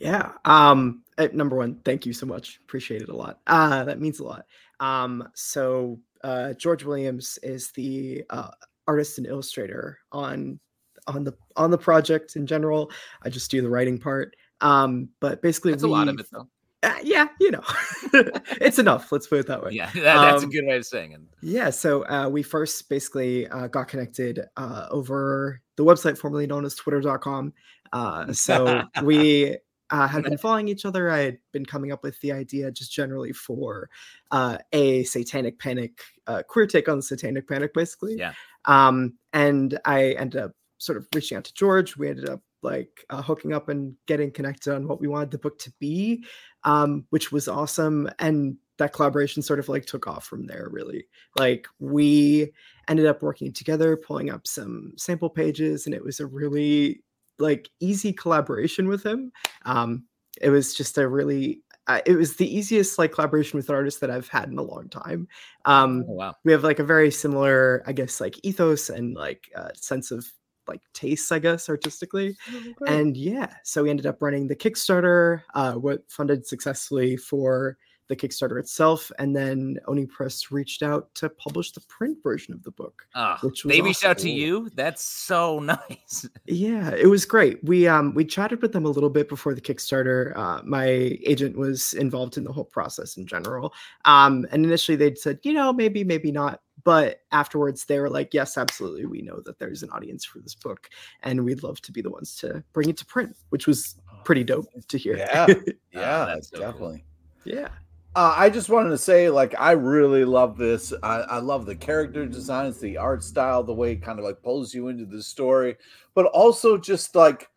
Yeah. 0.00 0.32
Um, 0.44 1.02
eh, 1.18 1.28
number 1.32 1.56
one, 1.56 1.76
thank 1.84 2.06
you 2.06 2.12
so 2.12 2.26
much. 2.26 2.58
Appreciate 2.64 3.02
it 3.02 3.10
a 3.10 3.16
lot. 3.16 3.38
Uh, 3.46 3.84
that 3.84 4.00
means 4.00 4.18
a 4.18 4.24
lot. 4.24 4.46
Um, 4.80 5.28
so 5.34 6.00
uh, 6.24 6.54
George 6.54 6.84
Williams 6.84 7.38
is 7.42 7.70
the 7.72 8.24
uh, 8.30 8.50
artist 8.88 9.18
and 9.18 9.26
illustrator 9.26 9.98
on 10.10 10.58
on 11.06 11.24
the 11.24 11.34
on 11.56 11.70
the 11.70 11.78
project 11.78 12.36
in 12.36 12.46
general. 12.46 12.90
I 13.22 13.28
just 13.28 13.50
do 13.50 13.62
the 13.62 13.68
writing 13.68 13.98
part. 13.98 14.34
Um, 14.60 15.08
but 15.20 15.42
basically, 15.42 15.72
it's 15.72 15.82
a 15.82 15.88
lot 15.88 16.08
of 16.08 16.18
it 16.18 16.26
though. 16.32 16.48
Uh, 16.82 16.94
yeah, 17.02 17.28
you 17.38 17.50
know, 17.50 17.62
it's 18.58 18.78
enough. 18.78 19.12
Let's 19.12 19.26
put 19.26 19.40
it 19.40 19.46
that 19.48 19.62
way. 19.62 19.72
Yeah, 19.72 19.90
that, 19.94 20.02
that's 20.02 20.42
um, 20.42 20.48
a 20.48 20.52
good 20.52 20.64
way 20.66 20.76
of 20.76 20.86
saying 20.86 21.12
it. 21.12 21.20
Yeah, 21.42 21.70
so 21.70 22.06
uh, 22.08 22.28
we 22.28 22.42
first 22.42 22.88
basically 22.88 23.46
uh, 23.48 23.66
got 23.66 23.88
connected 23.88 24.40
uh, 24.56 24.86
over 24.90 25.60
the 25.76 25.84
website 25.84 26.16
formerly 26.16 26.46
known 26.46 26.64
as 26.64 26.74
Twitter.com. 26.74 27.52
Uh, 27.92 28.32
so 28.32 28.84
we 29.02 29.58
uh, 29.90 30.06
had 30.06 30.24
been 30.24 30.38
following 30.38 30.68
each 30.68 30.84
other. 30.84 31.10
I 31.10 31.18
had 31.18 31.38
been 31.52 31.66
coming 31.66 31.92
up 31.92 32.02
with 32.02 32.20
the 32.20 32.32
idea 32.32 32.70
just 32.70 32.92
generally 32.92 33.32
for 33.32 33.90
uh, 34.30 34.58
a 34.72 35.04
satanic 35.04 35.58
panic, 35.58 36.00
uh, 36.26 36.42
queer 36.46 36.66
take 36.66 36.88
on 36.88 36.98
the 36.98 37.02
satanic 37.02 37.48
panic, 37.48 37.74
basically. 37.74 38.16
Yeah. 38.16 38.32
Um, 38.66 39.14
and 39.32 39.78
I 39.84 40.12
ended 40.12 40.42
up 40.42 40.52
sort 40.78 40.98
of 40.98 41.06
reaching 41.14 41.36
out 41.36 41.44
to 41.44 41.54
George. 41.54 41.96
We 41.96 42.08
ended 42.08 42.28
up 42.28 42.40
like 42.62 43.04
uh, 43.10 43.22
hooking 43.22 43.52
up 43.52 43.68
and 43.68 43.94
getting 44.06 44.30
connected 44.30 44.74
on 44.74 44.86
what 44.86 45.00
we 45.00 45.08
wanted 45.08 45.30
the 45.30 45.38
book 45.38 45.58
to 45.60 45.72
be, 45.80 46.24
um, 46.64 47.04
which 47.10 47.32
was 47.32 47.48
awesome. 47.48 48.08
And 48.18 48.56
that 48.78 48.92
collaboration 48.92 49.42
sort 49.42 49.58
of 49.58 49.68
like 49.68 49.86
took 49.86 50.06
off 50.06 50.24
from 50.24 50.46
there, 50.46 50.68
really. 50.70 51.06
Like 51.38 51.66
we 51.78 52.52
ended 52.88 53.06
up 53.06 53.22
working 53.22 53.52
together, 53.52 53.96
pulling 53.96 54.30
up 54.30 54.46
some 54.46 54.92
sample 54.96 55.30
pages, 55.30 55.86
and 55.86 55.94
it 55.94 56.04
was 56.04 56.20
a 56.20 56.26
really 56.26 57.02
like 57.40 57.70
easy 57.80 58.12
collaboration 58.12 58.88
with 58.88 59.04
him. 59.04 59.32
Um, 59.64 60.04
it 60.40 60.50
was 60.50 60.74
just 60.74 60.98
a 60.98 61.08
really 61.08 61.62
uh, 61.86 62.00
it 62.06 62.14
was 62.14 62.36
the 62.36 62.56
easiest 62.56 62.98
like 62.98 63.12
collaboration 63.12 63.56
with 63.56 63.68
an 63.68 63.74
artist 63.74 64.00
that 64.00 64.10
I've 64.10 64.28
had 64.28 64.48
in 64.48 64.58
a 64.58 64.62
long 64.62 64.88
time. 64.88 65.26
Um, 65.64 66.04
oh, 66.08 66.12
wow. 66.12 66.34
We 66.44 66.52
have 66.52 66.62
like 66.62 66.78
a 66.78 66.84
very 66.84 67.10
similar, 67.10 67.82
I 67.86 67.92
guess, 67.92 68.20
like 68.20 68.38
ethos 68.44 68.90
and 68.90 69.16
like 69.16 69.50
uh, 69.56 69.70
sense 69.74 70.12
of 70.12 70.24
like 70.68 70.82
tastes, 70.94 71.32
I 71.32 71.40
guess, 71.40 71.68
artistically. 71.68 72.36
Oh, 72.80 72.84
and 72.86 73.16
yeah, 73.16 73.52
so 73.64 73.82
we 73.82 73.90
ended 73.90 74.06
up 74.06 74.22
running 74.22 74.46
the 74.46 74.54
Kickstarter, 74.54 75.42
uh, 75.54 75.72
what 75.72 76.04
funded 76.08 76.46
successfully 76.46 77.16
for 77.16 77.76
the 78.10 78.16
Kickstarter 78.16 78.58
itself, 78.58 79.10
and 79.18 79.34
then 79.34 79.78
Oni 79.86 80.04
Press 80.04 80.50
reached 80.50 80.82
out 80.82 81.14
to 81.14 81.30
publish 81.30 81.70
the 81.70 81.80
print 81.82 82.18
version 82.22 82.52
of 82.52 82.62
the 82.64 82.72
book. 82.72 83.06
Oh, 83.14 83.36
which 83.40 83.62
they 83.62 83.80
reached 83.80 84.00
awesome. 84.00 84.10
out 84.10 84.18
to 84.18 84.30
you. 84.30 84.68
That's 84.74 85.02
so 85.02 85.58
nice. 85.90 86.28
Yeah, 86.44 86.90
it 86.90 87.06
was 87.06 87.24
great. 87.24 87.64
We 87.64 87.88
um 87.88 88.12
we 88.14 88.24
chatted 88.24 88.60
with 88.60 88.72
them 88.72 88.84
a 88.84 88.90
little 88.90 89.08
bit 89.08 89.28
before 89.28 89.54
the 89.54 89.60
Kickstarter. 89.60 90.36
Uh, 90.36 90.60
my 90.64 90.86
agent 91.24 91.56
was 91.56 91.94
involved 91.94 92.36
in 92.36 92.44
the 92.44 92.52
whole 92.52 92.64
process 92.64 93.16
in 93.16 93.26
general. 93.26 93.72
Um, 94.04 94.46
and 94.50 94.64
initially 94.64 94.96
they'd 94.96 95.16
said, 95.16 95.38
you 95.42 95.52
know, 95.52 95.72
maybe, 95.72 96.04
maybe 96.04 96.32
not. 96.32 96.60
But 96.82 97.20
afterwards, 97.30 97.84
they 97.84 97.98
were 97.98 98.08
like, 98.08 98.32
"Yes, 98.32 98.56
absolutely. 98.56 99.04
We 99.04 99.20
know 99.20 99.42
that 99.44 99.58
there's 99.58 99.82
an 99.82 99.90
audience 99.90 100.24
for 100.24 100.38
this 100.38 100.54
book, 100.54 100.88
and 101.22 101.44
we'd 101.44 101.62
love 101.62 101.82
to 101.82 101.92
be 101.92 102.00
the 102.00 102.08
ones 102.08 102.34
to 102.36 102.64
bring 102.72 102.88
it 102.88 102.96
to 102.96 103.04
print," 103.04 103.36
which 103.50 103.66
was 103.66 103.96
pretty 104.24 104.44
dope 104.44 104.66
to 104.88 104.96
hear. 104.96 105.18
Yeah, 105.18 105.46
yeah, 105.92 106.22
oh, 106.22 106.26
that's 106.26 106.48
definitely. 106.48 107.04
Cool. 107.44 107.54
Yeah. 107.54 107.68
Uh, 108.16 108.34
I 108.36 108.50
just 108.50 108.68
wanted 108.68 108.90
to 108.90 108.98
say, 108.98 109.30
like, 109.30 109.54
I 109.56 109.72
really 109.72 110.24
love 110.24 110.56
this. 110.56 110.92
I, 111.00 111.20
I, 111.20 111.38
love 111.38 111.64
the 111.64 111.76
character 111.76 112.26
designs, 112.26 112.78
the 112.78 112.96
art 112.96 113.22
style, 113.22 113.62
the 113.62 113.72
way 113.72 113.92
it 113.92 114.02
kind 114.02 114.18
of 114.18 114.24
like 114.24 114.42
pulls 114.42 114.74
you 114.74 114.88
into 114.88 115.06
the 115.06 115.22
story, 115.22 115.76
but 116.14 116.26
also 116.26 116.76
just 116.76 117.14
like 117.14 117.48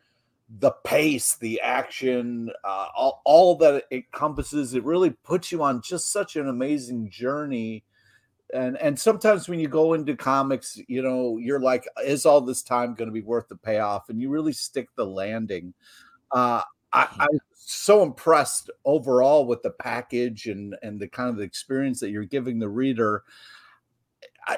the 0.59 0.69
pace, 0.83 1.37
the 1.37 1.59
action, 1.61 2.51
uh, 2.63 2.87
all, 2.95 3.21
all 3.25 3.55
that 3.55 3.85
it 3.89 4.05
encompasses. 4.13 4.75
It 4.75 4.83
really 4.83 5.09
puts 5.09 5.51
you 5.51 5.63
on 5.63 5.81
just 5.81 6.11
such 6.11 6.35
an 6.35 6.47
amazing 6.47 7.09
journey. 7.09 7.83
And 8.53 8.77
and 8.77 8.99
sometimes 8.99 9.49
when 9.49 9.59
you 9.59 9.67
go 9.67 9.93
into 9.93 10.15
comics, 10.15 10.79
you 10.87 11.01
know, 11.01 11.39
you're 11.39 11.59
like, 11.59 11.87
is 12.05 12.27
all 12.27 12.41
this 12.41 12.61
time 12.61 12.93
going 12.93 13.07
to 13.07 13.13
be 13.13 13.21
worth 13.21 13.47
the 13.47 13.55
payoff? 13.55 14.09
And 14.09 14.21
you 14.21 14.29
really 14.29 14.53
stick 14.53 14.89
the 14.95 15.05
landing. 15.05 15.73
Uh, 16.31 16.61
I, 16.93 17.07
I'm 17.19 17.39
so 17.53 18.03
impressed 18.03 18.69
overall 18.85 19.45
with 19.45 19.61
the 19.63 19.71
package 19.71 20.47
and 20.47 20.75
and 20.83 20.99
the 20.99 21.07
kind 21.07 21.29
of 21.29 21.41
experience 21.41 21.99
that 21.99 22.11
you're 22.11 22.25
giving 22.25 22.59
the 22.59 22.69
reader. 22.69 23.23
I, 24.45 24.57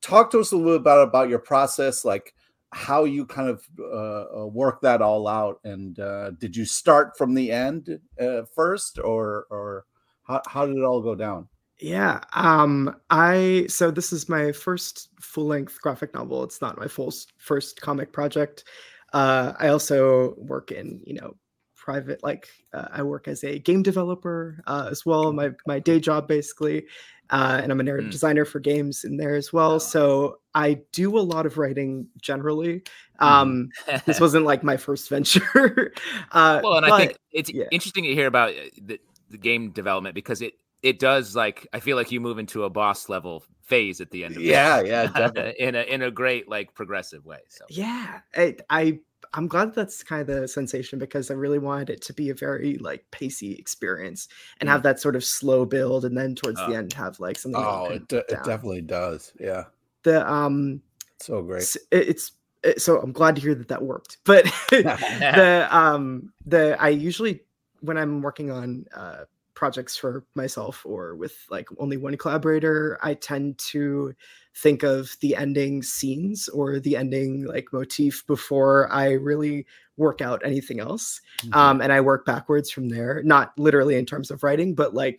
talk 0.00 0.30
to 0.32 0.40
us 0.40 0.52
a 0.52 0.56
little 0.56 0.72
bit 0.72 0.80
about 0.80 1.08
about 1.08 1.28
your 1.28 1.38
process, 1.38 2.04
like 2.04 2.34
how 2.72 3.04
you 3.04 3.26
kind 3.26 3.48
of 3.48 3.66
uh, 3.78 4.42
uh, 4.42 4.46
work 4.46 4.80
that 4.82 5.02
all 5.02 5.28
out, 5.28 5.60
and 5.64 5.98
uh, 5.98 6.30
did 6.32 6.56
you 6.56 6.64
start 6.64 7.16
from 7.16 7.34
the 7.34 7.50
end 7.50 8.00
uh, 8.20 8.42
first, 8.54 8.98
or 8.98 9.46
or 9.50 9.84
how, 10.24 10.42
how 10.46 10.66
did 10.66 10.76
it 10.76 10.84
all 10.84 11.00
go 11.00 11.14
down? 11.14 11.48
Yeah. 11.78 12.20
Um, 12.32 12.96
I 13.10 13.66
so 13.68 13.90
this 13.90 14.12
is 14.12 14.28
my 14.28 14.52
first 14.52 15.08
full 15.20 15.46
length 15.46 15.80
graphic 15.80 16.14
novel. 16.14 16.44
It's 16.44 16.60
not 16.60 16.78
my 16.78 16.86
full 16.86 17.12
first 17.38 17.80
comic 17.80 18.12
project. 18.12 18.64
Uh, 19.12 19.52
I 19.58 19.68
also 19.68 20.34
work 20.36 20.70
in 20.72 21.00
you 21.04 21.14
know 21.14 21.34
private 21.82 22.22
like 22.22 22.48
uh, 22.72 22.86
i 22.92 23.02
work 23.02 23.26
as 23.26 23.42
a 23.42 23.58
game 23.58 23.82
developer 23.82 24.62
uh, 24.68 24.86
as 24.88 25.04
well 25.04 25.32
my 25.32 25.50
my 25.66 25.80
day 25.80 25.98
job 25.98 26.28
basically 26.28 26.84
uh, 27.30 27.58
and 27.60 27.72
i'm 27.72 27.80
a 27.80 27.82
narrative 27.82 28.08
mm. 28.08 28.12
designer 28.12 28.44
for 28.44 28.60
games 28.60 29.02
in 29.02 29.16
there 29.16 29.34
as 29.34 29.52
well 29.52 29.80
so 29.80 30.38
i 30.54 30.80
do 30.92 31.18
a 31.18 31.20
lot 31.20 31.44
of 31.44 31.58
writing 31.58 32.06
generally 32.20 32.80
mm-hmm. 33.20 33.24
um 33.24 33.68
this 34.06 34.20
wasn't 34.26 34.44
like 34.44 34.62
my 34.62 34.76
first 34.76 35.08
venture 35.08 35.92
uh 36.32 36.60
well 36.62 36.76
and 36.76 36.86
but, 36.86 36.92
i 36.92 36.98
think 36.98 37.18
it's 37.32 37.52
yeah. 37.52 37.64
interesting 37.72 38.04
to 38.04 38.14
hear 38.14 38.28
about 38.28 38.50
uh, 38.50 38.70
the, 38.80 39.00
the 39.30 39.38
game 39.38 39.72
development 39.72 40.14
because 40.14 40.40
it 40.40 40.54
it 40.82 40.98
does 40.98 41.36
like 41.36 41.66
I 41.72 41.80
feel 41.80 41.96
like 41.96 42.10
you 42.10 42.20
move 42.20 42.38
into 42.38 42.64
a 42.64 42.70
boss 42.70 43.08
level 43.08 43.44
phase 43.62 44.00
at 44.00 44.10
the 44.10 44.24
end 44.24 44.36
of 44.36 44.42
yeah, 44.42 44.80
it. 44.80 44.86
Yeah, 44.88 45.06
definitely. 45.16 45.54
in 45.58 45.74
a 45.74 45.82
in 45.82 46.02
a 46.02 46.10
great 46.10 46.48
like 46.48 46.74
progressive 46.74 47.24
way. 47.24 47.38
So 47.48 47.64
yeah, 47.70 48.20
I, 48.36 48.56
I 48.68 48.98
I'm 49.34 49.48
glad 49.48 49.74
that's 49.74 50.02
kind 50.02 50.20
of 50.20 50.26
the 50.26 50.46
sensation 50.46 50.98
because 50.98 51.30
I 51.30 51.34
really 51.34 51.58
wanted 51.58 51.90
it 51.90 52.02
to 52.02 52.12
be 52.12 52.30
a 52.30 52.34
very 52.34 52.78
like 52.78 53.04
pacey 53.10 53.54
experience 53.54 54.28
and 54.60 54.68
mm. 54.68 54.72
have 54.72 54.82
that 54.82 55.00
sort 55.00 55.16
of 55.16 55.24
slow 55.24 55.64
build 55.64 56.04
and 56.04 56.16
then 56.16 56.34
towards 56.34 56.60
uh, 56.60 56.68
the 56.68 56.76
end 56.76 56.92
have 56.92 57.18
like 57.18 57.38
something. 57.38 57.62
Oh, 57.62 57.86
it, 57.86 58.08
de- 58.08 58.18
it 58.18 58.44
definitely 58.44 58.82
does. 58.82 59.32
Yeah. 59.40 59.64
the 60.02 60.30
um 60.30 60.82
So 61.20 61.42
great. 61.42 61.62
it- 61.90 62.08
it's 62.08 62.32
it- 62.62 62.80
so 62.80 63.00
i'm 63.00 63.12
glad 63.12 63.34
to 63.36 63.42
hear 63.42 63.54
that 63.54 63.68
that 63.68 63.82
worked 63.82 64.18
but 64.24 64.44
the 64.70 65.68
um 65.70 66.32
the 66.46 66.76
i 66.80 66.88
usually 66.88 67.40
when 67.80 67.96
i'm 67.96 68.22
working 68.22 68.50
on 68.50 68.84
uh 68.94 69.24
projects 69.62 69.96
for 69.96 70.24
myself 70.34 70.82
or 70.84 71.14
with 71.14 71.34
like 71.50 71.68
only 71.78 71.96
one 71.96 72.16
collaborator 72.16 72.98
i 73.00 73.14
tend 73.14 73.56
to 73.58 74.12
think 74.56 74.82
of 74.82 75.16
the 75.20 75.36
ending 75.36 75.82
scenes 75.84 76.48
or 76.48 76.80
the 76.80 76.96
ending 76.96 77.44
like 77.54 77.66
motif 77.72 78.26
before 78.26 78.90
i 78.92 79.12
really 79.12 79.64
work 79.96 80.20
out 80.20 80.42
anything 80.44 80.80
else 80.80 81.20
Mhm. 81.44 81.54
um 81.54 81.80
and 81.80 81.92
i 81.92 82.00
work 82.00 82.26
backwards 82.26 82.70
from 82.72 82.88
there 82.88 83.22
not 83.22 83.52
literally 83.56 83.94
in 83.96 84.04
terms 84.04 84.30
of 84.32 84.42
writing 84.42 84.74
but 84.74 84.94
like 84.94 85.16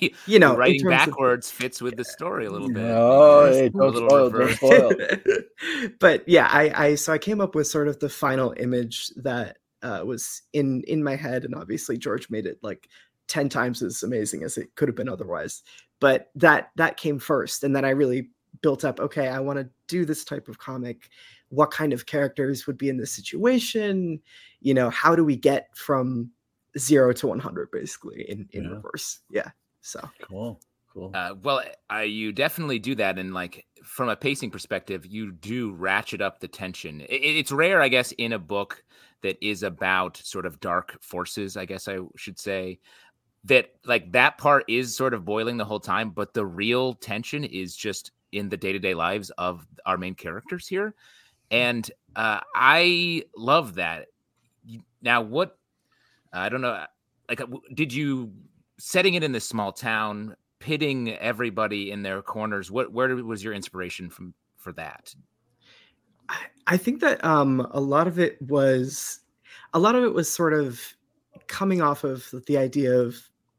you 0.00 0.10
you 0.26 0.38
know 0.38 0.56
writing 0.56 0.80
terms 0.80 0.94
of- 1.02 1.08
backwards 1.10 1.50
fits 1.50 1.82
with 1.82 1.96
the 1.96 2.04
story 2.16 2.46
a 2.46 2.50
little 2.50 2.68
bit. 2.72 2.82
No, 2.82 3.44
hey, 3.52 3.66
a 3.66 3.70
don't 3.70 3.92
little 3.92 4.08
spoil, 4.08 4.30
don't 4.30 4.38
reverse. 4.40 4.56
spoil. 4.56 4.90
but 6.00 6.26
yeah, 6.26 6.48
I, 6.50 6.86
I 6.86 6.94
so 6.94 7.12
I 7.12 7.18
came 7.18 7.40
up 7.42 7.54
with 7.54 7.66
sort 7.66 7.88
of 7.88 7.98
the 7.98 8.08
final 8.08 8.54
image 8.56 9.08
that 9.16 9.58
uh, 9.82 10.02
was 10.04 10.42
in 10.52 10.82
in 10.86 11.02
my 11.04 11.16
head, 11.16 11.44
and 11.44 11.54
obviously 11.54 11.96
George 11.98 12.30
made 12.30 12.46
it 12.46 12.58
like 12.62 12.88
ten 13.28 13.48
times 13.48 13.82
as 13.82 14.02
amazing 14.02 14.42
as 14.42 14.56
it 14.58 14.74
could 14.74 14.88
have 14.88 14.96
been 14.96 15.08
otherwise. 15.08 15.62
But 16.00 16.30
that 16.34 16.70
that 16.76 16.96
came 16.96 17.18
first, 17.18 17.64
and 17.64 17.74
then 17.74 17.84
I 17.84 17.90
really 17.90 18.30
built 18.62 18.84
up. 18.84 19.00
Okay, 19.00 19.28
I 19.28 19.40
want 19.40 19.58
to 19.58 19.68
do 19.88 20.04
this 20.04 20.24
type 20.24 20.48
of 20.48 20.58
comic. 20.58 21.10
What 21.48 21.70
kind 21.70 21.92
of 21.92 22.06
characters 22.06 22.66
would 22.66 22.76
be 22.78 22.88
in 22.88 22.96
this 22.96 23.12
situation? 23.12 24.20
You 24.60 24.74
know, 24.74 24.90
how 24.90 25.14
do 25.14 25.24
we 25.24 25.36
get 25.36 25.68
from 25.76 26.30
zero 26.78 27.12
to 27.14 27.26
one 27.28 27.38
hundred 27.38 27.70
basically 27.70 28.28
in 28.28 28.48
in 28.52 28.64
Yeah. 28.64 28.70
reverse? 28.70 29.20
Yeah. 29.30 29.50
So 29.80 30.00
Cool. 30.22 30.60
Cool. 30.92 31.10
Uh, 31.14 31.34
well, 31.42 31.62
uh, 31.92 31.98
you 31.98 32.32
definitely 32.32 32.78
do 32.78 32.94
that, 32.94 33.18
and 33.18 33.34
like 33.34 33.66
from 33.84 34.08
a 34.08 34.16
pacing 34.16 34.50
perspective, 34.50 35.04
you 35.06 35.30
do 35.30 35.72
ratchet 35.74 36.22
up 36.22 36.40
the 36.40 36.48
tension. 36.48 37.02
I- 37.02 37.04
I- 37.04 37.36
it's 37.40 37.52
rare, 37.52 37.82
I 37.82 37.88
guess, 37.88 38.12
in 38.12 38.32
a 38.32 38.38
book 38.38 38.82
that 39.22 39.36
is 39.42 39.62
about 39.62 40.16
sort 40.16 40.46
of 40.46 40.58
dark 40.60 40.96
forces. 41.02 41.56
I 41.56 41.66
guess 41.66 41.86
I 41.86 41.98
should 42.16 42.38
say 42.38 42.80
that 43.46 43.70
like 43.84 44.12
that 44.12 44.38
part 44.38 44.64
is 44.68 44.96
sort 44.96 45.14
of 45.14 45.24
boiling 45.24 45.56
the 45.56 45.64
whole 45.64 45.80
time, 45.80 46.10
but 46.10 46.34
the 46.34 46.44
real 46.44 46.94
tension 46.94 47.44
is 47.44 47.76
just 47.76 48.12
in 48.32 48.48
the 48.48 48.56
day 48.56 48.72
to 48.72 48.78
day 48.78 48.94
lives 48.94 49.30
of 49.30 49.66
our 49.86 49.96
main 49.96 50.14
characters 50.14 50.66
here, 50.66 50.94
and 51.50 51.90
uh, 52.16 52.40
I 52.54 53.22
love 53.36 53.74
that. 53.76 54.06
Now, 55.00 55.22
what 55.22 55.58
I 56.32 56.48
don't 56.48 56.60
know, 56.60 56.84
like, 57.28 57.40
uh, 57.40 57.46
did 57.74 57.92
you 57.92 58.32
setting 58.78 59.14
it 59.14 59.22
in 59.22 59.32
this 59.32 59.46
small 59.48 59.72
town? 59.72 60.36
pitting 60.58 61.12
everybody 61.18 61.90
in 61.90 62.02
their 62.02 62.22
corners 62.22 62.70
what 62.70 62.90
where 62.90 63.14
was 63.16 63.44
your 63.44 63.52
inspiration 63.52 64.08
from 64.08 64.32
for 64.56 64.72
that 64.72 65.14
I, 66.30 66.36
I 66.66 66.76
think 66.78 67.00
that 67.00 67.22
um 67.22 67.60
a 67.72 67.80
lot 67.80 68.08
of 68.08 68.18
it 68.18 68.40
was 68.40 69.20
a 69.74 69.78
lot 69.78 69.94
of 69.94 70.02
it 70.02 70.14
was 70.14 70.32
sort 70.32 70.54
of 70.54 70.80
coming 71.46 71.82
off 71.82 72.04
of 72.04 72.26
the 72.46 72.56
idea 72.56 72.98
of 72.98 73.16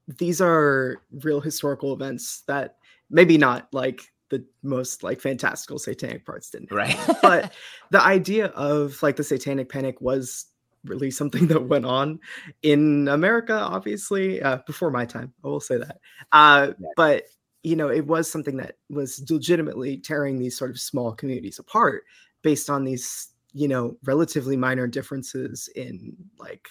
these 0.08 0.41
are 0.41 1.02
real 1.24 1.41
historical 1.41 1.93
events 1.93 2.41
that 2.48 2.78
maybe 3.10 3.38
not 3.38 3.67
like 3.74 4.02
the 4.30 4.46
most 4.63 5.04
like 5.04 5.22
fantastical 5.22 5.80
satanic 5.80 6.26
parts 6.26 6.50
didn't 6.50 6.72
right. 6.72 6.98
But 7.22 7.54
the 7.91 8.02
idea 8.02 8.48
of 8.48 9.02
like 9.02 9.15
the 9.15 9.24
satanic 9.24 9.70
panic 9.70 10.00
was 10.02 10.46
really 10.86 11.12
something 11.12 11.48
that 11.48 11.67
went 11.67 11.86
on 11.86 12.20
in 12.62 13.08
america 13.10 13.54
obviously 13.54 14.41
uh, 14.41 14.60
before 14.65 14.91
my 14.91 15.06
time 15.06 15.34
i 15.43 15.48
will 15.48 15.60
say 15.60 15.78
that. 15.78 16.00
Uh, 16.32 16.72
Yeah. 16.80 16.88
but 16.96 17.24
you 17.63 17.76
know 17.76 17.89
it 17.89 18.06
was 18.08 18.30
something 18.30 18.58
that 18.58 18.76
was 18.89 19.26
legitimately 19.30 19.98
tearing 19.98 20.39
these 20.39 20.58
sort 20.58 20.72
of 20.72 20.80
small 20.80 21.12
communities 21.13 21.60
apart 21.60 22.04
based 22.43 22.70
on 22.70 22.84
these 22.86 23.30
you 23.54 23.67
know 23.67 23.98
relatively 24.06 24.56
minor 24.56 24.88
differences 24.88 25.67
in 25.76 26.15
like 26.38 26.67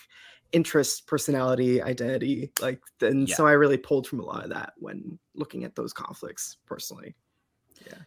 interest 0.53 1.07
personality 1.07 1.83
identity 1.83 2.51
like 2.61 2.81
and 3.01 3.29
Yeah. 3.29 3.35
so 3.35 3.47
i 3.47 3.53
really 3.53 3.77
pulled 3.77 4.07
from 4.07 4.21
a 4.21 4.25
lot 4.25 4.45
of 4.45 4.51
that 4.51 4.73
when 4.79 5.19
looking 5.35 5.65
at 5.65 5.75
those 5.75 5.93
conflicts 5.93 6.59
personally 6.67 7.15
Yeah. 7.87 7.99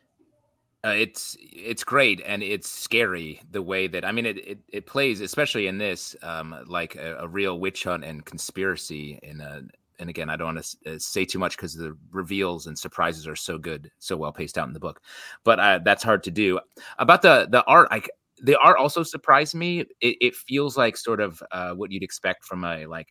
uh, 0.85 0.93
it's 0.95 1.35
it's 1.39 1.83
great 1.83 2.21
and 2.25 2.41
it's 2.41 2.69
scary 2.69 3.41
the 3.51 3.61
way 3.61 3.87
that 3.87 4.05
i 4.05 4.11
mean 4.11 4.25
it 4.25 4.37
it, 4.47 4.59
it 4.69 4.85
plays 4.85 5.21
especially 5.21 5.67
in 5.67 5.77
this 5.77 6.15
um 6.23 6.55
like 6.67 6.95
a, 6.95 7.17
a 7.19 7.27
real 7.27 7.59
witch 7.59 7.83
hunt 7.83 8.03
and 8.03 8.25
conspiracy 8.25 9.19
in 9.23 9.41
a 9.41 9.61
and 9.99 10.09
again 10.09 10.29
i 10.29 10.35
don't 10.37 10.55
want 10.55 10.77
to 10.85 10.99
say 10.99 11.25
too 11.25 11.39
much 11.39 11.57
because 11.57 11.75
the 11.75 11.95
reveals 12.11 12.67
and 12.67 12.79
surprises 12.79 13.27
are 13.27 13.35
so 13.35 13.57
good 13.57 13.91
so 13.99 14.15
well 14.15 14.31
paced 14.31 14.57
out 14.57 14.67
in 14.67 14.73
the 14.73 14.79
book 14.79 15.01
but 15.43 15.59
uh, 15.59 15.79
that's 15.83 16.03
hard 16.03 16.23
to 16.23 16.31
do 16.31 16.57
about 16.99 17.21
the 17.21 17.47
the 17.51 17.63
art 17.65 17.89
i 17.91 18.01
the 18.41 18.57
art 18.59 18.77
also 18.77 19.03
surprised 19.03 19.55
me 19.55 19.81
it, 20.01 20.17
it 20.21 20.35
feels 20.35 20.77
like 20.77 20.97
sort 20.97 21.19
of 21.19 21.41
uh, 21.51 21.71
what 21.71 21.91
you'd 21.91 22.03
expect 22.03 22.45
from 22.45 22.63
a 22.63 22.85
like 22.85 23.07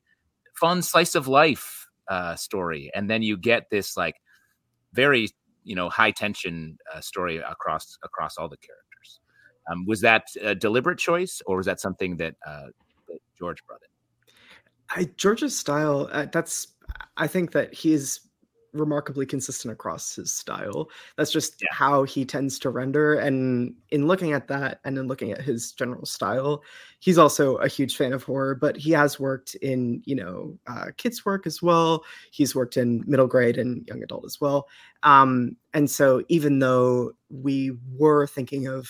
fun 0.54 0.82
slice 0.82 1.14
of 1.14 1.28
life 1.28 1.86
uh, 2.08 2.34
story 2.34 2.90
and 2.94 3.10
then 3.10 3.22
you 3.22 3.36
get 3.36 3.68
this 3.70 3.96
like 3.96 4.16
very 4.92 5.28
you 5.64 5.74
know 5.74 5.88
high 5.88 6.10
tension 6.10 6.78
uh, 6.94 7.00
story 7.00 7.36
across 7.38 7.98
across 8.02 8.36
all 8.36 8.48
the 8.48 8.56
characters 8.56 9.20
um, 9.70 9.84
was 9.86 10.00
that 10.00 10.24
a 10.42 10.54
deliberate 10.54 10.98
choice 10.98 11.42
or 11.46 11.58
was 11.58 11.66
that 11.66 11.80
something 11.80 12.16
that, 12.16 12.34
uh, 12.46 12.66
that 13.06 13.18
george 13.38 13.64
brought 13.66 13.80
in 13.82 13.88
I 14.90 15.10
George's 15.16 15.58
style. 15.58 16.08
Uh, 16.12 16.26
that's. 16.32 16.68
I 17.16 17.26
think 17.26 17.52
that 17.52 17.74
he 17.74 17.92
is 17.92 18.20
remarkably 18.72 19.26
consistent 19.26 19.72
across 19.72 20.14
his 20.16 20.32
style. 20.32 20.90
That's 21.16 21.30
just 21.32 21.60
Yeah. 21.60 21.68
how 21.72 22.04
he 22.04 22.24
tends 22.24 22.58
to 22.60 22.70
render. 22.70 23.14
And 23.14 23.74
in 23.90 24.06
looking 24.06 24.32
at 24.32 24.48
that, 24.48 24.80
and 24.84 24.98
in 24.98 25.06
looking 25.06 25.32
at 25.32 25.40
his 25.42 25.72
general 25.72 26.06
style, 26.06 26.62
he's 27.00 27.18
also 27.18 27.56
a 27.56 27.68
huge 27.68 27.96
fan 27.96 28.12
of 28.12 28.22
horror. 28.22 28.54
But 28.54 28.76
he 28.76 28.90
has 28.92 29.18
worked 29.20 29.54
in 29.56 30.02
you 30.04 30.14
know 30.16 30.58
uh, 30.66 30.86
kids 30.96 31.24
work 31.24 31.46
as 31.46 31.62
well. 31.62 32.04
He's 32.30 32.54
worked 32.54 32.76
in 32.76 33.04
middle 33.06 33.26
grade 33.26 33.58
and 33.58 33.86
young 33.88 34.02
adult 34.02 34.24
as 34.26 34.40
well. 34.40 34.68
Um, 35.02 35.56
and 35.74 35.90
so 35.90 36.22
even 36.28 36.58
though 36.58 37.12
we 37.30 37.72
were 37.96 38.26
thinking 38.26 38.66
of 38.66 38.88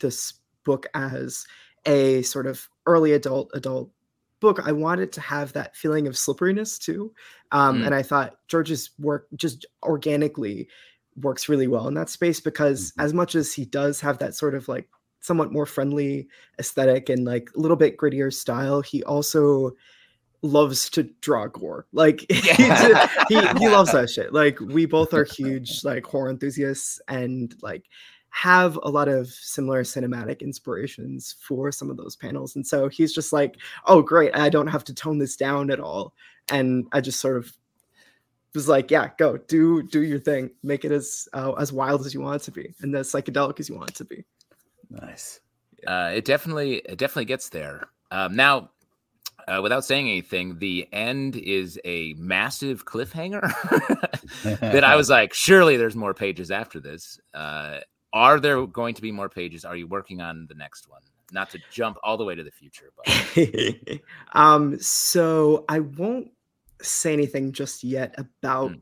this 0.00 0.34
book 0.64 0.86
as 0.94 1.46
a 1.86 2.22
sort 2.22 2.46
of 2.46 2.68
early 2.86 3.12
adult 3.12 3.50
adult 3.54 3.90
book 4.40 4.60
i 4.66 4.72
wanted 4.72 5.12
to 5.12 5.20
have 5.20 5.52
that 5.52 5.76
feeling 5.76 6.06
of 6.06 6.16
slipperiness 6.16 6.78
too 6.78 7.12
um, 7.52 7.80
Mm. 7.82 7.86
and 7.86 7.94
i 7.94 8.02
thought 8.02 8.36
george's 8.48 8.90
work 8.98 9.26
just 9.36 9.66
organically 9.82 10.68
works 11.16 11.48
really 11.48 11.66
well 11.66 11.88
in 11.88 11.94
that 11.94 12.08
space 12.08 12.40
because 12.40 12.92
Mhm. 12.92 13.04
as 13.04 13.12
much 13.14 13.34
as 13.34 13.52
he 13.52 13.64
does 13.64 14.00
have 14.00 14.18
that 14.18 14.34
sort 14.34 14.54
of 14.54 14.68
like 14.68 14.88
somewhat 15.20 15.52
more 15.52 15.66
friendly 15.66 16.28
aesthetic 16.58 17.08
and 17.10 17.24
like 17.26 17.50
a 17.54 17.60
little 17.60 17.76
bit 17.76 17.96
grittier 17.98 18.32
style 18.32 18.80
he 18.80 19.02
also 19.04 19.72
loves 20.42 20.88
to 20.88 21.02
draw 21.20 21.46
gore 21.48 21.86
like 21.92 22.24
Yeah. 22.46 23.06
he, 23.28 23.34
he 23.58 23.68
loves 23.68 23.92
that 23.96 24.08
shit 24.08 24.32
like 24.32 24.58
we 24.60 24.86
both 24.86 25.12
are 25.12 25.24
huge 25.24 25.84
like 25.84 26.06
horror 26.06 26.30
enthusiasts 26.30 26.98
and 27.08 27.54
like 27.60 27.84
have 28.30 28.78
a 28.82 28.88
lot 28.88 29.08
of 29.08 29.28
similar 29.28 29.82
cinematic 29.82 30.40
inspirations 30.40 31.36
for 31.40 31.70
some 31.72 31.90
of 31.90 31.96
those 31.96 32.16
panels. 32.16 32.56
And 32.56 32.66
so 32.66 32.88
he's 32.88 33.12
just 33.12 33.32
like 33.32 33.56
oh 33.86 34.02
great 34.02 34.34
i 34.36 34.48
don't 34.48 34.68
have 34.68 34.84
to 34.84 34.94
tone 34.94 35.18
this 35.18 35.36
down 35.36 35.70
at 35.70 35.80
all. 35.80 36.14
And 36.50 36.86
i 36.92 37.00
just 37.00 37.20
sort 37.20 37.36
of 37.36 37.52
was 38.54 38.68
like 38.68 38.90
yeah 38.90 39.10
go 39.18 39.36
do 39.36 39.82
do 39.82 40.02
your 40.02 40.20
thing. 40.20 40.50
Make 40.62 40.84
it 40.84 40.92
as 40.92 41.28
uh, 41.32 41.52
as 41.52 41.72
wild 41.72 42.06
as 42.06 42.14
you 42.14 42.20
want 42.20 42.42
it 42.42 42.44
to 42.46 42.52
be 42.52 42.74
and 42.80 42.94
as 42.94 43.10
psychedelic 43.10 43.60
as 43.60 43.68
you 43.68 43.76
want 43.76 43.90
it 43.90 43.96
to 43.96 44.04
be. 44.04 44.24
Nice. 44.90 45.40
uh, 45.86 46.12
it 46.14 46.24
definitely 46.24 46.76
it 46.76 46.98
definitely 46.98 47.26
gets 47.26 47.48
there. 47.48 47.88
Um, 48.10 48.34
now 48.34 48.70
uh, 49.48 49.60
without 49.62 49.84
saying 49.84 50.08
anything 50.08 50.58
the 50.58 50.86
end 50.92 51.34
is 51.36 51.80
a 51.84 52.14
massive 52.14 52.84
cliffhanger 52.84 53.40
that 54.60 54.84
i 54.84 54.94
was 54.94 55.08
like 55.18 55.32
surely 55.32 55.76
there's 55.76 55.96
more 55.96 56.14
pages 56.14 56.50
after 56.50 56.78
this. 56.78 57.18
Uh, 57.34 57.78
are 58.12 58.40
there 58.40 58.66
going 58.66 58.94
to 58.94 59.02
be 59.02 59.12
more 59.12 59.28
pages 59.28 59.64
are 59.64 59.76
you 59.76 59.86
working 59.86 60.20
on 60.20 60.46
the 60.48 60.54
next 60.54 60.88
one 60.88 61.02
not 61.32 61.48
to 61.50 61.60
jump 61.70 61.96
all 62.02 62.16
the 62.16 62.24
way 62.24 62.34
to 62.34 62.42
the 62.42 62.50
future 62.50 62.90
but 62.96 64.00
um 64.32 64.78
so 64.80 65.64
i 65.68 65.80
won't 65.80 66.30
say 66.82 67.12
anything 67.12 67.52
just 67.52 67.84
yet 67.84 68.14
about 68.18 68.70
Mm. 68.70 68.80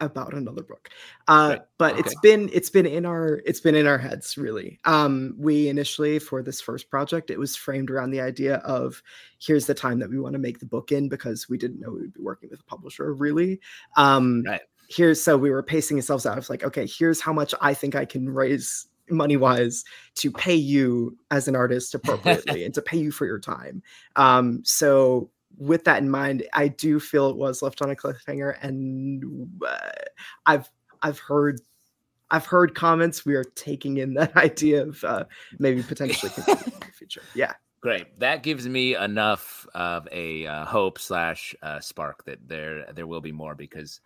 about 0.00 0.32
another 0.32 0.62
book 0.62 0.88
uh 1.28 1.50
Right. 1.50 1.60
but 1.76 1.92
Okay. 1.92 2.00
it's 2.00 2.14
been 2.20 2.50
it's 2.54 2.70
been 2.70 2.86
in 2.86 3.04
our 3.04 3.42
it's 3.44 3.60
been 3.60 3.74
in 3.74 3.86
our 3.86 3.98
heads 3.98 4.38
really 4.38 4.80
um 4.86 5.34
we 5.36 5.68
initially 5.68 6.18
for 6.18 6.42
this 6.42 6.58
first 6.60 6.88
project 6.88 7.30
it 7.30 7.38
was 7.38 7.54
framed 7.54 7.90
around 7.90 8.10
the 8.10 8.20
idea 8.20 8.56
of 8.58 9.02
here's 9.38 9.66
the 9.66 9.74
time 9.74 9.98
that 9.98 10.08
we 10.08 10.18
want 10.18 10.32
to 10.32 10.38
make 10.38 10.58
the 10.58 10.64
book 10.64 10.90
in 10.90 11.08
because 11.08 11.50
we 11.50 11.58
didn't 11.58 11.80
know 11.80 11.90
we 11.90 12.00
would 12.00 12.14
be 12.14 12.22
working 12.22 12.48
with 12.48 12.60
a 12.60 12.64
publisher 12.64 13.12
really 13.12 13.60
um 13.96 14.42
Right. 14.46 14.62
Here's 14.90 15.22
so 15.22 15.36
we 15.36 15.50
were 15.50 15.62
pacing 15.62 15.96
ourselves 15.96 16.26
out 16.26 16.36
of 16.36 16.48
like 16.50 16.64
okay 16.64 16.86
here's 16.86 17.20
how 17.20 17.32
much 17.32 17.54
i 17.60 17.72
think 17.72 17.94
i 17.94 18.04
can 18.04 18.28
raise 18.28 18.86
money 19.08 19.36
wise 19.36 19.84
to 20.14 20.30
pay 20.30 20.54
you 20.54 21.16
as 21.30 21.48
an 21.48 21.56
artist 21.56 21.94
appropriately 21.94 22.64
and 22.64 22.74
to 22.74 22.82
pay 22.82 22.98
you 22.98 23.10
for 23.10 23.26
your 23.26 23.38
time 23.38 23.82
um 24.16 24.60
so 24.64 25.30
with 25.58 25.84
that 25.84 25.98
in 25.98 26.10
mind 26.10 26.44
i 26.54 26.68
do 26.68 27.00
feel 27.00 27.28
it 27.28 27.36
was 27.36 27.62
left 27.62 27.82
on 27.82 27.90
a 27.90 27.96
cliffhanger 27.96 28.56
and 28.62 29.50
uh, 29.66 29.78
i've 30.46 30.70
i've 31.02 31.18
heard 31.18 31.60
I've 32.32 32.46
heard 32.46 32.74
comments. 32.76 33.26
We 33.26 33.34
are 33.34 33.44
taking 33.44 33.96
in 33.96 34.14
that 34.14 34.36
idea 34.36 34.82
of 34.82 35.02
uh, 35.04 35.24
maybe 35.58 35.82
potentially 35.82 36.30
in 36.36 36.44
the 36.44 36.92
future. 36.94 37.22
Yeah. 37.34 37.54
Great. 37.80 38.18
That 38.20 38.42
gives 38.42 38.68
me 38.68 38.94
enough 38.94 39.66
of 39.74 40.06
a 40.12 40.46
uh, 40.46 40.64
hope 40.66 40.98
slash 40.98 41.54
uh, 41.62 41.80
spark 41.80 42.24
that 42.26 42.46
there 42.46 42.84
there 42.92 43.06
will 43.06 43.22
be 43.22 43.32
more 43.32 43.54
because 43.54 44.00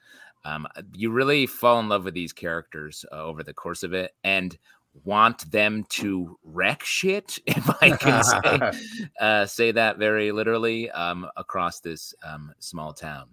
um, 0.44 0.66
you 0.94 1.10
really 1.10 1.46
fall 1.46 1.80
in 1.80 1.88
love 1.88 2.04
with 2.04 2.14
these 2.14 2.32
characters 2.32 3.04
uh, 3.12 3.22
over 3.22 3.42
the 3.42 3.54
course 3.54 3.82
of 3.82 3.92
it 3.92 4.12
and 4.24 4.56
want 5.04 5.50
them 5.50 5.84
to 5.88 6.38
wreck 6.44 6.84
shit, 6.84 7.38
if 7.46 7.68
I 7.82 7.90
can 7.90 8.22
say, 8.22 9.08
uh, 9.20 9.46
say 9.46 9.72
that 9.72 9.98
very 9.98 10.32
literally, 10.32 10.90
um, 10.90 11.26
across 11.36 11.80
this 11.80 12.14
um, 12.22 12.52
small 12.58 12.92
town. 12.92 13.28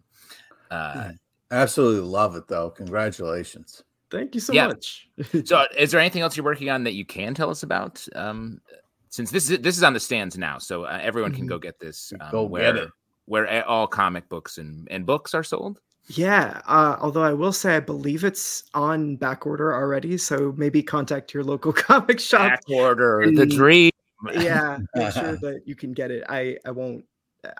Uh, 0.70 1.12
Absolutely 1.52 2.02
love 2.10 2.36
it, 2.38 2.48
though. 2.48 2.70
Congratulations. 2.70 3.84
Thank 4.10 4.36
you 4.36 4.42
so 4.42 4.54
Yeah. 4.54 4.68
much. 4.68 5.10
so, 5.46 5.66
is 5.78 5.92
there 5.92 6.00
anything 6.00 6.22
else 6.22 6.38
you're 6.38 6.46
working 6.46 6.70
on 6.70 6.84
that 6.86 6.94
you 6.94 7.06
can 7.06 7.34
tell 7.34 7.50
us 7.50 7.64
about? 7.64 8.06
Um, 8.16 8.62
since 9.10 9.32
this 9.32 9.50
is 9.50 9.60
this 9.60 9.76
is 9.78 9.84
on 9.84 9.94
the 9.94 10.00
stands 10.00 10.38
now, 10.38 10.58
so 10.58 10.84
uh, 10.86 11.00
everyone 11.02 11.34
can 11.34 11.46
go 11.46 11.60
get 11.60 11.78
this. 11.80 12.14
Um, 12.22 12.32
Go 12.32 12.44
where, 12.46 12.74
get 12.74 12.84
it. 12.84 12.90
Where 13.26 13.68
all 13.68 13.88
comic 13.88 14.30
books 14.30 14.58
and, 14.58 14.88
and 14.90 15.06
books 15.06 15.34
are 15.34 15.44
sold. 15.44 15.82
Yeah, 16.08 16.62
uh, 16.66 16.98
although 17.00 17.24
I 17.24 17.34
will 17.34 17.54
say 17.54 17.76
I 17.78 17.80
believe 17.80 18.24
it's 18.24 18.64
on 18.74 19.16
back 19.16 19.46
order 19.46 19.74
already, 19.74 20.18
so 20.18 20.54
maybe 20.58 20.84
contact 20.84 21.34
your 21.34 21.44
local 21.44 21.72
comic 21.88 22.20
shop. 22.20 22.50
Back 22.50 22.64
order, 22.70 23.32
the 23.32 23.46
dream. 23.46 23.92
Yeah, 24.34 24.80
make 24.96 25.14
sure 25.14 25.38
that 25.42 25.62
you 25.66 25.76
can 25.76 25.94
get 25.94 26.12
it. 26.12 26.24
I 26.28 26.58
I 26.66 26.72
won't. 26.72 27.06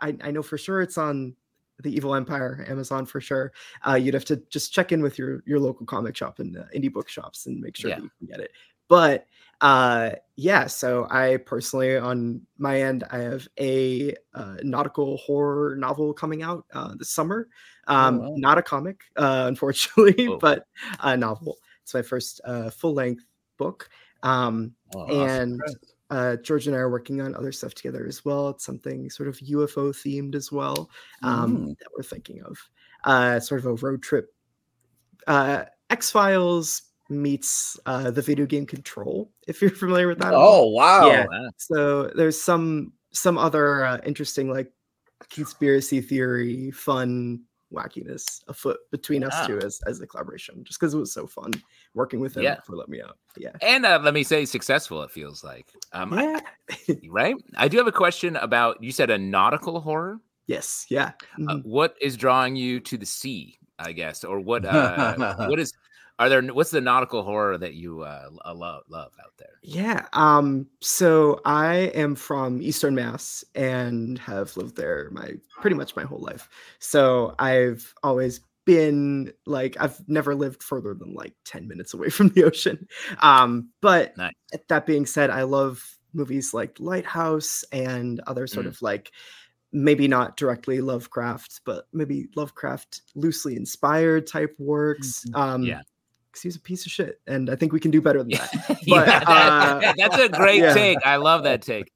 I 0.02 0.16
I 0.22 0.32
know 0.32 0.44
for 0.44 0.58
sure 0.58 0.82
it's 0.82 0.98
on 0.98 1.36
the 1.82 1.96
Evil 1.96 2.14
Empire 2.14 2.66
Amazon 2.68 3.06
for 3.06 3.22
sure. 3.22 3.52
Uh, 3.88 3.96
you'd 3.96 4.14
have 4.14 4.26
to 4.26 4.38
just 4.50 4.74
check 4.74 4.92
in 4.92 5.02
with 5.02 5.18
your 5.18 5.44
your 5.46 5.60
local 5.60 5.86
comic 5.86 6.16
shop 6.16 6.40
and 6.40 6.58
uh, 6.58 6.64
indie 6.76 6.92
book 6.92 7.10
shops 7.10 7.46
and 7.46 7.60
make 7.60 7.78
sure 7.78 7.90
Yeah. 7.90 7.98
that 7.98 8.04
you 8.04 8.12
can 8.20 8.28
get 8.28 8.40
it. 8.40 8.52
But 8.88 9.28
uh 9.62 10.10
yeah 10.38 10.66
so 10.66 11.08
i 11.12 11.38
personally 11.38 11.96
on 11.96 12.42
my 12.58 12.82
end 12.82 13.04
i 13.12 13.20
have 13.20 13.48
a 13.60 14.14
uh, 14.34 14.56
nautical 14.64 15.18
horror 15.18 15.76
novel 15.76 16.14
coming 16.14 16.42
out 16.42 16.66
uh 16.74 16.96
this 16.98 17.10
summer 17.12 17.48
um 17.92 18.18
wow. 18.20 18.34
not 18.38 18.58
a 18.58 18.62
comic 18.62 19.02
uh 19.18 19.46
unfortunately 19.52 20.28
Oh. 20.28 20.38
but 20.38 20.66
a 21.02 21.16
novel 21.18 21.58
it's 21.84 21.94
my 21.94 22.02
first 22.02 22.42
uh 22.46 22.70
full 22.70 22.94
length 22.94 23.26
book 23.58 23.90
um 24.24 24.74
Oh, 24.96 25.06
And- 25.08 25.62
uh, 26.10 26.36
George 26.44 26.68
and 26.68 26.76
I 26.76 26.80
are 26.80 26.90
working 26.90 27.22
on 27.22 27.34
other 27.36 27.54
stuff 27.54 27.74
together 27.74 28.06
as 28.06 28.26
well. 28.26 28.50
It's 28.50 28.66
something 28.66 29.10
sort 29.10 29.30
of 29.30 29.38
UFO 29.38 29.94
themed 29.94 30.36
as 30.36 30.52
well 30.52 30.90
um, 31.24 31.56
Mm. 31.56 31.78
that 31.80 31.88
we're 31.96 32.04
thinking 32.04 32.42
of. 32.44 32.58
Uh, 33.06 33.40
sort 33.40 33.62
of 33.62 33.66
a 33.68 33.74
road 33.76 34.04
trip. 34.04 34.34
Uh, 35.26 35.64
X 35.90 36.12
Files 36.12 36.82
meets 37.10 37.80
uh, 37.86 38.12
the 38.12 38.22
video 38.22 38.46
game 38.46 38.66
Control, 38.66 39.32
if 39.48 39.62
you're 39.62 39.72
familiar 39.72 40.10
with 40.10 40.20
that. 40.20 40.34
oh 40.36 40.68
wow. 40.72 41.08
Yeah. 41.08 41.26
So 41.56 42.08
there's 42.14 42.42
some 42.42 42.92
some 43.14 43.38
other 43.38 43.86
uh, 43.86 44.00
interesting 44.06 44.50
like 44.52 44.70
conspiracy 45.30 46.02
theory, 46.02 46.72
fun 46.72 47.40
wackiness 47.74 48.42
afoot 48.48 48.78
between 48.92 49.24
us 49.24 49.34
Wow. 49.34 49.48
two 49.48 49.60
as 49.60 49.82
as 49.88 50.02
a 50.02 50.08
collaboration. 50.08 50.64
Just 50.64 50.80
because 50.80 50.94
it 50.94 50.98
was 50.98 51.14
so 51.14 51.26
fun 51.28 51.52
working 51.94 52.20
with 52.20 52.36
him 52.38 52.44
Yeah. 52.44 52.60
for 52.62 52.76
let 52.76 52.90
me 52.90 53.02
out. 53.02 53.18
Yeah. 53.38 53.52
And 53.62 53.86
uh, 53.86 54.00
let 54.04 54.14
me 54.14 54.24
say, 54.24 54.46
successful. 54.46 55.02
It 55.04 55.12
feels 55.12 55.44
like, 55.44 55.68
um, 55.94 56.14
I- 56.14 56.42
right? 57.10 57.36
I 57.58 57.68
do 57.68 57.78
have 57.78 57.88
a 57.88 57.92
question 57.92 58.36
about. 58.38 58.82
You 58.84 58.92
said 58.92 59.10
a 59.10 59.18
nautical 59.18 59.80
horror. 59.80 60.20
yes. 60.48 60.86
Yeah. 60.90 61.12
Uh, 61.48 61.56
Mhm. 61.56 61.66
what 61.66 61.96
is 62.02 62.18
drawing 62.18 62.56
you 62.56 62.80
to 62.82 62.98
the 62.98 63.06
sea? 63.06 63.58
I 63.80 63.94
guess, 63.94 64.24
or 64.24 64.40
what? 64.40 64.64
Uh, 64.66 65.16
what 65.50 65.60
is? 65.60 65.74
Are 66.22 66.30
there? 66.30 66.42
What's 66.44 66.72
the 66.72 66.82
nautical 66.82 67.24
horror 67.24 67.58
that 67.58 67.74
you 67.74 68.02
uh, 68.04 68.30
love 68.54 68.84
love 68.88 69.12
out 69.20 69.34
there? 69.40 69.64
Yeah. 69.64 70.08
Um, 70.14 70.68
so 70.82 71.40
I 71.46 71.92
am 71.96 72.16
from 72.16 72.62
Eastern 72.62 72.96
Mass 72.96 73.44
and 73.54 74.18
have 74.20 74.56
lived 74.58 74.76
there 74.76 75.10
my 75.12 75.34
pretty 75.60 75.76
much 75.76 75.96
my 75.96 76.04
whole 76.04 76.20
life. 76.20 76.50
So 76.80 77.36
I've 77.40 77.94
always 78.04 78.42
been 78.66 79.34
like 79.46 79.76
I've 79.80 80.08
never 80.08 80.36
lived 80.36 80.64
further 80.64 80.94
than 80.94 81.14
like 81.14 81.36
10 81.46 81.68
minutes 81.68 81.94
away 81.94 82.10
from 82.18 82.30
the 82.30 82.44
ocean. 82.44 82.88
Um, 83.20 83.70
but 83.82 84.16
Nice. 84.16 84.34
that 84.70 84.86
being 84.86 85.06
said, 85.06 85.30
I 85.30 85.44
love 85.44 85.98
movies 86.14 86.54
like 86.54 86.80
Lighthouse 86.80 87.64
and 87.72 88.20
other 88.28 88.48
sort 88.48 88.66
Mm. 88.66 88.70
of 88.70 88.82
like 88.82 89.12
maybe 89.74 90.08
not 90.08 90.38
directly 90.38 90.82
Lovecraft, 90.82 91.62
but 91.66 91.88
maybe 91.94 92.30
Lovecraft 92.36 93.02
loosely 93.16 93.56
inspired 93.56 94.28
type 94.28 94.56
works. 94.60 95.26
Um 95.34 95.64
Yeah. 95.66 95.82
Because 96.32 96.42
he's 96.42 96.56
a 96.56 96.62
piece 96.62 96.86
of 96.86 96.92
shit, 96.92 97.20
and 97.28 97.50
I 97.50 97.56
think 97.56 97.74
we 97.74 97.80
can 97.80 97.92
do 97.92 98.02
better 98.02 98.20
than 98.20 98.30
Yeah, 98.32 98.48
that. 98.68 98.78
Yeah, 98.88 98.96
But, 98.96 99.06
that- 99.06 99.28
uh, 99.28 99.94
that's 99.98 100.18
a 100.18 100.30
great 100.30 100.62
yeah. 100.62 100.74
take. 100.74 100.98
I 101.06 101.18
love 101.18 101.44
that 101.44 101.62
take. 101.62 101.92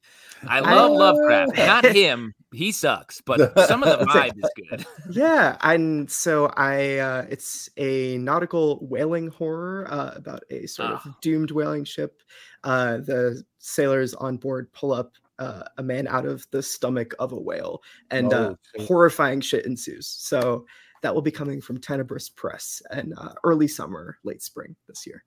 I 0.46 0.58
I- 0.58 0.60
love 0.60 0.92
Lovecraft. 0.92 1.56
Not 1.56 1.84
him. 1.86 2.34
He 2.52 2.70
sucks, 2.72 3.20
but 3.20 3.38
some 3.66 3.82
of 3.82 3.98
the 3.98 4.04
vibe 4.06 4.32
is 4.42 4.50
good. 4.70 4.86
yeah 5.10 5.56
and 5.62 6.10
so 6.10 6.46
i 6.56 6.96
uh 6.98 7.26
it's 7.28 7.68
a 7.76 8.16
nautical 8.18 8.78
whaling 8.88 9.28
horror 9.28 9.86
uh 9.90 10.12
about 10.16 10.42
a 10.50 10.66
sort 10.66 10.90
Ah. 10.92 11.02
of 11.04 11.20
doomed 11.20 11.50
whaling 11.50 11.84
ship 11.84 12.22
uh 12.64 12.98
the 12.98 13.42
sailors 13.58 14.14
on 14.14 14.36
board 14.38 14.72
pull 14.72 14.92
up 14.92 15.12
uh, 15.38 15.64
a 15.76 15.82
man 15.82 16.06
out 16.06 16.24
of 16.24 16.46
the 16.50 16.62
stomach 16.62 17.12
of 17.18 17.32
a 17.32 17.36
whale 17.38 17.82
and 18.10 18.32
uh 18.32 18.50
Oh, 18.52 18.56
shit. 18.78 18.86
horrifying 18.88 19.40
shit 19.42 19.66
ensues 19.66 20.06
so 20.06 20.64
that 21.02 21.14
will 21.14 21.22
be 21.22 21.30
coming 21.30 21.60
from 21.60 21.78
Tenebrous 21.80 22.28
Press 22.28 22.82
and 22.90 23.14
uh, 23.18 23.34
early 23.44 23.68
summer, 23.68 24.18
late 24.24 24.42
spring 24.42 24.74
this 24.88 25.06
year. 25.06 25.24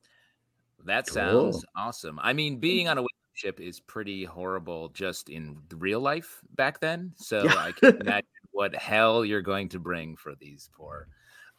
That 0.85 1.07
Cool. 1.07 1.13
sounds 1.13 1.65
awesome. 1.75 2.19
I 2.21 2.33
mean, 2.33 2.57
being 2.57 2.87
on 2.87 2.97
a 2.97 3.03
ship 3.33 3.59
is 3.59 3.79
pretty 3.79 4.23
horrible 4.25 4.89
just 4.89 5.29
in 5.29 5.57
real 5.77 5.99
life 5.99 6.39
back 6.55 6.79
then. 6.79 7.13
So 7.17 7.43
Yeah. 7.43 7.55
I 7.55 7.71
can 7.71 7.97
imagine 8.01 8.27
what 8.51 8.75
hell 8.75 9.23
you're 9.23 9.41
going 9.41 9.69
to 9.69 9.79
bring 9.79 10.15
for 10.15 10.35
these 10.35 10.69
poor 10.73 11.07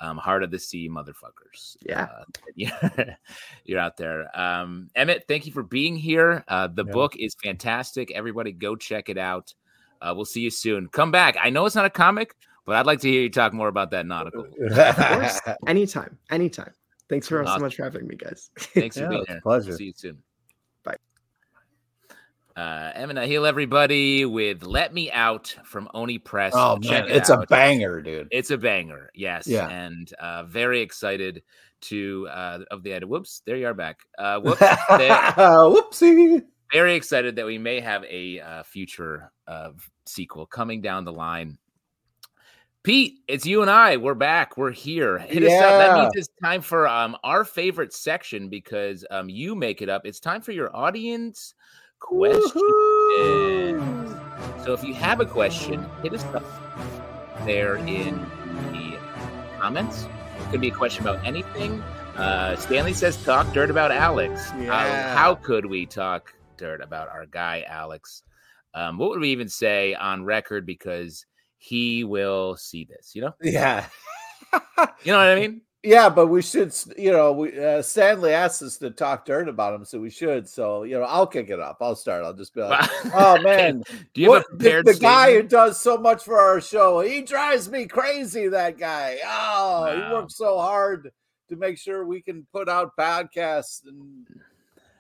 um, 0.01 0.17
heart 0.17 0.43
of 0.43 0.51
the 0.51 0.59
sea 0.59 0.89
motherfuckers. 0.89 1.77
Yeah. 1.83 2.05
Uh, 2.05 2.25
you're, 2.55 3.17
you're 3.65 3.79
out 3.79 3.97
there. 3.99 4.35
Um, 4.39 4.89
Emmett, 4.95 5.25
thank 5.29 5.45
you 5.47 5.53
for 5.53 5.63
being 5.63 5.97
here. 5.97 6.43
Uh, 6.49 6.67
the 6.69 6.85
Yeah. 6.87 6.93
book 6.93 7.17
is 7.17 7.35
fantastic. 7.43 8.11
Everybody 8.13 8.53
go 8.53 8.77
check 8.77 9.09
it 9.11 9.19
out. 9.19 9.53
Uh, 10.01 10.15
we'll 10.17 10.25
see 10.25 10.41
you 10.41 10.51
soon. 10.51 10.89
Come 10.89 11.11
back. 11.11 11.37
I 11.41 11.51
know 11.51 11.67
it's 11.67 11.75
not 11.77 11.85
a 11.85 11.91
comic, 11.91 12.35
but 12.71 12.77
I'd 12.77 12.87
like 12.87 13.01
to 13.01 13.09
hear 13.11 13.23
you 13.23 13.31
talk 13.31 13.53
more 13.53 13.67
about 13.67 13.91
that 13.91 14.07
nautical. 14.07 14.47
Of 14.61 14.95
course, 14.97 15.41
anytime, 15.67 16.17
anytime. 16.31 16.71
Thanks 17.09 17.27
for 17.27 17.45
so 17.45 17.59
much 17.59 17.75
for 17.75 17.83
having 17.83 18.07
me, 18.07 18.15
guys. 18.15 18.49
Thanks 18.57 18.97
for 18.97 19.03
Yeah, 19.07 19.09
being 19.09 19.21
it's 19.23 19.31
here. 19.33 19.41
pleasure. 19.43 19.73
See 19.77 19.87
you 19.87 19.93
soon. 19.97 20.19
Bye. 20.85 20.95
Uh, 22.57 22.93
Emmett 22.95 23.17
Nahil, 23.17 23.45
everybody, 23.49 24.25
with 24.25 24.63
Let 24.63 24.95
Me 24.95 25.11
Out 25.11 25.57
from 25.65 25.89
Oni 25.95 26.19
Press. 26.19 26.53
oh 26.55 26.79
Check 26.79 27.07
man, 27.07 27.11
it 27.11 27.17
it's 27.17 27.29
out. 27.29 27.43
a 27.43 27.47
banger, 27.49 28.01
dude. 28.03 28.29
It's 28.31 28.53
a 28.53 28.57
banger. 28.57 29.11
Yes. 29.17 29.49
Yeah. 29.49 29.69
And 29.69 30.09
uh, 30.21 30.45
very 30.45 30.81
excited 30.81 31.43
to, 31.81 32.29
uh, 32.31 32.61
of 32.71 32.85
the 32.85 32.93
edit. 32.93 33.09
Whoops, 33.09 33.43
there 33.47 33.57
you 33.57 33.67
are 33.67 33.75
back. 33.75 33.99
Uh, 34.17 34.39
whoops. 34.39 34.61
Whoopsie. 34.61 36.45
very 36.73 36.95
excited 36.95 37.35
that 37.35 37.47
we 37.47 37.59
may 37.59 37.81
have 37.81 38.05
a 38.05 38.39
uh, 38.39 38.63
future 38.63 39.33
uh, 39.49 39.71
sequel 40.07 40.47
coming 40.47 40.81
down 40.81 41.05
the 41.05 41.13
line. 41.13 41.59
Pete, 42.83 43.19
it's 43.29 43.45
you 43.45 43.61
and 43.61 43.71
I. 43.71 43.99
We're 43.99 44.15
back. 44.15 44.57
We're 44.57 44.71
here. 44.71 45.19
Hit 45.19 45.43
us 45.43 45.63
up. 45.63 45.71
That 45.71 45.99
means 45.99 46.13
it's 46.15 46.31
time 46.43 46.63
for 46.63 46.89
um, 46.89 47.15
our 47.23 47.45
favorite 47.45 47.93
section 47.93 48.49
because 48.49 49.05
um, 49.11 49.29
you 49.29 49.55
make 49.55 49.83
it 49.83 49.91
up. 49.91 50.07
It's 50.07 50.19
time 50.19 50.41
for 50.41 50.53
your 50.53 50.75
audience 50.75 51.55
question. 51.99 52.63
Woohoo. 52.63 54.65
So 54.65 54.73
if 54.73 54.83
you 54.83 54.95
have 54.95 55.21
a 55.21 55.27
question, 55.27 55.85
hit 56.03 56.15
us 56.15 56.25
up 56.35 56.45
there 57.45 57.77
in 57.77 58.19
the 58.73 58.97
comments. 59.59 60.07
It 60.39 60.51
could 60.51 60.63
be 60.63 60.69
a 60.69 60.75
question 60.75 61.07
about 61.07 61.23
anything. 61.27 61.83
Uh, 62.17 62.57
Stanley 62.57 62.95
says, 62.95 63.23
"Talk 63.25 63.53
dirt 63.53 63.71
about 63.71 63.91
Alex." 63.91 64.49
How, 64.49 64.59
Yeah. 64.59 65.15
how 65.15 65.35
could 65.35 65.67
we 65.67 65.85
talk 65.85 66.33
dirt 66.57 66.81
about 66.81 67.09
our 67.09 67.27
guy 67.27 67.63
Alex? 67.69 68.23
Um, 68.73 68.97
what 68.97 69.11
would 69.11 69.21
we 69.21 69.29
even 69.31 69.51
say 69.51 69.95
on 69.95 70.25
record? 70.25 70.65
Because 70.65 71.27
he 71.61 72.05
will 72.05 72.57
see 72.57 72.85
this. 72.85 73.15
You 73.15 73.23
know, 73.23 73.35
Yeah. 73.43 73.87
you 74.53 75.13
know 75.13 75.19
what 75.19 75.29
I 75.29 75.35
mean. 75.37 75.61
Yeah, 75.83 76.11
but 76.11 76.27
we 76.27 76.43
should, 76.43 76.75
you 76.99 77.11
know, 77.11 77.33
we 77.33 77.59
uh, 77.59 77.81
Stanley 77.81 78.33
asked 78.33 78.61
us 78.61 78.77
to 78.79 78.91
talk 78.91 79.25
dirt 79.25 79.49
about 79.49 79.73
him, 79.75 79.85
so 79.87 79.99
we 79.99 80.11
should. 80.11 80.47
So, 80.47 80.83
you 80.83 80.99
know, 80.99 81.05
I'll 81.05 81.27
kick 81.27 81.49
it 81.49 81.59
up. 81.59 81.79
I'll 81.81 81.97
start. 81.97 82.23
I'll 82.25 82.35
just 82.35 82.55
be 82.55 82.61
like, 82.61 82.89
"Oh 83.15 83.41
man, 83.41 83.83
do 84.13 84.21
you 84.21 84.33
have 84.33 84.43
a 84.43 84.47
what- 84.51 84.59
the- 84.59 84.83
the, 84.85 84.99
guy 85.01 85.35
who 85.35 85.43
does 85.43 85.81
so 85.81 85.97
much 85.97 86.25
for 86.25 86.39
our 86.39 86.61
show? 86.61 87.01
He 87.01 87.23
drives 87.23 87.71
me 87.71 87.87
crazy. 87.87 88.49
That 88.49 88.79
guy. 88.79 89.19
Oh, 89.25 89.91
he 89.95 90.13
works 90.13 90.37
so 90.37 90.59
hard 90.59 91.11
to 91.49 91.57
make 91.57 91.79
sure 91.79 92.05
we 92.05 92.21
can 92.21 92.47
put 92.53 92.69
out 92.69 92.95
podcasts 92.99 93.87
and 93.87 94.27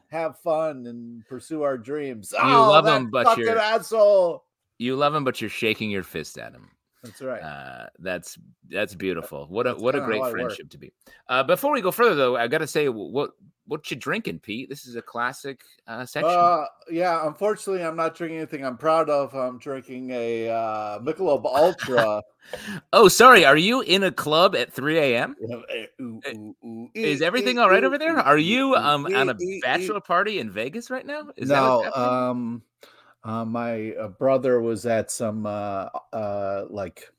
have 0.09 0.39
fun 0.39 0.87
and 0.87 1.27
pursue 1.29 1.63
our 1.63 1.77
dreams. 1.77 2.33
You 2.33 2.39
oh, 2.43 2.71
love 2.71 2.87
him, 2.87 3.11
but 3.11 3.37
you're- 3.37 3.51
asshole. 3.59 4.45
You 4.81 4.97
love 4.97 5.15
him, 5.15 5.25
but 5.25 5.43
you're 5.43 5.51
shaking 5.51 5.91
your 5.91 6.03
fist 6.03 6.39
at 6.39 6.55
him. 6.55 6.71
That's 7.03 7.21
right. 7.21 7.43
Uh, 7.43 7.87
that's 7.99 8.39
that's 8.71 8.95
beautiful. 8.95 9.47
What 9.51 9.67
a 9.67 9.73
That's 9.73 9.83
what 9.83 9.95
a 9.95 10.01
great 10.01 10.21
work. 10.21 10.31
friendship 10.31 10.71
to 10.71 10.79
be. 10.79 10.91
Uh, 11.29 11.43
before 11.43 11.73
we 11.73 11.83
go 11.83 11.91
further, 11.91 12.15
though, 12.15 12.37
I 12.37 12.49
got 12.49 12.59
to 12.59 12.67
say, 12.67 12.89
what 12.89 13.33
what 13.67 13.91
you 13.91 13.97
drinking, 13.99 14.39
Pete? 14.39 14.71
This 14.71 14.87
is 14.87 14.97
a 14.97 15.03
classic 15.03 15.61
uh, 15.87 16.07
section. 16.07 16.35
Uh, 16.35 16.65
yeah, 16.91 17.27
unfortunately, 17.27 17.85
I'm 17.85 17.95
not 17.95 18.15
drinking 18.15 18.39
anything 18.39 18.65
I'm 18.65 18.79
proud 18.79 19.11
of. 19.11 19.35
I'm 19.35 19.59
drinking 19.59 20.13
a 20.13 20.49
uh, 20.49 20.99
Michelob 21.01 21.45
Ultra. 21.45 22.23
oh, 22.95 23.09
sorry. 23.09 23.45
Are 23.45 23.59
you 23.59 23.83
in 23.83 24.03
a 24.03 24.11
club 24.11 24.57
at 24.57 24.73
3 24.73 24.99
a.m.? 24.99 25.37
Is 26.95 27.21
everything 27.21 27.59
all 27.59 27.69
right 27.69 27.85
over 27.85 27.99
there? 27.99 28.19
Are 28.19 28.39
you 28.39 28.75
um 28.77 29.05
on 29.05 29.29
a 29.29 29.37
bachelor 29.61 30.01
party 30.01 30.39
in 30.39 30.51
Vegas 30.51 30.91
right 30.91 31.05
now? 31.05 31.29
Is 31.37 31.51
that 31.51 31.61
no, 31.61 31.93
um, 31.93 32.63
uh, 33.25 33.45
my 33.45 33.93
uh, 33.93 34.09
brother 34.09 34.61
was 34.61 34.87
at 34.87 35.11
some 35.11 35.47
uh, 35.47 35.89
uh, 36.13 36.65
like 36.71 37.11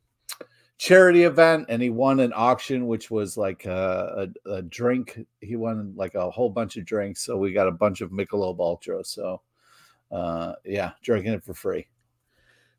charity 0.77 1.23
event, 1.23 1.67
and 1.69 1.81
he 1.81 1.89
won 1.89 2.19
an 2.19 2.33
auction, 2.35 2.87
which 2.87 3.11
was 3.11 3.37
like 3.37 3.65
a, 3.65 4.27
a, 4.45 4.49
a 4.51 4.61
drink. 4.63 5.19
He 5.39 5.55
won 5.55 5.93
like 5.95 6.15
a 6.15 6.29
whole 6.31 6.49
bunch 6.49 6.77
of 6.77 6.85
drinks, 6.85 7.23
so 7.23 7.37
we 7.37 7.53
got 7.53 7.67
a 7.67 7.71
bunch 7.71 8.01
of 8.01 8.11
Michelob 8.11 8.59
Ultra. 8.59 9.03
So, 9.05 9.41
uh, 10.11 10.53
yeah, 10.65 10.91
drinking 11.03 11.33
it 11.33 11.43
for 11.43 11.53
free. 11.53 11.87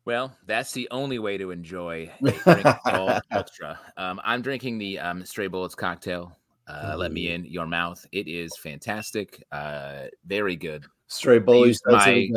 Well, 0.05 0.35
that's 0.45 0.73
the 0.73 0.89
only 0.91 1.17
way 1.17 1.37
to 1.37 1.51
enjoy 1.51 2.11
a 2.25 2.31
drink 2.31 2.63
called 2.85 3.21
Ultra. 3.31 3.79
Um, 3.95 4.19
I'm 4.25 4.41
drinking 4.41 4.77
the 4.77 4.99
um, 4.99 5.23
Stray 5.25 5.47
Bullets 5.47 5.75
cocktail. 5.75 6.37
Uh, 6.67 6.95
let 6.97 7.13
me 7.13 7.29
in 7.29 7.45
your 7.45 7.65
mouth. 7.65 8.05
It 8.11 8.27
is 8.27 8.57
fantastic. 8.57 9.41
Uh, 9.51 10.05
very 10.25 10.57
good. 10.57 10.85
Stray 11.07 11.39
Bullets 11.39 11.81
my- 11.85 12.27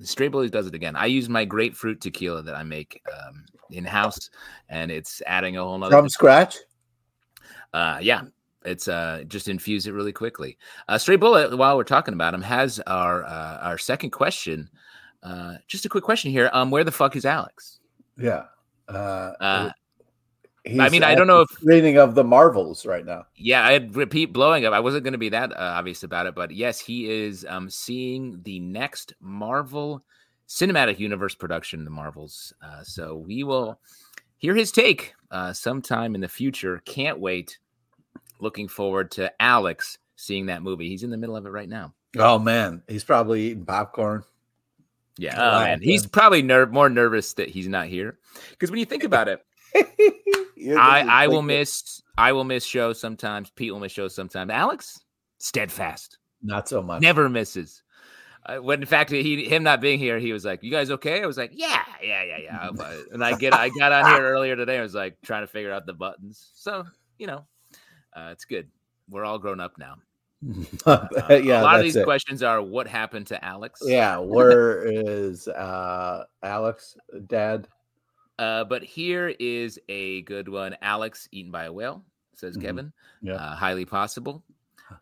Stray 0.00 0.28
Bullies 0.28 0.50
does 0.50 0.66
it 0.66 0.74
again. 0.74 0.96
I 0.96 1.06
use 1.06 1.28
my 1.28 1.44
grapefruit 1.44 2.00
tequila 2.00 2.42
that 2.42 2.54
I 2.54 2.62
make 2.62 3.02
um, 3.12 3.44
in 3.70 3.84
house, 3.84 4.30
and 4.68 4.90
it's 4.90 5.22
adding 5.26 5.56
a 5.56 5.64
whole 5.64 5.78
nother. 5.78 5.96
from 5.96 6.08
scratch. 6.08 6.56
Uh, 7.72 7.98
yeah, 8.00 8.22
it's 8.64 8.88
uh, 8.88 9.24
just 9.28 9.48
infuse 9.48 9.86
it 9.86 9.92
really 9.92 10.12
quickly. 10.12 10.56
Uh, 10.88 10.98
Stray 10.98 11.16
Bullet, 11.16 11.56
while 11.56 11.76
we're 11.76 11.84
talking 11.84 12.14
about 12.14 12.34
him, 12.34 12.42
has 12.42 12.80
our 12.86 13.24
uh, 13.24 13.58
our 13.62 13.78
second 13.78 14.10
question. 14.10 14.70
Uh, 15.22 15.54
just 15.66 15.84
a 15.84 15.88
quick 15.88 16.04
question 16.04 16.30
here. 16.30 16.48
Um, 16.52 16.70
where 16.70 16.84
the 16.84 16.92
fuck 16.92 17.16
is 17.16 17.24
Alex? 17.26 17.80
Yeah. 18.16 18.44
Uh, 18.88 19.32
Uh, 19.40 19.70
he's 20.68 20.80
I 20.80 20.88
mean, 20.88 21.02
I 21.02 21.14
don't 21.14 21.26
know 21.26 21.40
if 21.40 21.48
reading 21.62 21.98
of 21.98 22.14
the 22.14 22.24
Marvels 22.24 22.84
right 22.86 23.04
now. 23.04 23.26
Yeah, 23.36 23.64
I'd 23.64 23.96
repeat 23.96 24.32
blowing 24.32 24.64
up. 24.64 24.72
I 24.72 24.80
wasn't 24.80 25.04
going 25.04 25.12
to 25.12 25.18
be 25.18 25.30
that 25.30 25.52
uh, 25.52 25.74
obvious 25.76 26.02
about 26.02 26.26
it, 26.26 26.34
but 26.34 26.50
yes, 26.50 26.78
he 26.78 27.10
is 27.10 27.46
um, 27.48 27.70
seeing 27.70 28.40
the 28.42 28.60
next 28.60 29.14
Marvel 29.20 30.04
Cinematic 30.48 30.98
Universe 30.98 31.34
production, 31.34 31.84
the 31.84 31.90
Marvels. 31.90 32.52
Uh, 32.62 32.82
so 32.82 33.16
we 33.16 33.44
will 33.44 33.80
hear 34.36 34.54
his 34.54 34.72
take 34.72 35.14
uh, 35.30 35.52
sometime 35.52 36.14
in 36.14 36.20
the 36.20 36.28
future. 36.28 36.80
Can't 36.84 37.18
wait. 37.18 37.58
Looking 38.40 38.68
forward 38.68 39.10
to 39.12 39.32
Alex 39.42 39.98
seeing 40.16 40.46
that 40.46 40.62
movie. 40.62 40.88
He's 40.88 41.02
in 41.02 41.10
the 41.10 41.16
middle 41.16 41.36
of 41.36 41.46
it 41.46 41.50
right 41.50 41.68
now. 41.68 41.94
Oh 42.16 42.38
man, 42.38 42.82
he's 42.88 43.04
probably 43.04 43.42
eating 43.42 43.66
popcorn. 43.66 44.24
Yeah, 45.18 45.34
oh, 45.36 45.60
man, 45.60 45.80
he's 45.82 46.06
probably 46.06 46.42
ner- 46.42 46.66
more 46.66 46.88
nervous 46.88 47.32
that 47.34 47.48
he's 47.48 47.66
not 47.66 47.88
here 47.88 48.18
because 48.50 48.70
when 48.70 48.78
you 48.78 48.86
think 48.86 49.02
about 49.02 49.28
it, 49.28 49.44
I 50.78 51.00
gonna 51.00 51.12
I 51.12 51.26
will 51.28 51.36
think 51.36 51.46
miss 51.46 52.02
I 52.16 52.32
will 52.32 52.44
miss 52.44 52.64
shows 52.64 53.00
sometimes. 53.00 53.50
Pete 53.50 53.72
will 53.72 53.80
miss 53.80 53.92
shows 53.92 54.14
sometimes. 54.14 54.50
Alex, 54.50 55.00
steadfast. 55.38 56.18
not 56.42 56.68
so 56.68 56.82
much. 56.82 57.02
never 57.02 57.28
misses. 57.28 57.82
Uh, 58.46 58.56
when 58.56 58.80
in 58.80 58.86
fact 58.86 59.10
he 59.10 59.44
him 59.44 59.62
not 59.62 59.80
being 59.80 59.98
here, 59.98 60.18
he 60.18 60.32
was 60.32 60.44
like, 60.44 60.62
"You 60.62 60.70
guys 60.70 60.90
okay?" 60.90 61.22
I 61.22 61.26
was 61.26 61.36
like, 61.36 61.50
"Yeah, 61.54 61.82
yeah, 62.02 62.22
yeah, 62.24 62.38
yeah." 62.38 62.70
And 63.12 63.22
I 63.22 63.36
get 63.36 63.52
I 63.52 63.68
got 63.68 63.92
on 63.92 64.14
here 64.14 64.22
earlier 64.22 64.56
today. 64.56 64.78
I 64.78 64.82
was 64.82 64.94
like 64.94 65.18
trying 65.22 65.42
to 65.42 65.46
figure 65.48 65.72
out 65.72 65.86
the 65.86 65.92
buttons. 65.92 66.50
So 66.54 66.84
you 67.18 67.26
know, 67.26 67.44
uh, 68.16 68.30
it's 68.32 68.44
good. 68.44 68.68
We're 69.08 69.24
all 69.24 69.38
grown 69.38 69.60
up 69.60 69.78
now. 69.78 69.96
Uh, 70.86 71.06
yeah, 71.42 71.60
a 71.60 71.62
lot 71.62 71.76
of 71.76 71.82
these 71.82 71.96
it. 71.96 72.04
questions 72.04 72.44
are 72.44 72.62
what 72.62 72.86
happened 72.86 73.26
to 73.26 73.44
Alex. 73.44 73.82
Yeah, 73.84 74.18
where 74.18 74.84
is 74.86 75.48
uh 75.48 76.24
Alex, 76.42 76.96
Dad? 77.26 77.68
Uh, 78.38 78.64
but 78.64 78.82
here 78.82 79.34
is 79.40 79.78
a 79.88 80.22
good 80.22 80.48
one. 80.48 80.76
Alex 80.80 81.28
eaten 81.32 81.50
by 81.50 81.64
a 81.64 81.72
whale, 81.72 82.04
says 82.34 82.56
Mhm. 82.56 82.62
Kevin. 82.62 82.92
Yeah. 83.22 83.34
Uh, 83.34 83.54
highly 83.56 83.84
possible. 83.84 84.44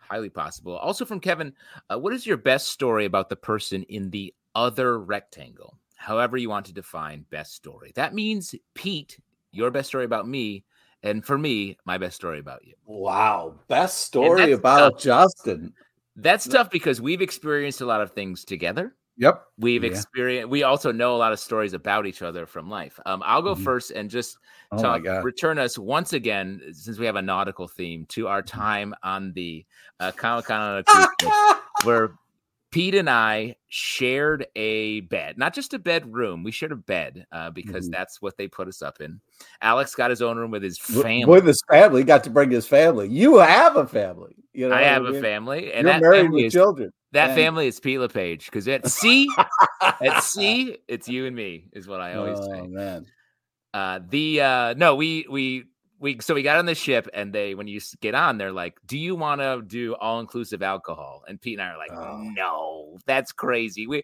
Highly 0.01 0.31
possible. 0.31 0.77
Also 0.77 1.05
from 1.05 1.21
Kevin, 1.21 1.55
uh, 1.91 1.99
what 1.99 2.13
is 2.13 2.27
your 2.27 2.39
best 2.39 2.69
story 2.69 3.05
about 3.05 3.29
the 3.29 3.37
person 3.37 3.83
in 3.85 4.11
the 4.11 4.35
other 4.55 4.99
rectangle? 4.99 5.79
However, 5.95 6.37
you 6.37 6.49
want 6.49 6.67
to 6.67 6.73
define 6.73 7.25
best 7.31 7.55
story. 7.55 7.93
That 7.95 8.15
means, 8.15 8.55
Pete, 8.75 9.21
your 9.53 9.71
best 9.71 9.89
story 9.89 10.05
about 10.05 10.27
me, 10.27 10.65
and 11.03 11.25
for 11.25 11.39
me, 11.39 11.77
my 11.85 11.99
best 11.99 12.17
story 12.17 12.39
about 12.39 12.67
you. 12.67 12.75
Wow, 12.85 13.61
best 13.69 14.01
story 14.01 14.53
about 14.53 14.95
tough. 14.95 15.03
Justin. 15.03 15.73
That's 16.17 16.49
tough 16.49 16.71
because 16.71 17.01
we've 17.01 17.21
experienced 17.21 17.81
a 17.81 17.87
lot 17.87 18.01
of 18.01 18.13
things 18.13 18.45
together. 18.45 18.97
Yep. 19.19 19.43
We've 19.59 19.83
Yeah. 19.83 19.91
experienced, 19.91 20.51
we 20.51 20.63
also 20.65 20.93
know 20.93 21.17
a 21.17 21.19
lot 21.19 21.33
of 21.33 21.41
stories 21.41 21.73
about 21.73 22.07
each 22.07 22.21
other 22.21 22.47
from 22.47 22.69
life. 22.69 23.01
Um, 23.07 23.23
I'll 23.25 23.41
go 23.43 23.55
Mhm. 23.55 23.65
first 23.65 23.91
and 23.91 24.11
just 24.11 24.39
Oh 24.73 24.83
talk, 24.83 25.05
god. 25.05 25.25
return 25.25 25.59
us 25.59 25.79
once 25.79 26.13
again, 26.13 26.61
since 26.73 26.99
we 26.99 27.07
have 27.07 27.17
a 27.17 27.23
nautical 27.23 27.67
theme, 27.67 28.05
to 28.11 28.29
our 28.29 28.43
Mm-hmm. 28.43 28.59
time 28.59 28.95
on 29.03 29.33
the 29.33 29.65
uh, 30.01 30.13
Comic 30.13 30.47
Con 30.47 30.61
on 30.61 30.79
a 30.79 30.85
cruise 30.85 31.09
where 31.85 32.13
Pete 32.71 32.97
and 32.97 33.09
I 33.09 33.57
shared 33.69 34.47
a 34.57 35.01
bed, 35.03 35.39
not 35.39 35.55
just 35.55 35.73
a 35.73 35.79
bedroom. 35.79 36.43
We 36.43 36.51
shared 36.51 36.73
a 36.73 36.77
bed 36.77 37.27
uh, 37.33 37.49
because 37.51 37.89
Mhm. 37.89 37.93
that's 37.93 38.21
what 38.21 38.37
they 38.37 38.49
put 38.49 38.69
us 38.69 38.83
up 38.83 39.01
in. 39.01 39.21
Alex 39.63 39.95
got 39.95 40.11
his 40.11 40.21
own 40.21 40.37
room 40.37 40.51
with 40.51 40.63
his 40.63 40.79
family. 40.79 41.25
With 41.27 41.47
his 41.47 41.63
family, 41.71 42.03
he 42.03 42.05
got 42.05 42.25
to 42.25 42.31
bring 42.31 42.51
his 42.51 42.67
family. 42.67 43.09
You 43.09 43.37
have 43.39 43.77
a 43.77 43.87
family. 43.87 44.37
You 44.53 44.69
know, 44.69 44.75
I 44.75 44.83
have 44.83 45.05
a 45.07 45.13
mean? 45.13 45.23
family, 45.23 45.73
and 45.73 45.87
You're 45.87 45.95
that 45.95 46.03
married 46.03 46.23
family 46.25 46.43
with 46.43 46.47
is 46.49 46.53
children. 46.53 46.93
That 47.17 47.31
and- 47.31 47.37
family 47.39 47.67
is 47.67 47.81
Pete 47.81 47.99
LePage. 48.01 48.47
Because 48.47 48.67
at 48.69 48.89
sea, 48.89 49.29
at 50.01 50.23
sea, 50.23 50.79
it's 50.89 51.09
you 51.09 51.27
and 51.27 51.35
me, 51.37 51.69
is 51.73 51.87
what 51.89 52.01
I 52.01 52.15
always 52.15 52.39
oh 52.41 52.51
say. 52.51 52.67
man. 52.67 53.07
Uh, 53.75 54.01
the 54.09 54.41
uh, 54.41 54.75
no, 54.75 54.95
we 54.95 55.27
we 55.29 55.65
we 55.99 56.19
so 56.21 56.35
we 56.35 56.43
got 56.43 56.59
on 56.59 56.67
the 56.67 56.75
ship, 56.75 57.09
and 57.15 57.33
they 57.33 57.55
when 57.55 57.67
you 57.69 57.81
get 58.01 58.15
on, 58.15 58.39
they're 58.39 58.53
like, 58.53 58.79
"Do 58.87 58.97
you 58.99 59.15
want 59.17 59.41
to 59.41 59.63
do 59.67 59.95
all 59.95 60.21
inclusive 60.21 60.63
alcohol?" 60.63 61.23
And 61.29 61.41
Pete 61.41 61.59
and 61.59 61.69
I 61.69 61.73
are 61.73 61.79
like, 61.79 61.93
Oh. 61.93 62.23
"No, 62.35 62.99
that's 63.07 63.33
crazy. 63.33 63.87
We 63.87 64.03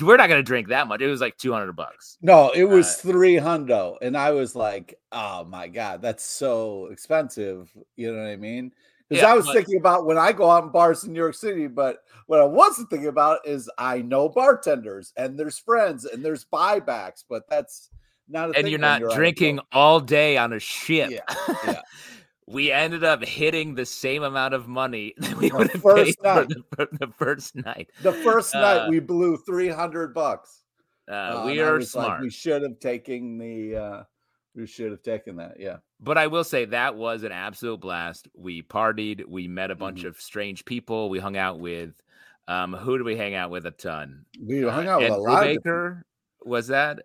we're 0.00 0.16
not 0.16 0.28
gonna 0.28 0.42
drink 0.42 0.68
that 0.68 0.88
much. 0.88 1.00
It 1.00 1.08
was 1.08 1.20
like 1.20 1.36
two 1.36 1.52
hundred 1.52 1.72
bucks." 1.72 2.16
No, 2.22 2.50
it 2.54 2.64
was 2.64 2.86
Uh, 2.86 3.12
three 3.12 3.34
hundo, 3.36 3.96
and 4.02 4.16
I 4.16 4.30
was 4.32 4.54
like, 4.56 4.98
"Oh 5.10 5.44
my 5.44 5.68
god, 5.68 6.00
that's 6.02 6.24
so 6.24 6.86
expensive." 6.92 7.70
You 7.96 8.12
know 8.14 8.22
what 8.22 8.28
I 8.30 8.36
mean? 8.36 8.72
Because 9.12 9.22
Yeah, 9.22 9.32
I 9.32 9.34
was 9.36 9.46
but- 9.46 9.54
thinking 9.54 9.76
about 9.78 10.06
when 10.06 10.18
I 10.18 10.32
go 10.32 10.50
out 10.50 10.64
in 10.64 10.70
bars 10.70 11.04
in 11.04 11.12
New 11.12 11.18
York 11.20 11.34
City, 11.34 11.66
but 11.66 11.98
what 12.26 12.40
I 12.40 12.44
wasn't 12.44 12.88
thinking 12.90 13.08
about 13.08 13.46
is 13.46 13.70
I 13.78 14.00
know 14.02 14.28
bartenders 14.28 15.12
and 15.16 15.38
there's 15.38 15.58
friends 15.58 16.04
and 16.04 16.24
there's 16.24 16.44
buybacks, 16.44 17.24
but 17.28 17.42
that's 17.48 17.90
not. 18.28 18.50
A 18.54 18.58
And 18.58 18.68
you're 18.68 18.78
not 18.78 19.02
a 19.02 19.08
drinking 19.14 19.60
all 19.72 20.00
day 20.00 20.36
on 20.36 20.52
a 20.52 20.58
ship. 20.58 21.10
Yeah, 21.10 21.54
yeah. 21.64 21.80
we 22.46 22.72
ended 22.72 23.04
up 23.04 23.22
hitting 23.24 23.74
the 23.74 23.86
same 23.86 24.22
amount 24.22 24.54
of 24.54 24.66
money 24.68 25.14
that 25.18 25.36
we 25.36 25.50
The 25.50 25.56
would 25.56 25.70
have 25.72 25.82
paid 25.82 26.16
first 26.16 26.18
for 26.20 26.24
night. 26.34 26.48
the, 26.48 26.64
for 26.76 26.88
the 26.98 27.06
first 27.18 27.56
night. 27.56 27.90
The 28.02 28.12
first 28.12 28.54
Uh, 28.54 28.60
night 28.60 28.88
we 28.88 28.98
blew 29.00 29.36
three 29.38 29.68
hundred 29.68 30.14
bucks. 30.14 30.62
Uh, 31.10 31.14
Uh, 31.14 31.42
we 31.46 31.60
are 31.60 31.74
was 31.74 31.94
like, 31.94 32.06
smart. 32.06 32.20
we 32.22 32.30
should 32.30 32.62
have 32.62 32.78
taken 32.78 33.36
the. 33.38 33.76
uh 33.76 34.02
We 34.54 34.66
should 34.66 34.90
have 34.90 35.02
taken 35.02 35.36
that. 35.36 35.58
Yeah. 35.58 35.78
but 36.00 36.18
I 36.18 36.26
will 36.26 36.44
say 36.44 36.64
that 36.66 36.96
was 36.96 37.22
an 37.22 37.32
absolute 37.32 37.80
blast. 37.80 38.28
We 38.34 38.62
partied, 38.62 39.24
we 39.26 39.46
met 39.48 39.70
a 39.70 39.74
bunch 39.76 40.02
Mhm. 40.02 40.08
of 40.08 40.20
strange 40.20 40.64
people. 40.64 41.08
We 41.08 41.18
hung 41.20 41.36
out 41.36 41.58
with 41.60 41.94
um 42.48 42.72
who 42.74 42.98
do 42.98 43.04
we 43.04 43.16
hang 43.16 43.34
out 43.34 43.50
with 43.50 43.66
a 43.66 43.70
ton? 43.70 44.24
We 44.44 44.62
hung 44.62 44.88
Uh, 44.88 44.90
out 44.90 45.00
with 45.00 45.10
Ed 45.12 45.14
a 45.14 45.16
lot 45.16 45.46
of 45.46 45.54
different- 45.54 46.06
was 46.44 46.66
that 46.68 47.02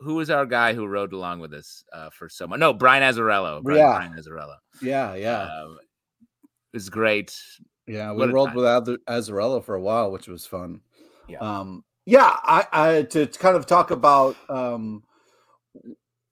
who 0.00 0.16
was 0.16 0.28
our 0.30 0.44
guy 0.44 0.74
who 0.74 0.84
rode 0.86 1.12
along 1.12 1.38
with 1.40 1.54
us 1.54 1.84
uh 1.92 2.10
for 2.10 2.28
someone? 2.28 2.58
No, 2.60 2.72
Brian 2.74 3.02
Azzarello. 3.04 3.62
Brian, 3.62 3.78
Yeah. 3.80 3.92
Brian 3.96 4.12
Azzarello. 4.14 4.56
Yeah, 4.82 5.14
yeah. 5.14 5.42
Um, 5.44 5.78
it 6.42 6.48
was 6.76 6.90
great. 6.90 7.40
Yeah, 7.86 8.10
we 8.12 8.18
What 8.18 8.32
rolled 8.32 8.54
with 8.54 8.64
Azzarello 9.06 9.64
for 9.64 9.74
a 9.76 9.80
while, 9.80 10.10
which 10.10 10.26
was 10.28 10.44
fun. 10.46 10.80
Yeah. 11.28 11.38
Um, 11.38 11.84
yeah, 12.06 12.36
I, 12.42 12.66
I 12.72 13.02
to 13.02 13.26
kind 13.28 13.56
of 13.56 13.66
talk 13.66 13.92
about 13.92 14.36
um 14.50 15.04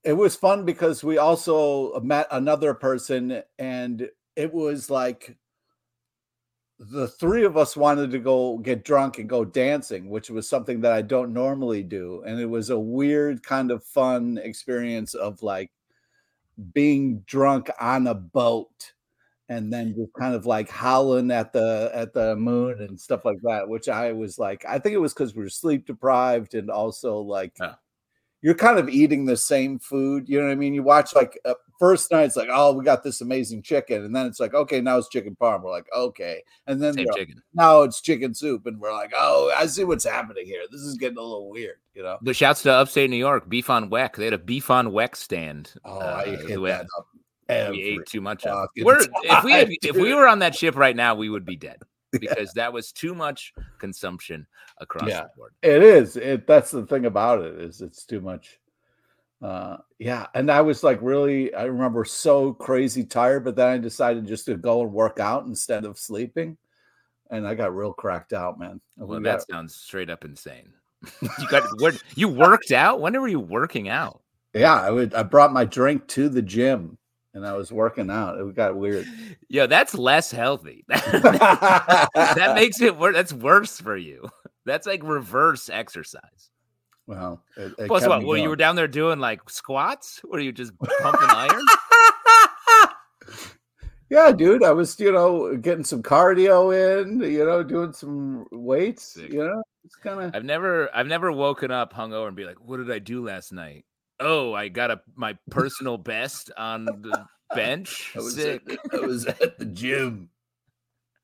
it 0.04 0.14
was 0.14 0.36
fun 0.36 0.64
because 0.64 1.04
we 1.04 1.18
also 1.18 1.98
met 2.00 2.26
another 2.30 2.74
person 2.74 3.42
and 3.58 4.08
it 4.36 4.52
was 4.52 4.88
like 4.88 5.36
the 6.78 7.06
three 7.08 7.44
of 7.44 7.58
us 7.58 7.76
wanted 7.76 8.10
to 8.10 8.18
go 8.18 8.56
get 8.58 8.84
drunk 8.84 9.18
and 9.18 9.28
go 9.28 9.44
dancing, 9.44 10.08
which 10.08 10.30
was 10.30 10.48
something 10.48 10.80
that 10.80 10.92
I 10.92 11.02
don't 11.02 11.34
normally 11.34 11.82
do. 11.82 12.22
And 12.26 12.40
it 12.40 12.46
was 12.46 12.70
a 12.70 12.78
weird 12.78 13.42
kind 13.42 13.70
of 13.70 13.84
fun 13.84 14.38
experience 14.42 15.12
of 15.14 15.42
like 15.42 15.70
being 16.72 17.20
drunk 17.26 17.70
on 17.80 18.06
a 18.06 18.14
boat 18.14 18.92
and 19.48 19.72
then 19.72 19.94
just 19.96 20.12
kind 20.18 20.34
of 20.34 20.46
like 20.46 20.68
howling 20.70 21.30
at 21.30 21.52
the 21.52 21.90
at 21.94 22.12
the 22.12 22.36
moon 22.36 22.80
and 22.82 23.00
stuff 23.00 23.24
like 23.24 23.38
that 23.42 23.68
which 23.68 23.88
i 23.88 24.12
was 24.12 24.38
like 24.38 24.64
i 24.66 24.78
think 24.78 24.94
it 24.94 24.98
was 25.00 25.14
because 25.14 25.34
we 25.34 25.42
were 25.42 25.48
sleep 25.48 25.86
deprived 25.86 26.54
and 26.54 26.70
also 26.70 27.18
like 27.18 27.54
Yeah. 27.60 27.74
You're 28.42 28.54
kind 28.54 28.78
of 28.78 28.88
eating 28.88 29.24
the 29.24 29.36
same 29.36 29.78
food. 29.78 30.28
You 30.28 30.40
know 30.40 30.46
what 30.46 30.52
I 30.52 30.56
mean? 30.56 30.74
You 30.74 30.82
watch 30.82 31.14
like 31.14 31.38
uh, 31.44 31.54
first 31.78 32.10
night, 32.10 32.24
it's 32.24 32.36
like, 32.36 32.48
oh, 32.50 32.72
we 32.72 32.84
got 32.84 33.02
this 33.02 33.20
amazing 33.20 33.62
chicken, 33.62 34.04
and 34.04 34.14
then 34.14 34.26
it's 34.26 34.40
like, 34.40 34.54
okay, 34.54 34.80
now 34.80 34.98
it's 34.98 35.08
chicken 35.08 35.36
parm. 35.40 35.62
We're 35.62 35.70
like, 35.70 35.86
okay, 35.94 36.42
and 36.66 36.82
then 36.82 36.94
now 37.54 37.82
it's 37.82 38.00
chicken 38.00 38.34
soup, 38.34 38.66
and 38.66 38.80
we're 38.80 38.92
like, 38.92 39.12
oh, 39.16 39.52
I 39.56 39.66
see 39.66 39.84
what's 39.84 40.04
happening 40.04 40.46
here. 40.46 40.62
This 40.70 40.80
is 40.80 40.96
getting 40.96 41.18
a 41.18 41.22
little 41.22 41.50
weird, 41.50 41.76
you 41.94 42.02
know. 42.02 42.18
The 42.22 42.34
shouts 42.34 42.62
to 42.62 42.72
upstate 42.72 43.10
New 43.10 43.16
York, 43.16 43.48
beef 43.48 43.70
on 43.70 43.90
weck. 43.90 44.16
They 44.16 44.24
had 44.24 44.34
a 44.34 44.38
beef 44.38 44.70
on 44.70 44.88
weck 44.88 45.16
stand. 45.16 45.74
Oh, 45.84 45.98
I 45.98 46.22
uh, 46.22 46.46
hit 46.46 46.60
we- 46.60 46.70
that 46.70 46.86
up. 46.98 47.06
we 47.72 47.82
ate 47.82 48.06
too 48.06 48.20
much 48.20 48.46
of. 48.46 48.68
We're 48.80 49.00
if 49.00 49.44
we 49.44 49.52
had, 49.52 49.70
if 49.82 49.96
we 49.96 50.14
were 50.14 50.28
on 50.28 50.38
that 50.38 50.54
ship 50.54 50.76
right 50.76 50.96
now, 50.96 51.14
we 51.14 51.28
would 51.28 51.44
be 51.44 51.56
dead 51.56 51.82
because 52.12 52.52
that 52.54 52.72
was 52.72 52.92
too 52.92 53.14
much 53.14 53.52
consumption 53.78 54.46
across 54.78 55.08
Yeah. 55.08 55.22
the 55.22 55.30
board. 55.36 55.54
It 55.62 55.82
is. 55.82 56.16
It 56.16 56.46
that's 56.46 56.70
the 56.70 56.86
thing 56.86 57.06
about 57.06 57.42
it 57.42 57.54
is 57.60 57.80
it's 57.80 58.04
too 58.04 58.20
much. 58.20 58.58
Uh 59.42 59.78
yeah, 59.98 60.26
and 60.34 60.50
I 60.50 60.60
was 60.60 60.82
like 60.82 60.98
really 61.00 61.54
I 61.54 61.64
remember 61.64 62.04
so 62.04 62.52
crazy 62.52 63.04
tired, 63.04 63.44
but 63.44 63.56
then 63.56 63.68
I 63.68 63.78
decided 63.78 64.26
just 64.26 64.44
to 64.46 64.56
go 64.56 64.82
and 64.82 64.92
work 64.92 65.18
out 65.18 65.46
instead 65.46 65.84
of 65.84 65.98
sleeping. 65.98 66.58
And 67.30 67.46
I 67.46 67.54
got 67.54 67.74
real 67.74 67.92
cracked 67.92 68.32
out, 68.32 68.58
man. 68.58 68.80
And 68.98 69.06
we 69.08 69.14
Well, 69.14 69.20
got- 69.20 69.38
that 69.38 69.46
sounds 69.50 69.74
straight 69.76 70.10
up 70.10 70.24
insane. 70.24 70.72
you 71.22 71.48
got 71.48 71.62
what? 71.80 72.02
You 72.16 72.28
worked 72.28 72.72
out? 72.72 73.00
When 73.00 73.18
were 73.18 73.28
you 73.28 73.40
working 73.40 73.88
out? 73.88 74.20
yeah, 74.52 74.74
I 74.78 74.90
would 74.90 75.14
I 75.14 75.22
brought 75.22 75.52
my 75.52 75.64
drink 75.64 76.06
to 76.08 76.28
the 76.28 76.42
gym 76.42 76.98
and 77.34 77.46
I 77.46 77.52
was 77.54 77.72
working 77.72 78.10
out. 78.10 78.38
It 78.38 78.54
got 78.54 78.76
weird. 78.76 79.06
Yo, 79.48 79.66
that's 79.66 79.94
less 79.94 80.30
healthy. 80.30 80.84
that 80.88 82.52
makes 82.54 82.80
it 82.80 82.96
worse. 82.96 83.14
That's 83.14 83.32
worse 83.32 83.80
for 83.80 83.96
you. 83.96 84.28
That's 84.66 84.86
like 84.86 85.02
reverse 85.02 85.68
exercise. 85.68 86.50
well, 87.06 87.42
it, 87.56 87.72
it 87.78 87.86
Plus, 87.86 88.06
what? 88.06 88.24
Were 88.24 88.36
you 88.36 88.48
were 88.48 88.56
down 88.56 88.76
there 88.76 88.88
doing 88.88 89.18
like 89.18 89.48
squats? 89.48 90.20
Were 90.24 90.40
you 90.40 90.52
just 90.52 90.72
pumping 90.78 91.28
iron? 91.28 91.64
Yeah, 94.10 94.32
dude, 94.32 94.64
I 94.64 94.72
was, 94.72 94.98
you 94.98 95.12
know, 95.12 95.56
getting 95.56 95.84
some 95.84 96.02
cardio 96.02 96.74
in, 96.74 97.20
you 97.20 97.44
know, 97.44 97.62
doing 97.62 97.92
some 97.92 98.44
weights, 98.50 99.14
Sick. 99.14 99.32
you 99.32 99.38
know, 99.38 99.62
it's 99.84 99.94
kind 99.94 100.20
of 100.20 100.34
I've 100.34 100.44
never, 100.44 100.90
I've 100.92 101.06
never 101.06 101.30
woken 101.30 101.70
up 101.70 101.94
hungover 101.94 102.26
and 102.26 102.36
be 102.36 102.44
like, 102.44 102.56
"What 102.60 102.78
did 102.78 102.90
I 102.90 102.98
do 102.98 103.24
last 103.24 103.52
night?" 103.52 103.84
Oh, 104.20 104.52
I 104.52 104.68
got 104.68 104.90
a 104.90 105.00
my 105.16 105.36
personal 105.50 105.96
best 105.98 106.50
on 106.56 106.84
the 106.84 107.24
bench. 107.54 108.12
I 108.14 108.18
was, 108.18 108.34
Sick. 108.34 108.62
at, 108.70 108.94
I 108.94 109.00
was 109.06 109.26
at 109.26 109.58
the 109.58 109.64
gym. 109.64 110.28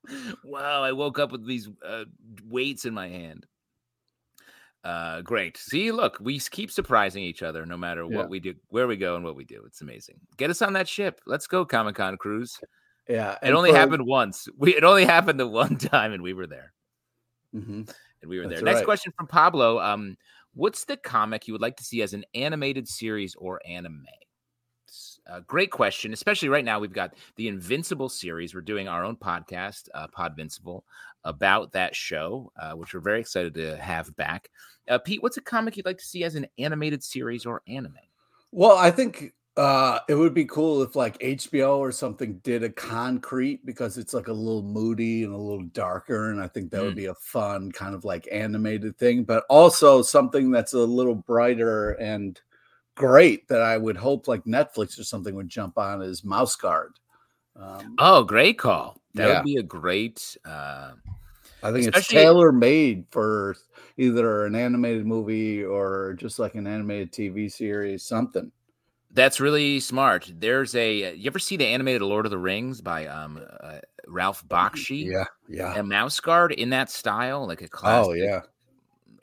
wow, 0.45 0.83
I 0.83 0.93
woke 0.93 1.19
up 1.19 1.33
with 1.33 1.47
these 1.47 1.69
uh, 1.87 2.05
weights 2.49 2.85
in 2.85 2.95
my 2.95 3.09
hand. 3.09 3.47
Uh, 4.85 5.21
great. 5.23 5.57
See, 5.57 5.91
look, 5.91 6.17
we 6.21 6.39
keep 6.39 6.71
surprising 6.71 7.23
each 7.25 7.43
other 7.43 7.67
no 7.67 7.77
matter 7.77 8.07
Yeah. 8.09 8.17
what 8.19 8.31
we 8.31 8.39
do, 8.39 8.55
where 8.69 8.87
we 8.87 8.97
go, 8.97 9.17
and 9.17 9.25
what 9.25 9.35
we 9.35 9.45
do. 9.45 9.65
It's 9.67 9.81
amazing. 9.81 10.21
Get 10.37 10.49
us 10.51 10.63
on 10.63 10.73
that 10.75 10.89
ship. 10.89 11.21
Let's 11.27 11.49
go, 11.49 11.65
Comic 11.65 11.97
Con 11.97 12.17
cruise. 12.17 12.59
Yeah, 13.09 13.37
It 13.43 13.51
only 13.53 13.71
for- 13.73 13.77
happened 13.79 14.07
once. 14.07 14.49
We 14.57 14.77
it 14.77 14.85
only 14.85 15.05
happened 15.05 15.41
the 15.41 15.47
one 15.49 15.77
time, 15.77 16.13
and 16.13 16.23
we 16.23 16.35
were 16.35 16.47
there. 16.47 16.73
Mhm. 17.55 17.93
And 18.23 18.31
we 18.31 18.39
were 18.39 18.45
That's 18.47 18.61
there. 18.61 18.65
Next 18.65 18.77
right. 18.79 18.85
question 18.85 19.13
from 19.17 19.27
Pablo. 19.27 19.81
Um, 19.81 20.17
what's 20.57 20.87
the 20.87 20.97
comic 20.97 21.47
you 21.47 21.55
would 21.55 21.61
like 21.61 21.77
to 21.77 21.85
see 21.85 22.03
as 22.03 22.15
an 22.15 22.25
animated 22.35 22.89
series 22.89 23.35
or 23.37 23.61
anime? 23.69 24.07
Uh, 25.29 25.41
great 25.41 25.71
question, 25.71 26.13
especially 26.13 26.49
right 26.49 26.65
now. 26.65 26.79
We've 26.79 26.93
got 26.93 27.15
the 27.37 27.49
Invincible 27.49 28.09
series. 28.09 28.55
We're 28.55 28.61
doing 28.63 28.89
our 28.89 29.05
own 29.05 29.17
podcast, 29.17 29.89
uh, 29.95 30.07
Podvincible, 30.09 30.83
about 31.25 31.73
that 31.73 31.95
show, 31.95 32.51
uh, 32.61 32.73
which 32.73 32.95
we're 32.95 33.01
very 33.01 33.21
excited 33.21 33.55
to 33.55 33.77
have 33.77 34.15
back. 34.17 34.49
Uh, 34.89 34.99
Pete, 34.99 35.23
what's 35.23 35.37
a 35.37 35.43
comic 35.43 35.77
you'd 35.77 35.87
like 35.87 35.99
to 35.99 36.05
see 36.05 36.25
as 36.25 36.37
an 36.37 36.47
animated 36.59 37.03
series 37.03 37.45
or 37.45 37.63
anime? 37.69 37.99
Well, 38.53 38.77
I 38.79 38.91
think 38.91 39.35
uh 39.57 40.01
it 40.09 40.15
would 40.15 40.35
be 40.35 40.45
cool 40.45 40.83
if 40.83 40.95
like 40.97 41.17
HBO 41.23 41.79
or 41.79 41.91
something 41.91 42.39
did 42.45 42.63
a 42.63 42.69
concrete 42.71 43.65
because 43.65 43.97
it's 43.97 44.13
like 44.13 44.29
a 44.29 44.33
little 44.33 44.63
moody 44.63 45.25
and 45.25 45.33
a 45.33 45.37
little 45.39 45.65
darker 45.65 46.31
and 46.31 46.41
I 46.43 46.49
think 46.49 46.71
that 46.71 46.83
would 46.83 46.93
Mm. 46.93 46.97
be 46.97 47.07
a 47.07 47.15
fun 47.15 47.73
kind 47.73 47.95
of 47.95 48.05
like 48.05 48.29
animated 48.31 48.99
thing, 48.99 49.25
but 49.25 49.45
also 49.49 50.03
something 50.03 50.51
that's 50.51 50.75
a 50.75 50.79
little 50.79 51.15
brighter 51.15 51.93
and 51.93 52.39
great 52.97 53.49
that 53.49 53.63
I 53.63 53.79
would 53.79 53.97
hope 53.97 54.29
like 54.29 54.45
Netflix 54.45 54.99
or 54.99 55.05
something 55.05 55.35
would 55.35 55.49
jump 55.49 55.79
on 55.79 56.03
is 56.03 56.25
Mouse 56.25 56.57
Guard. 56.57 56.93
Um, 57.57 57.95
Oh, 57.99 58.25
great 58.25 58.59
call. 58.59 59.01
That 59.15 59.29
Yeah. 59.29 59.39
would 59.39 59.45
be 59.45 59.57
a 59.57 59.63
great. 59.63 60.37
Uh, 60.45 60.93
I 61.63 61.73
think 61.73 61.89
it's 61.89 62.07
tailor 62.09 62.53
made 62.53 63.07
for 63.11 63.57
either 63.97 64.45
an 64.45 64.55
animated 64.55 65.07
movie 65.07 65.65
or 65.65 66.15
just 66.19 66.39
like 66.39 66.55
an 66.55 66.67
animated 66.67 67.13
TV 67.13 67.51
series, 67.51 68.03
something. 68.03 68.53
That's 69.17 69.41
really 69.41 69.81
smart. 69.81 70.31
There's 70.39 70.75
a. 70.75 71.17
You 71.17 71.27
ever 71.27 71.39
see 71.39 71.57
the 71.57 71.65
animated 71.67 72.03
Lord 72.03 72.27
of 72.27 72.31
the 72.31 72.39
Rings 72.39 72.83
by 72.83 73.07
um 73.07 73.41
uh, 73.61 73.79
Ralph 74.07 74.47
Bakshi? 74.47 75.07
Yeah, 75.07 75.25
yeah. 75.49 75.73
And 75.75 75.89
Mouse 75.89 76.21
Guard 76.21 76.53
in 76.53 76.69
that 76.71 76.91
style, 76.91 77.47
like 77.47 77.63
a 77.63 77.69
classic 77.69 78.11
Oh 78.11 78.13
yeah. 78.13 78.41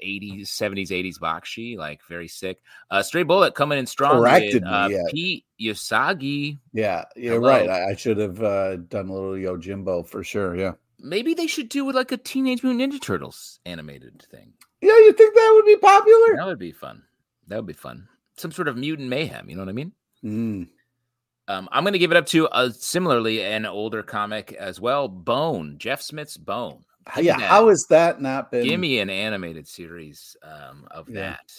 80s, 0.03 0.47
70s, 0.47 0.89
80s 0.89 1.19
Bakshi, 1.19 1.77
like 1.77 2.01
very 2.09 2.27
sick. 2.27 2.59
Uh 2.89 3.03
Stray 3.03 3.21
Bullet 3.21 3.53
coming 3.53 3.77
in 3.77 3.85
strong. 3.85 4.19
Corrected 4.19 4.55
with, 4.55 4.63
me, 4.63 4.69
uh, 4.69 4.87
yeah. 4.87 5.03
Pete 5.11 5.45
Usagi. 5.61 6.57
Yeah, 6.73 7.05
you're 7.15 7.35
Hello. 7.35 7.47
right. 7.47 7.69
I, 7.69 7.91
I 7.91 7.95
should 7.95 8.17
have 8.17 8.41
uh, 8.41 8.77
done 8.77 9.09
a 9.09 9.13
little 9.13 9.33
Yojimbo 9.33 10.07
for 10.07 10.23
sure. 10.23 10.55
Yeah. 10.55 10.71
Maybe 10.99 11.35
they 11.35 11.47
should 11.47 11.69
do 11.69 11.91
like 11.91 12.11
a 12.11 12.17
Teenage 12.17 12.63
Mutant 12.63 12.93
Ninja 12.93 12.99
Turtles 12.99 13.59
animated 13.67 14.25
thing. 14.31 14.53
Yeah, 14.81 14.97
you 14.97 15.13
think 15.13 15.35
that 15.35 15.51
would 15.53 15.65
be 15.65 15.77
popular? 15.77 16.35
That 16.35 16.47
would 16.47 16.59
be 16.59 16.71
fun. 16.71 17.03
That 17.47 17.57
would 17.57 17.67
be 17.67 17.73
fun. 17.73 18.07
Some 18.37 18.51
sort 18.51 18.67
of 18.67 18.77
mutant 18.77 19.09
mayhem. 19.09 19.49
You 19.49 19.55
know 19.55 19.61
what 19.61 19.69
I 19.69 19.73
mean? 19.73 19.91
Mm. 20.23 20.67
Um, 21.47 21.69
I'm 21.71 21.83
going 21.83 21.93
to 21.93 21.99
give 21.99 22.11
it 22.11 22.17
up 22.17 22.25
to 22.27 22.47
a, 22.51 22.71
similarly 22.71 23.43
an 23.43 23.65
older 23.65 24.01
comic 24.01 24.53
as 24.53 24.79
well, 24.79 25.07
Bone, 25.07 25.75
Jeff 25.77 26.01
Smith's 26.01 26.37
Bone. 26.37 26.83
Give 27.15 27.25
Yeah, 27.25 27.37
that. 27.37 27.49
how 27.49 27.67
has 27.67 27.85
that 27.89 28.21
not 28.21 28.49
been? 28.49 28.63
Give 28.63 28.79
me 28.79 28.99
an 28.99 29.09
animated 29.09 29.67
series 29.67 30.37
um, 30.41 30.87
of 30.89 31.09
Yeah. 31.09 31.31
that. 31.31 31.51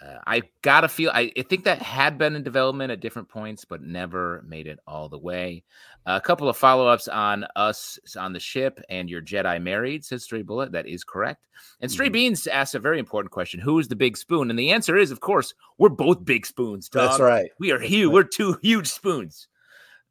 Uh, 0.00 0.18
I 0.26 0.42
gotta 0.62 0.86
feel. 0.86 1.10
I, 1.12 1.32
I 1.36 1.42
think 1.42 1.64
that 1.64 1.82
had 1.82 2.18
been 2.18 2.36
in 2.36 2.44
development 2.44 2.92
at 2.92 3.00
different 3.00 3.28
points, 3.28 3.64
but 3.64 3.82
never 3.82 4.44
made 4.46 4.68
it 4.68 4.78
all 4.86 5.08
the 5.08 5.18
way. 5.18 5.64
a 6.06 6.20
couple 6.20 6.48
of 6.48 6.56
follow 6.56 6.86
ups 6.86 7.08
on 7.08 7.44
us 7.56 7.98
on 8.16 8.32
the 8.32 8.38
ship 8.40 8.80
and 8.88 9.10
your 9.10 9.20
Jedi 9.20 9.60
married, 9.60 10.04
says 10.04 10.22
Stray 10.22 10.42
Bullet. 10.42 10.70
That 10.72 10.86
is 10.86 11.02
correct. 11.04 11.48
And 11.80 11.90
Stray 11.90 12.08
Mhm. 12.08 12.12
Beans 12.12 12.46
asks 12.46 12.74
a 12.76 12.78
very 12.78 12.98
important 13.00 13.32
question: 13.32 13.58
Who 13.60 13.78
is 13.80 13.88
the 13.88 13.96
big 13.96 14.16
spoon? 14.16 14.50
And 14.50 14.58
the 14.58 14.70
answer 14.70 14.96
is, 14.96 15.10
of 15.10 15.18
course, 15.20 15.52
we're 15.78 15.88
both 15.88 16.24
big 16.24 16.46
spoons. 16.46 16.88
Dog. 16.88 17.08
That's 17.08 17.20
right. 17.20 17.50
We 17.58 17.72
are 17.72 17.80
huge. 17.80 18.12
We're 18.12 18.22
two 18.22 18.56
huge 18.62 18.86
spoons 18.86 19.48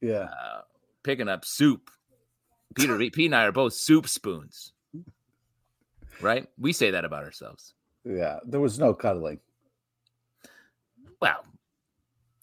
Yeah. 0.01 0.27
uh, 0.29 0.61
picking 1.03 1.29
up 1.29 1.45
soup. 1.45 1.89
Peter, 2.75 2.97
Pete 3.11 3.17
and 3.27 3.35
I 3.35 3.45
are 3.45 3.51
both 3.53 3.73
soup 3.73 4.07
spoons, 4.09 4.73
right? 6.21 6.45
We 6.59 6.73
say 6.73 6.91
that 6.91 7.05
about 7.05 7.23
ourselves. 7.23 7.73
Yeah. 8.03 8.39
There 8.45 8.59
was 8.59 8.77
no 8.79 8.93
cuddling. 8.93 9.39
Well, 11.21 11.43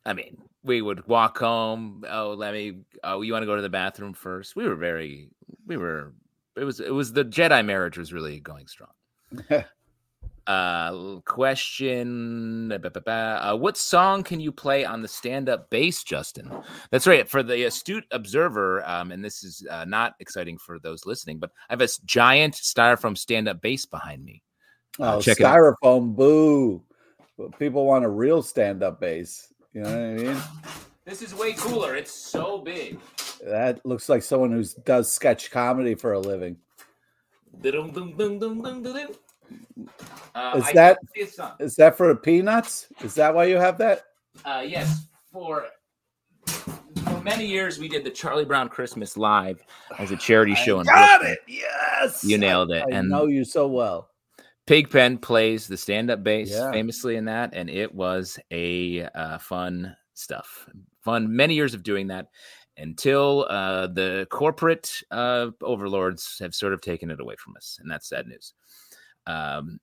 I 0.04 0.12
mean, 0.12 0.42
we 0.62 0.82
would 0.82 1.06
walk 1.06 1.38
home. 1.38 2.04
Oh, 2.08 2.34
let 2.36 2.54
me. 2.54 2.78
Oh, 3.02 3.22
you 3.22 3.32
want 3.32 3.42
to 3.42 3.46
go 3.46 3.56
to 3.56 3.62
the 3.62 3.68
bathroom 3.68 4.14
first? 4.14 4.56
We 4.56 4.66
were 4.66 4.76
very. 4.76 5.28
We 5.66 5.76
were. 5.76 6.14
It 6.56 6.64
was. 6.64 6.80
It 6.80 6.92
was 6.92 7.12
the 7.12 7.24
Jedi 7.24 7.64
marriage 7.64 7.98
was 7.98 8.12
really 8.12 8.40
going 8.40 8.66
strong. 8.66 8.90
Uh, 10.46 11.20
question: 11.24 12.70
uh, 12.70 13.56
What 13.56 13.78
song 13.78 14.22
can 14.22 14.40
you 14.40 14.52
play 14.52 14.84
on 14.84 15.00
the 15.00 15.08
stand-up 15.08 15.70
bass, 15.70 16.04
Justin? 16.04 16.52
That's 16.90 17.06
right. 17.06 17.26
For 17.26 17.42
the 17.42 17.64
astute 17.64 18.04
observer, 18.10 18.86
um, 18.86 19.10
and 19.10 19.24
this 19.24 19.42
is 19.42 19.66
uh, 19.70 19.86
not 19.86 20.14
exciting 20.20 20.58
for 20.58 20.78
those 20.78 21.06
listening, 21.06 21.38
but 21.38 21.50
I 21.70 21.72
have 21.72 21.80
a 21.80 21.88
giant 22.04 22.56
styrofoam 22.56 23.16
stand-up 23.16 23.62
bass 23.62 23.86
behind 23.86 24.22
me. 24.22 24.42
Uh, 25.00 25.16
Oh, 25.16 25.20
check 25.22 25.40
it 25.40 25.46
out. 25.46 25.56
styrofoam, 25.56 26.14
boo. 26.14 26.82
But 27.38 27.58
people 27.58 27.84
want 27.86 28.04
a 28.04 28.08
real 28.08 28.42
stand-up 28.42 29.00
bass. 29.00 29.52
You 29.72 29.82
know 29.82 29.90
what 29.90 29.98
I 29.98 30.12
mean? 30.34 30.42
This 31.06 31.20
is 31.20 31.34
way 31.34 31.52
cooler. 31.52 31.94
It's 31.96 32.10
so 32.10 32.56
big. 32.62 32.98
That 33.44 33.84
looks 33.84 34.08
like 34.08 34.22
someone 34.22 34.50
who 34.52 34.64
does 34.86 35.12
sketch 35.12 35.50
comedy 35.50 35.94
for 35.94 36.14
a 36.14 36.18
living. 36.18 36.56
Uh, 40.34 40.54
Is 40.56 40.64
I 40.64 40.72
that- 40.72 40.96
can't 40.96 40.98
see 41.14 41.20
a 41.20 41.26
song. 41.26 41.52
Is 41.60 41.76
that 41.76 41.96
for 41.98 42.14
peanuts? 42.16 42.86
Is 43.02 43.14
that 43.16 43.34
why 43.34 43.44
you 43.44 43.56
have 43.56 43.76
that? 43.78 44.04
Uh, 44.46 44.64
yes, 44.66 45.06
for 45.30 45.66
for 46.46 47.20
many 47.22 47.46
years 47.46 47.78
we 47.78 47.86
did 47.88 48.02
the 48.02 48.10
Charlie 48.10 48.44
Brown 48.46 48.68
Christmas 48.70 49.16
live 49.18 49.62
as 49.98 50.10
a 50.10 50.16
charity 50.16 50.54
show 50.54 50.80
in 50.80 50.86
got 50.86 51.20
Brooklyn. 51.20 51.32
it. 51.46 51.52
Yes. 51.52 52.24
You 52.24 52.38
nailed 52.38 52.70
it. 52.72 52.82
I 52.90 52.96
and 52.96 53.08
know 53.10 53.26
you 53.26 53.44
so 53.44 53.66
well. 53.68 54.08
Pigpen 54.66 55.18
plays 55.18 55.66
the 55.66 55.76
stand-up 55.76 56.22
bass 56.22 56.50
Yeah. 56.50 56.70
famously 56.72 57.16
in 57.16 57.26
that, 57.26 57.50
and 57.52 57.68
it 57.68 57.94
was 57.94 58.38
a 58.50 59.02
uh, 59.14 59.38
fun 59.38 59.94
stuff. 60.14 60.68
Fun 61.02 61.34
many 61.34 61.54
years 61.54 61.74
of 61.74 61.82
doing 61.82 62.06
that 62.08 62.28
until 62.78 63.46
uh, 63.50 63.86
the 63.88 64.26
corporate 64.30 64.90
uh, 65.10 65.50
overlords 65.62 66.38
have 66.40 66.54
sort 66.54 66.72
of 66.72 66.80
taken 66.80 67.10
it 67.10 67.20
away 67.20 67.34
from 67.38 67.54
us, 67.56 67.78
and 67.80 67.90
that's 67.90 68.08
sad 68.08 68.26
news. 68.26 68.54
Um, 69.26 69.80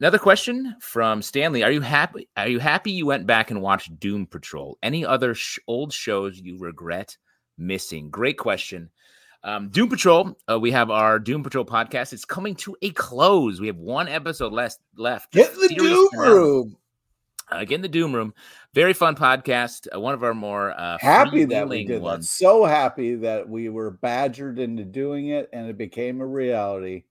Another 0.00 0.18
question 0.20 0.76
from 0.80 1.22
Stanley: 1.22 1.64
Are 1.64 1.72
you 1.72 1.80
happy? 1.80 2.28
Are 2.36 2.46
you 2.46 2.60
happy 2.60 2.92
you 2.92 3.04
went 3.04 3.26
back 3.26 3.50
and 3.50 3.60
watched 3.60 3.98
Doom 3.98 4.26
Patrol? 4.28 4.78
Any 4.80 5.04
other 5.04 5.34
sh- 5.34 5.58
old 5.66 5.92
shows 5.92 6.38
you 6.38 6.56
regret 6.56 7.16
missing? 7.56 8.08
Great 8.08 8.38
question. 8.38 8.90
Um, 9.48 9.68
Doom 9.70 9.88
Patrol. 9.88 10.36
Uh, 10.50 10.60
we 10.60 10.70
have 10.72 10.90
our 10.90 11.18
Doom 11.18 11.42
Patrol 11.42 11.64
podcast. 11.64 12.12
It's 12.12 12.26
coming 12.26 12.54
to 12.56 12.76
a 12.82 12.90
close. 12.90 13.60
We 13.60 13.66
have 13.68 13.78
one 13.78 14.06
episode 14.06 14.52
less 14.52 14.78
left. 14.96 15.32
Get 15.32 15.54
in 15.54 15.60
the 15.60 15.68
Series 15.68 15.78
Doom. 15.78 16.08
Room. 16.18 16.76
Uh, 17.50 17.60
get 17.60 17.76
in 17.76 17.80
the 17.80 17.88
Doom 17.88 18.14
Room. 18.14 18.34
Very 18.74 18.92
fun 18.92 19.16
podcast. 19.16 19.86
Uh, 19.94 20.00
one 20.00 20.12
of 20.12 20.22
our 20.22 20.34
more 20.34 20.78
uh, 20.78 20.98
Happy 21.00 21.46
that 21.46 21.66
we 21.66 21.86
did 21.86 22.04
that. 22.04 22.24
So 22.24 22.66
happy 22.66 23.14
that 23.14 23.48
we 23.48 23.70
were 23.70 23.92
badgered 23.92 24.58
into 24.58 24.84
doing 24.84 25.28
it 25.28 25.48
and 25.54 25.66
it 25.66 25.78
became 25.78 26.20
a 26.20 26.26
reality. 26.26 27.04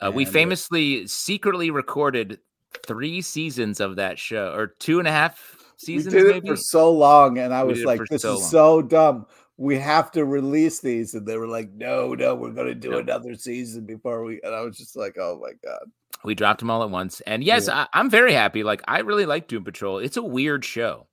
Uh, 0.00 0.10
we 0.10 0.24
uh, 0.24 0.30
famously 0.30 1.06
secretly 1.06 1.70
recorded 1.70 2.38
three 2.86 3.20
seasons 3.20 3.78
of 3.80 3.96
that 3.96 4.18
show, 4.18 4.54
or 4.54 4.68
two 4.68 5.00
and 5.00 5.08
a 5.08 5.12
half 5.12 5.54
seasons, 5.76 6.14
we 6.14 6.20
did 6.22 6.32
maybe. 6.32 6.48
it 6.48 6.50
for 6.52 6.56
so 6.56 6.90
long, 6.90 7.36
and 7.36 7.52
I 7.52 7.62
We 7.64 7.72
was 7.74 7.84
like, 7.84 8.00
"This 8.08 8.22
so 8.22 8.34
is 8.34 8.40
long. 8.40 8.48
so 8.50 8.82
dumb. 8.82 9.26
We 9.58 9.78
have 9.78 10.10
to 10.12 10.24
release 10.24 10.80
these." 10.80 11.12
And 11.14 11.26
they 11.26 11.36
were 11.36 11.46
like, 11.48 11.70
"No, 11.72 12.14
no, 12.14 12.34
we're 12.34 12.52
going 12.52 12.68
to 12.68 12.74
do 12.74 12.92
No. 12.92 12.98
another 12.98 13.34
season 13.34 13.84
before 13.84 14.24
we." 14.24 14.40
And 14.42 14.54
I 14.54 14.60
was 14.62 14.76
just 14.78 14.96
like, 14.96 15.16
"Oh 15.20 15.38
my 15.42 15.52
god!" 15.62 15.90
We 16.24 16.34
dropped 16.34 16.60
them 16.60 16.70
all 16.70 16.82
at 16.82 16.90
once. 16.90 17.20
And 17.26 17.44
yes, 17.44 17.66
Yeah. 17.68 17.86
I, 17.92 17.98
I'm 18.00 18.08
very 18.10 18.32
happy. 18.32 18.62
Like, 18.64 18.82
I 18.88 19.00
really 19.00 19.26
like 19.26 19.46
Doom 19.46 19.62
Patrol. 19.64 19.98
It's 19.98 20.16
a 20.16 20.22
weird 20.22 20.64
show. 20.64 21.06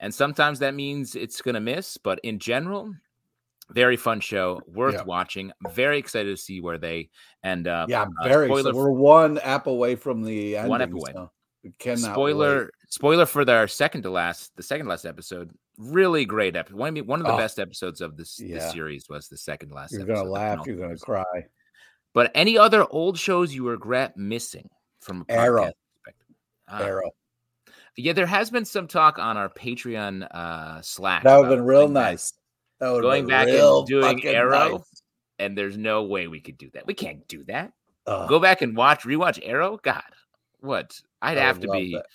And 0.00 0.12
sometimes 0.14 0.58
that 0.58 0.74
means 0.74 1.14
it's 1.14 1.40
going 1.40 1.54
to 1.54 1.60
miss. 1.60 1.96
But 1.96 2.18
in 2.24 2.38
general, 2.38 2.92
very 3.70 3.96
fun 3.96 4.20
show. 4.20 4.60
Worth 4.66 4.94
Yeah. 4.94 5.02
watching. 5.04 5.52
Very 5.70 5.98
excited 5.98 6.28
to 6.36 6.42
see 6.42 6.60
where 6.60 6.76
they 6.78 7.08
end 7.44 7.68
up. 7.68 7.88
Yeah, 7.88 8.02
uh, 8.20 8.28
very. 8.28 8.48
spoiler 8.48 8.60
excited. 8.70 8.76
we're 8.76 8.90
one 8.90 9.38
app 9.38 9.66
away 9.66 9.94
from 9.94 10.22
the 10.22 10.56
ending, 10.56 10.70
One 10.70 10.82
app 10.82 10.92
away. 10.92 11.12
so 11.14 11.30
we 11.64 11.72
cannot 11.78 12.12
spoiler 12.12 12.58
wait. 12.64 12.70
spoiler 12.88 13.26
for 13.26 13.44
their 13.46 13.66
second 13.68 14.02
to 14.02 14.10
last 14.10 14.50
the 14.56 14.62
second 14.62 14.86
to 14.86 14.90
last 14.90 15.04
episode 15.06 15.50
really 15.80 16.24
great 16.24 16.56
episode 16.56 16.76
one, 16.78 16.96
of- 16.96 17.06
one 17.06 17.20
of 17.20 17.26
the 17.26 17.32
Oh. 17.32 17.38
best 17.38 17.58
episodes 17.58 18.00
of 18.00 18.16
this, 18.16 18.36
this 18.36 18.70
series 18.72 19.08
was 19.08 19.28
the 19.28 19.36
second 19.36 19.70
last 19.72 19.92
You're 19.92 20.02
episode, 20.02 20.14
gonna 20.24 20.30
laugh. 20.30 20.66
You're 20.66 20.76
gonna 20.76 20.98
cry. 20.98 21.46
but 22.12 22.30
any 22.34 22.58
other 22.58 22.86
old 22.90 23.18
shows 23.18 23.54
you 23.54 23.68
regret 23.68 24.16
missing 24.16 24.68
from 25.00 25.24
a 25.28 25.32
Arrow. 25.32 25.72
perspective 26.04 26.36
Ah, 26.68 26.82
Arrow. 26.82 27.10
yeah 27.96 28.12
there 28.12 28.26
has 28.26 28.50
been 28.50 28.64
some 28.64 28.86
talk 28.86 29.18
on 29.18 29.36
our 29.36 29.48
patreon 29.48 30.26
uh 30.30 30.82
slack 30.82 31.22
That 31.24 31.36
would 31.36 31.46
have 31.46 31.56
been 31.56 31.64
real 31.64 31.88
nice. 31.88 32.32
That 32.80 32.90
would 32.92 33.02
going 33.02 33.26
back 33.26 33.48
and 33.48 33.86
doing 33.86 34.26
Arrow? 34.26 34.78
nice. 34.78 35.02
and 35.38 35.56
there's 35.56 35.76
no 35.78 36.02
way 36.04 36.28
we 36.28 36.40
could 36.40 36.58
do 36.58 36.68
that 36.74 36.86
we 36.86 36.94
can't 36.94 37.26
do 37.28 37.44
that 37.44 37.72
go 38.06 38.38
back 38.40 38.60
and 38.62 38.76
watch 38.76 39.04
rewatch 39.04 39.38
arrow 39.42 39.78
god 39.82 40.02
what 40.60 41.00
i'd 41.22 41.38
have 41.38 41.60
to 41.60 41.68
be 41.68 41.94
that. 41.94 42.06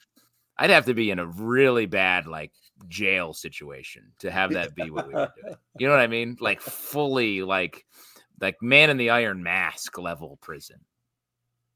I'd 0.57 0.70
have 0.70 0.86
to 0.86 0.93
be 0.93 1.09
in 1.11 1.20
a 1.20 1.26
really 1.26 1.86
bad 1.86 2.28
like 2.28 2.51
jail 2.88 3.34
situation 3.34 4.11
to 4.19 4.32
have 4.32 4.51
that 4.53 4.76
be 4.76 4.89
what 4.89 5.07
we 5.07 5.13
were 5.13 5.32
doing. 5.41 5.55
You 5.80 5.88
know 5.88 5.93
what 5.93 6.01
I 6.01 6.07
mean? 6.07 6.38
Like 6.39 6.61
fully 6.61 7.41
like 7.41 7.86
like 8.39 8.61
man 8.61 8.89
in 8.89 8.97
the 8.97 9.09
iron 9.09 9.43
mask 9.43 9.97
level 9.97 10.38
prison. 10.41 10.80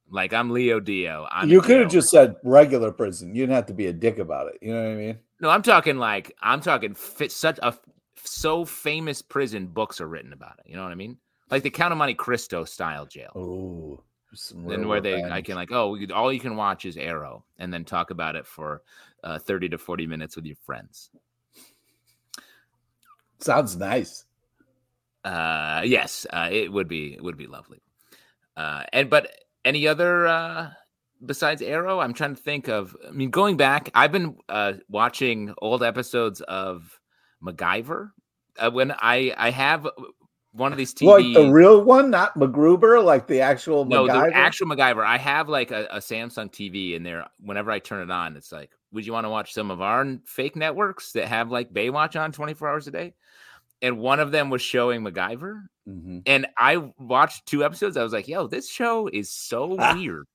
Like 0.10 0.34
I'm 0.34 0.50
Leo 0.50 0.80
Dio. 0.80 1.28
I'm 1.30 1.50
you 1.50 1.62
could 1.62 1.80
have 1.82 1.91
just 1.91 2.10
said 2.10 2.36
regular 2.43 2.91
prison. 2.91 3.36
You 3.36 3.43
didn't 3.43 3.56
have 3.56 3.66
to 3.68 3.74
be 3.74 3.88
a 3.88 3.93
dick 3.93 4.20
about 4.20 4.47
it. 4.47 4.58
You 4.62 4.74
know 4.74 4.84
what 4.84 4.91
I 4.91 4.95
mean? 4.95 5.20
no. 5.39 5.50
I'm 5.50 5.62
talking 5.62 5.97
like 5.97 6.36
I'm 6.41 6.62
talking 6.62 6.93
fit 6.93 7.32
such 7.32 7.60
a 7.62 7.74
so 8.24 8.66
famous 8.66 9.22
prison 9.22 9.68
books 9.68 10.02
are 10.02 10.08
written 10.08 10.34
about 10.34 10.60
it. 10.60 10.70
You 10.70 10.76
know 10.78 10.84
what 10.84 10.91
I 10.91 10.95
mean? 10.95 11.18
Like 11.52 11.64
the 11.64 11.70
Count 11.70 11.91
of 11.91 11.97
Monte 11.97 12.16
Cristo 12.16 12.64
style 12.64 13.06
jail. 13.06 13.32
Oh, 13.36 14.04
then 14.54 14.88
where 14.88 15.02
they 15.02 15.24
I 15.24 15.41
can 15.41 15.56
like 15.56 15.72
oh 15.72 15.97
all 16.14 16.32
you 16.32 16.39
can 16.39 16.56
watch 16.56 16.86
is 16.86 16.97
Arrow 16.97 17.43
and 17.58 17.74
then 17.74 17.84
talk 17.84 18.12
about 18.12 18.36
it 18.36 18.45
for 18.45 18.84
uh, 19.24 19.39
30 19.39 19.70
to 19.70 19.78
40 19.78 20.07
minutes 20.07 20.36
with 20.36 20.45
your 20.45 20.57
friends. 20.65 21.09
sounds 23.39 23.76
nice. 23.78 24.26
Uh, 25.24 25.82
yes, 25.86 26.26
uh, 26.32 26.49
it 26.51 26.72
would 26.72 26.88
be 26.88 27.13
it 27.13 27.24
would 27.24 27.38
be 27.38 27.47
lovely. 27.47 27.82
Uh, 28.55 28.84
and 28.93 29.09
but 29.09 29.32
any 29.65 29.88
other 29.88 30.28
uh, 30.28 30.70
besides 31.26 31.61
Arrow? 31.61 31.99
I'm 31.99 32.13
trying 32.13 32.36
to 32.36 32.41
think 32.41 32.67
of. 32.67 32.95
I 33.07 33.11
mean, 33.11 33.30
going 33.30 33.57
back, 33.57 33.89
I've 33.93 34.11
been 34.11 34.38
uh, 34.47 34.74
watching 34.88 35.53
old 35.61 35.84
episodes 35.84 36.41
of 36.41 36.99
MacGyver. 37.43 38.11
Uh, 38.57 38.72
when 38.72 38.91
I 38.91 39.34
I 39.38 39.51
have 39.51 39.88
one 40.60 40.72
of 40.72 40.78
these 40.78 40.93
TV, 40.93 41.07
Like 41.07 41.34
the 41.34 41.49
real 41.51 41.82
one, 41.84 42.10
not 42.12 42.36
MacGruber, 42.36 43.03
like 43.03 43.26
the 43.26 43.41
actual 43.41 43.86
no, 43.86 44.05
MacGyver? 44.05 44.30
the 44.30 44.36
actual 44.36 44.68
MacGyver. 44.68 45.03
I 45.05 45.18
have 45.18 45.49
like 45.49 45.72
a, 45.72 45.88
a 45.91 45.97
Samsung 45.97 46.51
TV 46.51 46.93
in 46.95 47.01
there. 47.03 47.26
Whenever 47.41 47.72
I 47.72 47.80
turn 47.80 48.03
it 48.03 48.12
on, 48.12 48.36
it's 48.36 48.51
like, 48.51 48.70
would 48.91 49.05
you 49.05 49.14
want 49.14 49.26
to 49.26 49.30
watch 49.30 49.53
some 49.53 49.72
of 49.72 49.82
our 49.82 50.18
fake 50.26 50.55
networks 50.55 51.14
that 51.14 51.28
have 51.28 51.49
like 51.49 51.74
Baywatch 51.74 52.20
on 52.20 52.32
24 52.32 52.70
hours 52.70 52.88
a 52.88 52.91
day? 52.91 53.14
And 53.82 53.97
one 53.97 54.20
of 54.20 54.32
them 54.32 54.49
was 54.49 54.62
showing 54.62 55.01
MacGyver, 55.01 55.64
Mhm. 55.88 56.24
and 56.26 56.47
I 56.57 56.91
watched 56.99 57.45
two 57.45 57.64
episodes. 57.64 57.95
I 57.95 58.03
was 58.03 58.12
like, 58.12 58.28
"Yo, 58.28 58.45
this 58.45 58.70
show 58.70 59.07
is 59.07 59.32
so 59.32 59.68
weird. 59.95 60.26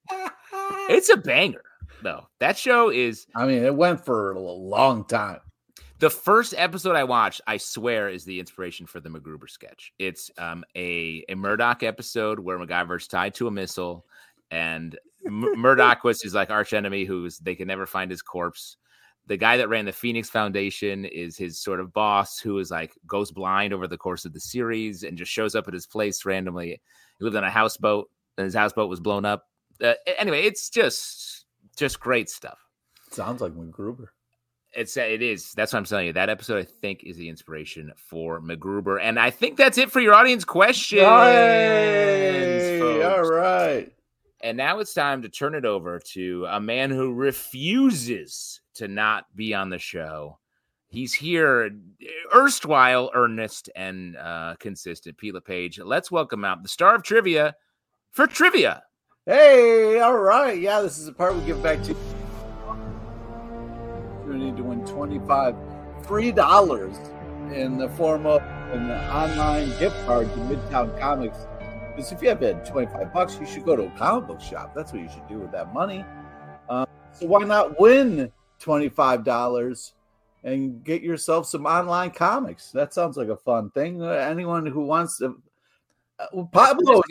It's 0.88 1.10
a 1.10 1.16
banger, 1.18 1.62
though. 2.02 2.26
That 2.40 2.56
show 2.56 2.88
is 2.90 3.26
I 3.36 3.44
mean, 3.46 3.62
it 3.62 3.74
went 3.74 4.04
for 4.04 4.32
a 4.32 4.40
long 4.40 5.04
time. 5.04 5.40
The 6.00 6.10
first 6.10 6.54
episode 6.56 6.96
I 6.96 7.04
watched. 7.04 7.40
I 7.46 7.56
swear 7.56 8.08
is 8.08 8.24
the 8.24 8.40
inspiration 8.40 8.86
for 8.86 9.00
the 9.00 9.08
MacGruber 9.08 9.48
sketch. 9.48 9.92
It's 9.98 10.30
um, 10.38 10.64
a 10.74 11.24
a 11.28 11.34
Murdoc 11.34 11.82
episode 11.82 12.40
where 12.40 12.58
MacGyver's 12.58 13.06
tied 13.06 13.34
to 13.34 13.46
a 13.46 13.50
missile, 13.50 14.04
and 14.50 14.98
M- 15.24 15.52
Murdoc 15.56 16.02
was 16.02 16.20
his 16.20 16.34
like 16.34 16.50
arch 16.50 16.72
enemy, 16.72 17.04
who's 17.04 17.38
they 17.38 17.54
can 17.54 17.68
never 17.68 17.86
find 17.86 18.10
his 18.10 18.22
corpse. 18.22 18.76
The 19.26 19.36
guy 19.36 19.56
that 19.56 19.68
ran 19.68 19.86
the 19.86 19.92
Phoenix 19.92 20.28
Foundation 20.28 21.04
is 21.06 21.38
his 21.38 21.58
sort 21.58 21.80
of 21.80 21.92
boss, 21.92 22.38
who 22.38 22.58
is 22.58 22.70
like 22.70 22.92
goes 23.06 23.30
blind 23.30 23.72
over 23.72 23.86
the 23.86 23.96
course 23.96 24.24
of 24.24 24.32
the 24.32 24.40
series 24.40 25.04
and 25.04 25.16
just 25.16 25.32
shows 25.32 25.54
up 25.54 25.68
at 25.68 25.74
his 25.74 25.86
place 25.86 26.24
randomly. 26.24 26.80
He 27.18 27.24
lived 27.24 27.36
on 27.36 27.44
a 27.44 27.50
houseboat, 27.50 28.10
and 28.36 28.44
his 28.44 28.54
houseboat 28.54 28.90
was 28.90 29.00
blown 29.00 29.24
up. 29.24 29.46
Uh, 29.80 29.94
anyway, 30.18 30.42
it's 30.42 30.68
just 30.70 31.46
just 31.76 32.00
great 32.00 32.28
stuff. 32.28 32.58
Sounds 33.10 33.40
like 33.40 33.52
MacGruber. 33.52 34.08
It's 34.76 34.96
it 34.96 35.22
is. 35.22 35.52
That's 35.52 35.72
what 35.72 35.78
I'm 35.78 35.84
telling 35.84 36.06
you. 36.06 36.12
That 36.12 36.28
episode, 36.28 36.58
I 36.58 36.64
think, 36.64 37.04
is 37.04 37.16
the 37.16 37.28
inspiration 37.28 37.92
for 37.96 38.40
MacGruber, 38.40 38.98
and 39.00 39.20
I 39.20 39.30
think 39.30 39.56
that's 39.56 39.78
it 39.78 39.90
for 39.90 40.00
your 40.00 40.14
audience 40.14 40.44
questions. 40.44 41.02
Hey, 41.02 43.02
all 43.02 43.22
right. 43.22 43.92
And 44.40 44.56
now 44.56 44.80
it's 44.80 44.92
time 44.92 45.22
to 45.22 45.28
turn 45.28 45.54
it 45.54 45.64
over 45.64 45.98
to 45.98 46.46
a 46.50 46.60
man 46.60 46.90
who 46.90 47.14
refuses 47.14 48.60
to 48.74 48.88
not 48.88 49.24
be 49.34 49.54
on 49.54 49.70
the 49.70 49.78
show. 49.78 50.38
He's 50.88 51.14
here, 51.14 51.70
erstwhile 52.34 53.10
earnest 53.14 53.70
and 53.74 54.16
uh, 54.16 54.54
consistent. 54.58 55.18
Pete 55.18 55.34
LePage. 55.34 55.78
Let's 55.78 56.10
welcome 56.10 56.44
out 56.44 56.62
the 56.62 56.68
star 56.68 56.94
of 56.94 57.02
trivia 57.02 57.54
for 58.10 58.26
trivia. 58.26 58.82
Hey, 59.26 60.00
all 60.00 60.18
right. 60.18 60.60
Yeah, 60.60 60.82
this 60.82 60.98
is 60.98 61.06
the 61.06 61.12
part 61.12 61.34
we 61.34 61.44
give 61.46 61.62
back 61.62 61.82
to 61.84 61.96
25 64.94 65.54
free 66.02 66.32
dollars 66.32 66.96
in 67.52 67.76
the 67.78 67.88
form 67.90 68.26
of 68.26 68.40
an 68.72 68.90
online 69.10 69.68
gift 69.78 69.96
card 70.06 70.30
to 70.32 70.38
Midtown 70.40 70.98
Comics. 70.98 71.46
Because 71.94 72.10
if 72.12 72.22
you 72.22 72.28
have 72.28 72.40
had 72.40 72.64
25 72.64 73.12
bucks, 73.12 73.38
you 73.38 73.46
should 73.46 73.64
go 73.64 73.76
to 73.76 73.86
a 73.86 73.90
comic 73.90 74.26
book 74.26 74.40
shop. 74.40 74.74
That's 74.74 74.92
what 74.92 75.00
you 75.02 75.08
should 75.08 75.26
do 75.28 75.38
with 75.38 75.52
that 75.52 75.72
money. 75.72 76.04
Uh, 76.68 76.86
so 77.12 77.26
why 77.26 77.44
not 77.44 77.78
win 77.78 78.32
$25 78.60 79.92
and 80.42 80.82
get 80.84 81.02
yourself 81.02 81.46
some 81.46 81.66
online 81.66 82.10
comics? 82.10 82.72
That 82.72 82.92
sounds 82.94 83.16
like 83.16 83.28
a 83.28 83.36
fun 83.36 83.70
thing. 83.70 84.02
Uh, 84.02 84.06
anyone 84.08 84.66
who 84.66 84.82
wants 84.84 85.18
to. 85.18 85.40
Uh, 86.18 86.26
well, 86.32 86.48
Pablo, 86.52 87.02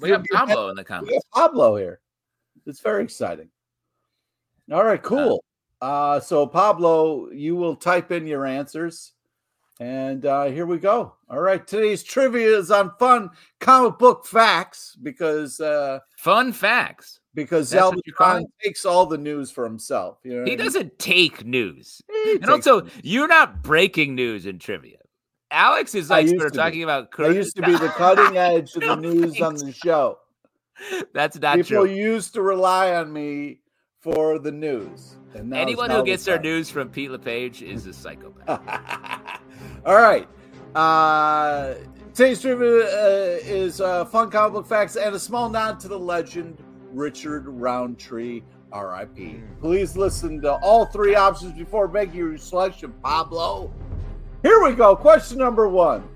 We 0.00 0.10
have 0.10 0.18
gonna 0.18 0.22
be- 0.22 0.28
Pablo 0.36 0.68
in 0.70 0.76
the 0.76 0.82
we 0.82 0.84
comments. 0.84 1.14
have 1.14 1.22
Pablo 1.32 1.76
here. 1.76 2.00
It's 2.66 2.80
very 2.80 3.02
exciting. 3.02 3.48
All 4.70 4.84
right, 4.84 5.02
cool. 5.02 5.42
Uh, 5.80 6.18
so 6.20 6.46
Pablo, 6.46 7.30
you 7.30 7.54
will 7.56 7.76
type 7.76 8.10
in 8.10 8.26
your 8.26 8.44
answers, 8.46 9.12
and 9.78 10.26
uh, 10.26 10.46
here 10.46 10.66
we 10.66 10.78
go. 10.78 11.14
All 11.30 11.40
right, 11.40 11.64
today's 11.64 12.02
trivia 12.02 12.56
is 12.58 12.70
on 12.70 12.92
fun 12.98 13.30
comic 13.60 13.98
book 13.98 14.26
facts 14.26 14.96
because 15.02 15.60
uh, 15.60 16.00
Fun 16.16 16.52
facts. 16.52 17.20
because 17.34 17.70
That's 17.70 17.94
what 17.94 18.00
you're 18.06 18.16
Zelda 18.18 18.46
takes 18.64 18.84
all 18.84 19.06
the 19.06 19.18
news 19.18 19.52
for 19.52 19.62
himself. 19.64 20.18
You 20.24 20.38
know 20.40 20.44
He 20.46 20.52
I 20.54 20.56
mean? 20.56 20.64
doesn't 20.64 20.98
take 20.98 21.44
news. 21.44 22.02
He 22.24 22.32
And 22.42 22.50
also, 22.50 22.80
news. 22.80 22.92
you're 23.04 23.28
not 23.28 23.62
breaking 23.62 24.16
news 24.16 24.46
in 24.46 24.58
trivia. 24.58 24.98
Alex 25.52 25.94
is 25.94 26.10
like 26.10 26.24
used 26.24 26.34
sort 26.36 26.46
of 26.48 26.52
be. 26.54 26.58
talking 26.58 26.82
about 26.82 27.04
I 27.04 27.06
current. 27.06 27.36
used 27.36 27.54
to 27.56 27.62
be 27.62 27.72
the 27.76 27.88
cutting 27.90 28.36
edge 28.36 28.74
of 28.74 28.80
the 28.82 28.96
news 29.00 29.40
on 29.40 29.54
the 29.54 29.72
show. 29.72 30.18
That's 31.14 31.38
not 31.38 31.56
People 31.56 31.84
true. 31.84 31.90
used 31.94 32.34
to 32.34 32.42
rely 32.42 32.94
on 32.96 33.12
me 33.12 33.60
for 34.12 34.38
the 34.38 34.52
news. 34.52 35.16
And 35.34 35.52
Anyone 35.54 35.90
who 35.90 36.02
gets 36.04 36.24
the 36.24 36.32
their 36.32 36.40
news 36.40 36.70
from 36.70 36.88
Pete 36.88 37.10
LePage 37.10 37.62
is 37.62 37.86
a 37.86 37.92
psychopath. 37.92 38.60
All 39.86 39.96
right. 39.96 40.28
Uh, 40.74 41.74
today's 42.14 42.40
trivia 42.40 42.84
uh, 42.86 43.38
is 43.42 43.80
uh, 43.80 44.04
fun 44.06 44.30
comic 44.30 44.54
book 44.54 44.66
facts 44.66 44.96
and 44.96 45.14
a 45.14 45.18
small 45.18 45.48
nod 45.48 45.78
to 45.80 45.88
the 45.88 45.98
legend 45.98 46.62
Richard 46.92 47.46
Roundtree. 47.46 48.42
R.I.P. 48.70 49.40
Please 49.62 49.96
listen 49.96 50.42
to 50.42 50.52
all 50.56 50.84
three 50.84 51.14
options 51.14 51.54
before 51.54 51.88
making 51.88 52.16
your 52.16 52.36
selection, 52.36 52.92
Pablo. 53.02 53.72
Here 54.42 54.62
we 54.62 54.74
go. 54.74 54.94
Question 54.94 55.38
number 55.38 55.68
one. 55.68 56.06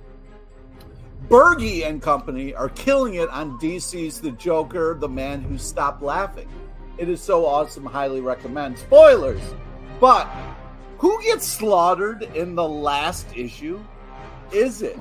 Bergie 1.28 1.86
and 1.86 2.02
company 2.02 2.54
are 2.54 2.68
killing 2.68 3.14
it 3.14 3.30
on 3.30 3.58
DC's 3.58 4.20
The 4.20 4.32
Joker, 4.32 4.98
the 5.00 5.08
man 5.08 5.40
who 5.40 5.56
stopped 5.56 6.02
laughing. 6.02 6.48
It 6.98 7.08
is 7.08 7.20
so 7.20 7.46
awesome, 7.46 7.84
highly 7.84 8.20
recommend. 8.20 8.78
Spoilers, 8.78 9.40
but 10.00 10.26
who 10.98 11.20
gets 11.22 11.46
slaughtered 11.46 12.22
in 12.34 12.54
the 12.54 12.66
last 12.68 13.26
issue? 13.36 13.80
Is 14.52 14.82
it 14.82 14.98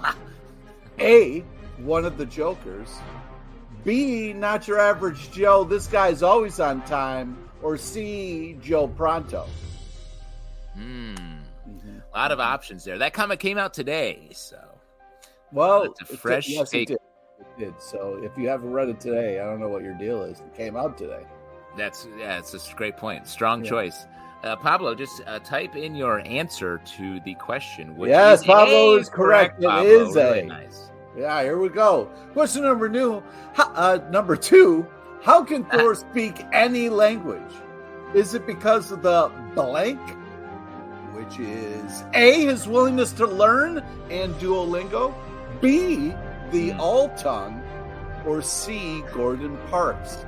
A, 1.00 1.39
one 1.78 2.06
of 2.06 2.18
the 2.18 2.26
Jokers, 2.26 2.89
B, 3.84 4.34
not 4.34 4.68
your 4.68 4.80
average 4.80 5.32
Joe, 5.32 5.64
this 5.64 5.88
guy's 5.88 6.24
always 6.24 6.60
on 6.60 6.82
time, 6.86 7.38
or 7.62 7.78
C, 7.78 8.58
Joe 8.62 8.88
Pronto? 8.88 9.48
Hmm. 10.76 11.16
A 12.14 12.18
lot 12.18 12.32
of 12.32 12.39
options 12.39 12.84
there. 12.84 12.98
That 12.98 13.14
comic 13.14 13.39
came 13.39 13.58
out 13.58 13.74
today, 13.74 14.30
so 14.34 14.58
Well, 15.52 15.84
It's 15.84 16.10
a 16.10 16.14
it- 16.14 16.20
fresh 16.20 16.48
yes, 16.48 16.70
take. 16.70 16.89
it 16.89 16.94
did. 16.94 16.98
It 17.39 17.66
did. 17.66 17.82
So 17.82 18.20
if 18.24 18.38
you 18.38 18.48
haven't 18.48 18.72
read 18.72 18.88
it 18.89 19.00
today, 19.00 19.39
I 19.39 19.46
don't 19.46 19.60
know 19.60 19.68
what 19.70 19.84
your 19.84 19.94
deal 19.96 20.22
is. 20.24 20.39
It 20.39 20.54
came 20.56 20.78
out 20.78 20.98
today. 20.98 21.24
That's 21.78 22.08
yeah, 22.18 22.38
it's 22.40 22.54
a 22.54 22.76
great 22.76 22.98
point. 22.98 23.28
Strong 23.28 23.64
Yeah. 23.66 23.70
choice. 23.72 24.06
Uh, 24.44 24.56
Pablo, 24.56 24.96
just 24.96 25.22
uh, 25.28 25.38
type 25.40 25.76
in 25.76 25.94
your 25.96 26.20
answer 26.26 26.82
to 26.98 27.20
the 27.22 27.36
question. 27.36 27.96
Which 27.96 28.10
Yes, 28.10 28.44
Pablo 28.44 28.96
A 28.96 29.00
is 29.00 29.08
correct. 29.10 29.62
It 29.62 29.68
Pablo. 29.68 29.88
is 29.90 30.16
Really 30.16 30.40
A. 30.40 30.46
nice. 30.46 30.90
Yeah, 31.16 31.44
here 31.44 31.60
we 31.60 31.70
go. 31.70 32.06
Question 32.34 32.64
number 32.64 32.90
new, 32.90 33.22
uh, 33.58 34.00
number 34.10 34.36
two. 34.36 34.88
How 35.22 35.44
can 35.44 35.64
Thor 35.72 35.94
speak 35.94 36.44
any 36.54 36.90
language? 36.90 37.54
Is 38.16 38.34
it 38.34 38.48
because 38.48 38.92
of 38.92 39.04
the 39.04 39.32
blank, 39.54 40.00
which 41.14 41.40
is 41.40 42.04
A, 42.14 42.46
his 42.46 42.68
willingness 42.68 43.12
to 43.14 43.28
learn 43.28 43.84
and 44.10 44.34
Duolingo, 44.36 45.14
B, 45.62 46.14
the 46.52 46.74
all 46.74 47.10
tongue, 47.10 47.62
or 48.26 48.42
C, 48.42 49.04
Gordon 49.14 49.58
Parks? 49.70 50.26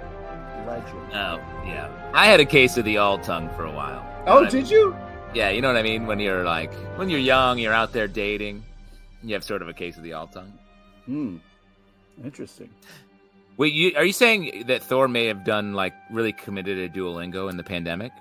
Legend. 0.66 1.14
Oh 1.14 1.38
yeah, 1.66 2.11
I 2.14 2.26
had 2.26 2.39
a 2.39 2.45
case 2.45 2.78
of 2.78 2.86
the 2.86 2.97
all 2.97 3.18
tongue 3.20 3.49
for 3.55 3.66
a 3.66 3.72
while. 3.72 4.05
Oh, 4.26 4.36
what 4.36 4.47
I 4.47 4.49
did 4.49 4.64
mean? 4.64 4.72
you? 4.72 4.95
Yeah, 5.34 5.49
you 5.49 5.61
know 5.61 5.68
what 5.68 5.78
I 5.78 5.84
mean. 5.84 6.05
When 6.05 6.20
you're 6.20 6.43
like, 6.43 6.74
when 6.97 7.09
you're 7.09 7.20
young, 7.20 7.57
you're 7.57 7.74
out 7.74 7.91
there 7.93 8.07
dating, 8.07 8.64
you 9.24 9.34
have 9.34 9.43
sort 9.43 9.61
of 9.61 9.68
a 9.68 9.74
case 9.74 9.97
of 9.97 10.03
the 10.03 10.14
all 10.14 10.28
tongue. 10.28 10.53
Hmm. 11.05 11.38
Interesting. 12.24 12.70
Wait, 13.57 13.74
you 13.74 13.93
are 13.95 14.05
you 14.05 14.14
saying 14.14 14.64
that 14.68 14.82
Thor 14.84 15.07
may 15.07 15.26
have 15.26 15.43
done 15.43 15.74
like 15.74 15.93
really 16.11 16.34
committed 16.34 16.78
a 16.78 16.89
Duolingo 16.89 17.49
in 17.49 17.57
the 17.57 17.64
pandemic, 17.64 18.11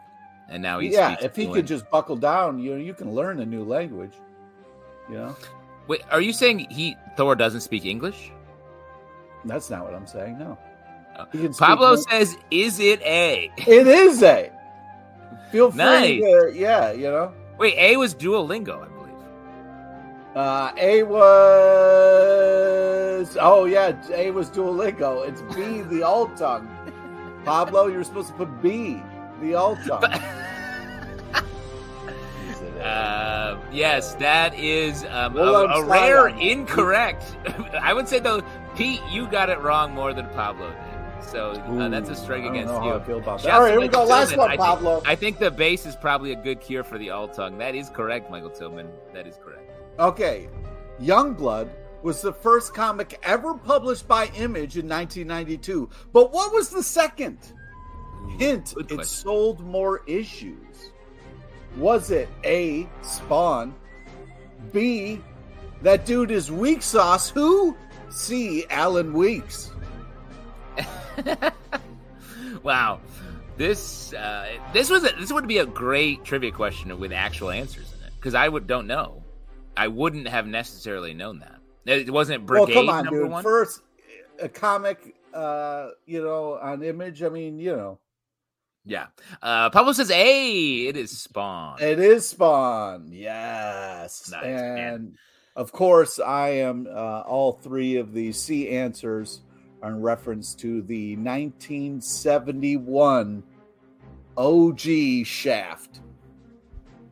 and 0.48 0.62
now 0.62 0.78
he's 0.78 0.92
yeah, 0.92 1.16
if 1.22 1.34
he 1.36 1.46
could 1.46 1.66
just 1.66 1.90
buckle 1.90 2.16
down, 2.16 2.58
you 2.58 2.72
know, 2.72 2.76
you 2.76 2.94
can 2.94 3.14
learn 3.14 3.40
a 3.40 3.46
new 3.46 3.64
language. 3.64 4.12
You 5.08 5.16
know, 5.16 5.36
Wait, 5.88 6.02
are 6.10 6.20
you 6.20 6.32
saying 6.32 6.66
he 6.70 6.96
Thor 7.16 7.34
doesn't 7.34 7.62
speak 7.62 7.84
English? 7.84 8.30
that's 9.44 9.70
not 9.70 9.84
what 9.84 9.94
I'm 9.94 10.06
saying. 10.06 10.38
No, 10.38 10.56
Pablo 11.58 11.90
mo- 11.94 11.96
says, 12.08 12.36
"Is 12.50 12.78
it 12.80 13.00
A?" 13.02 13.50
it 13.56 13.86
is 13.86 14.22
a. 14.22 14.50
Feel 15.50 15.70
free 15.70 15.78
Nice. 15.78 16.20
to, 16.20 16.52
yeah, 16.54 16.92
you 16.92 17.10
know. 17.10 17.32
Wait, 17.58 17.74
A 17.76 17.96
was 17.98 18.14
Duolingo, 18.14 18.82
I 18.84 18.88
believe. 18.88 19.14
Uh, 20.34 20.72
a 20.78 21.02
was 21.72 23.36
oh 23.40 23.64
yeah, 23.66 23.92
A 24.14 24.30
was 24.30 24.48
Duolingo. 24.50 25.26
It's 25.28 25.42
B, 25.54 25.82
the 25.94 26.02
alt 26.06 26.36
tongue. 26.36 26.68
Pablo, 27.44 27.86
you're 27.88 28.04
supposed 28.04 28.28
to 28.28 28.34
put 28.34 28.62
B, 28.62 29.02
the 29.40 29.54
alt 29.54 29.78
tongue. 29.86 30.04
Is 32.48 32.60
it 32.62 32.72
A? 32.78 32.84
Uh, 32.84 33.58
yes, 33.70 34.14
that 34.14 34.54
is 34.54 35.04
um, 35.10 35.34
We'll 35.34 35.54
a, 35.54 35.66
a 35.66 35.84
rare 35.84 36.28
incorrect. 36.28 37.36
I 37.80 37.92
would 37.92 38.08
say 38.08 38.18
though, 38.20 38.42
Pete, 38.74 39.00
you 39.10 39.26
got 39.26 39.50
it 39.50 39.60
wrong 39.60 39.92
more 39.94 40.14
than 40.14 40.26
Pablo 40.30 40.70
did. 40.70 40.78
So 41.30 41.50
uh, 41.50 41.88
that's 41.88 42.08
a 42.10 42.14
strike 42.16 42.42
Ooh, 42.44 42.50
against 42.50 42.72
you. 42.74 42.92
I 42.92 43.00
feel 43.04 43.18
about 43.18 43.38
that. 43.38 43.44
Shouts 43.44 43.54
All 43.54 43.62
right, 43.62 43.72
here 43.72 43.80
we 43.80 43.88
go. 43.88 44.04
Last 44.04 44.30
Tillman. 44.30 44.38
one, 44.38 44.48
I 44.50 44.56
think- 44.56 44.60
Pablo. 44.60 45.02
I 45.06 45.14
think 45.14 45.38
the 45.38 45.50
base 45.50 45.86
is 45.86 45.96
probably 45.96 46.32
a 46.32 46.36
good 46.36 46.60
cure 46.60 46.84
for 46.84 46.98
the 46.98 47.10
all 47.10 47.28
tongue. 47.28 47.58
That 47.58 47.74
is 47.74 47.88
correct, 47.90 48.30
Michael 48.30 48.50
Tillman. 48.50 48.88
That 49.14 49.26
is 49.26 49.36
correct. 49.42 49.70
Okay, 49.98 50.48
Youngblood 51.00 51.68
was 52.02 52.20
the 52.20 52.32
first 52.32 52.74
comic 52.74 53.18
ever 53.22 53.54
published 53.54 54.08
by 54.08 54.26
Image 54.36 54.76
in 54.76 54.88
1992. 54.88 55.88
But 56.12 56.32
what 56.32 56.52
was 56.52 56.70
the 56.70 56.82
second? 56.82 57.38
Hint: 58.38 58.74
good 58.74 58.92
It 58.92 59.06
sold 59.06 59.60
more 59.60 60.02
issues. 60.06 60.92
Was 61.76 62.10
it 62.10 62.28
A. 62.44 62.88
Spawn? 63.02 63.74
B. 64.72 65.20
That 65.82 66.06
dude 66.06 66.30
is 66.30 66.50
weak 66.52 66.82
sauce. 66.82 67.30
Who? 67.30 67.76
C. 68.10 68.64
Alan 68.70 69.12
Weeks. 69.12 69.71
wow, 72.62 73.00
this 73.56 74.12
uh, 74.14 74.48
this 74.72 74.90
was 74.90 75.04
a, 75.04 75.14
this 75.18 75.32
would 75.32 75.46
be 75.46 75.58
a 75.58 75.66
great 75.66 76.24
trivia 76.24 76.52
question 76.52 76.98
with 76.98 77.12
actual 77.12 77.50
answers 77.50 77.92
in 77.98 78.06
it 78.06 78.12
because 78.16 78.34
I 78.34 78.48
would 78.48 78.66
don't 78.66 78.86
know. 78.86 79.22
I 79.76 79.88
wouldn't 79.88 80.28
have 80.28 80.46
necessarily 80.46 81.14
known 81.14 81.40
that. 81.40 81.60
It 81.84 82.10
wasn't 82.10 82.46
Brigade 82.46 82.74
well, 82.74 82.84
come 82.84 82.88
on, 82.90 83.04
number 83.04 83.22
dude. 83.22 83.30
one. 83.30 83.42
First, 83.42 83.82
a 84.40 84.48
comic, 84.48 85.16
uh, 85.34 85.88
you 86.06 86.22
know, 86.22 86.58
on 86.60 86.82
Image. 86.82 87.22
I 87.22 87.28
mean, 87.28 87.58
you 87.58 87.76
know, 87.76 87.98
Yeah. 88.84 89.06
Uh, 89.40 89.70
Pablo 89.70 89.92
says, 89.92 90.10
"Hey, 90.10 90.86
it 90.86 90.96
is 90.96 91.18
Spawn." 91.18 91.80
It 91.80 91.98
is 91.98 92.28
Spawn. 92.28 93.08
Yes. 93.12 94.30
Nice, 94.30 94.44
and 94.44 94.74
man. 94.74 95.18
of 95.56 95.72
course, 95.72 96.20
I 96.20 96.50
am 96.50 96.86
uh, 96.88 97.20
all 97.20 97.52
three 97.52 97.96
of 97.96 98.12
the 98.12 98.32
C 98.32 98.68
answers 98.68 99.40
in 99.82 100.00
reference 100.00 100.54
to 100.56 100.82
the 100.82 101.16
1971 101.16 103.42
OG 104.36 104.80
Shaft. 105.26 106.00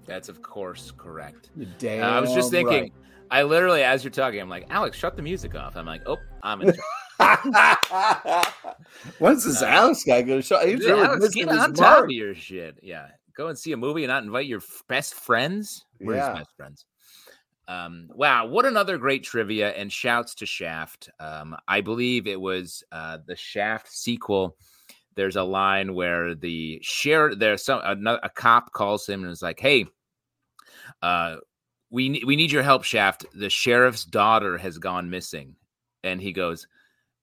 That's 0.06 0.28
of 0.28 0.42
course 0.42 0.92
correct. 0.96 1.50
Damn. 1.78 2.02
Uh, 2.04 2.16
I 2.16 2.20
was 2.20 2.32
just 2.34 2.50
thinking. 2.50 2.82
right. 2.82 2.92
I 3.32 3.44
literally, 3.44 3.84
as 3.84 4.02
you're 4.02 4.10
talking, 4.10 4.40
I'm 4.40 4.48
like, 4.48 4.66
Alex, 4.70 4.98
shut 4.98 5.14
the 5.14 5.22
music 5.22 5.54
off. 5.54 5.76
I'm 5.76 5.86
like, 5.86 6.02
oh, 6.06 6.16
I'm 6.42 6.62
in. 6.62 6.74
When's 9.18 9.44
this 9.44 9.62
Uh, 9.62 9.66
Alex 9.66 10.02
guy 10.04 10.22
going 10.22 10.40
to 10.40 10.46
show? 10.46 10.58
He's 10.66 10.80
Dude, 10.80 10.90
really 10.90 11.06
Alex, 11.06 11.28
get 11.34 11.48
on 11.48 11.72
top 11.74 11.98
mark. 11.98 12.04
of 12.06 12.10
your 12.10 12.34
shit. 12.34 12.76
Yeah, 12.82 13.06
go 13.36 13.46
and 13.48 13.56
see 13.56 13.70
a 13.72 13.76
movie 13.76 14.02
and 14.02 14.10
not 14.10 14.24
invite 14.24 14.46
your 14.46 14.58
f- 14.58 14.82
best 14.88 15.14
friends. 15.14 15.84
We're 16.00 16.16
Yeah. 16.16 16.34
best 16.34 16.50
friends. 16.56 16.86
Um, 17.70 18.08
wow, 18.12 18.46
what 18.46 18.66
another 18.66 18.98
great 18.98 19.22
trivia 19.22 19.70
and 19.70 19.92
shouts 19.92 20.34
to 20.36 20.46
Shaft. 20.46 21.08
Um, 21.20 21.56
I 21.68 21.80
believe 21.80 22.26
it 22.26 22.40
was 22.40 22.82
uh, 22.90 23.18
the 23.24 23.36
Shaft 23.36 23.88
sequel. 23.88 24.56
There's 25.14 25.36
a 25.36 25.44
line 25.44 25.94
where 25.94 26.34
the 26.34 26.80
sheriff, 26.82 27.38
there's 27.38 27.64
some 27.64 27.80
another, 27.84 28.18
a 28.24 28.28
cop 28.28 28.72
calls 28.72 29.08
him 29.08 29.22
and 29.22 29.30
is 29.30 29.40
like, 29.40 29.60
"Hey, 29.60 29.86
uh, 31.00 31.36
we 31.90 32.20
we 32.26 32.34
need 32.34 32.50
your 32.50 32.64
help, 32.64 32.82
Shaft. 32.82 33.24
The 33.34 33.50
sheriff's 33.50 34.04
daughter 34.04 34.58
has 34.58 34.78
gone 34.78 35.08
missing," 35.08 35.54
and 36.02 36.20
he 36.20 36.32
goes, 36.32 36.66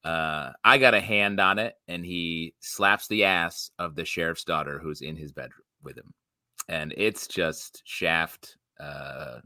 uh, 0.05 0.53
I 0.63 0.77
got 0.77 0.93
a 0.93 1.01
hand 1.01 1.41
on 1.41 1.59
it, 1.59 1.75
and 1.89 2.05
he 2.05 2.53
slaps 2.61 3.09
the 3.09 3.25
ass 3.25 3.71
of 3.79 3.95
the 3.95 4.05
sheriff's 4.05 4.45
daughter 4.45 4.79
who's 4.79 5.01
in 5.01 5.17
his 5.17 5.33
bedroom 5.33 5.65
with 5.83 5.97
him, 5.97 6.13
and 6.69 6.93
it's 6.95 7.27
just 7.27 7.81
Shaft. 7.83 8.55
Uh, 8.79 9.39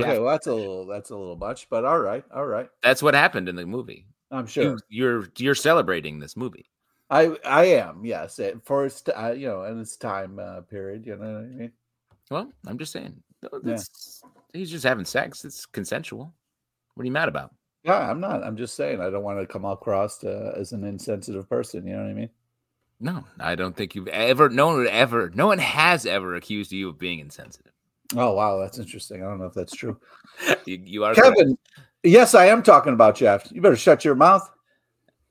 Okay, 0.00 0.18
well 0.18 0.30
that's 0.30 0.46
a 0.46 0.54
little 0.54 0.86
that's 0.86 1.10
a 1.10 1.16
little 1.16 1.36
much, 1.36 1.68
but 1.68 1.84
all 1.84 1.98
right, 2.00 2.24
all 2.34 2.46
right. 2.46 2.68
That's 2.82 3.02
what 3.02 3.14
happened 3.14 3.48
in 3.48 3.56
the 3.56 3.66
movie. 3.66 4.06
I'm 4.30 4.46
sure. 4.46 4.64
You, 4.64 4.78
you're 4.88 5.28
you're 5.38 5.54
celebrating 5.54 6.18
this 6.18 6.36
movie. 6.36 6.66
I 7.10 7.36
I 7.44 7.64
am 7.66 8.04
yes 8.04 8.38
it, 8.38 8.58
for 8.64 8.86
its 8.86 9.02
uh, 9.08 9.34
you 9.36 9.48
know 9.48 9.64
in 9.64 9.78
its 9.80 9.96
time 9.96 10.38
uh, 10.38 10.62
period. 10.62 11.06
You 11.06 11.16
know 11.16 11.34
what 11.34 11.40
I 11.40 11.46
mean? 11.46 11.72
Well, 12.30 12.52
I'm 12.66 12.78
just 12.78 12.92
saying, 12.92 13.22
that's- 13.62 14.22
he's 14.54 14.70
just 14.70 14.84
having 14.84 15.04
sex. 15.04 15.44
It's 15.44 15.66
consensual. 15.66 16.32
What 16.94 17.02
are 17.02 17.06
you 17.06 17.12
mad 17.12 17.28
about? 17.28 17.54
Yeah, 17.84 17.98
I'm 18.10 18.20
not. 18.20 18.42
I'm 18.44 18.56
just 18.56 18.74
saying 18.74 19.00
I 19.00 19.10
don't 19.10 19.24
want 19.24 19.40
to 19.40 19.46
come 19.46 19.64
across 19.64 20.22
uh, 20.24 20.54
as 20.56 20.72
an 20.72 20.84
insensitive 20.84 21.48
person. 21.48 21.86
You 21.86 21.94
know 21.94 22.02
what 22.02 22.10
I 22.10 22.14
mean? 22.14 22.30
No, 23.00 23.24
I 23.40 23.56
don't 23.56 23.76
think 23.76 23.94
you've 23.96 24.06
ever. 24.08 24.48
No 24.48 24.68
one 24.68 24.76
would 24.76 24.86
ever. 24.86 25.30
No 25.34 25.48
one 25.48 25.58
has 25.58 26.06
ever 26.06 26.36
accused 26.36 26.70
you 26.72 26.88
of 26.88 26.98
being 26.98 27.18
insensitive. 27.18 27.72
Oh 28.14 28.32
wow, 28.32 28.58
that's 28.58 28.78
interesting. 28.78 29.22
I 29.22 29.26
don't 29.26 29.38
know 29.38 29.46
if 29.46 29.54
that's 29.54 29.74
true. 29.74 29.98
You, 30.66 30.80
you 30.84 31.04
are 31.04 31.14
correct. 31.14 31.36
Kevin, 31.36 31.58
yes, 32.02 32.34
I 32.34 32.46
am 32.46 32.62
talking 32.62 32.94
about 32.94 33.16
Jeff. 33.16 33.50
You 33.52 33.60
better 33.60 33.76
shut 33.76 34.04
your 34.04 34.14
mouth. 34.14 34.48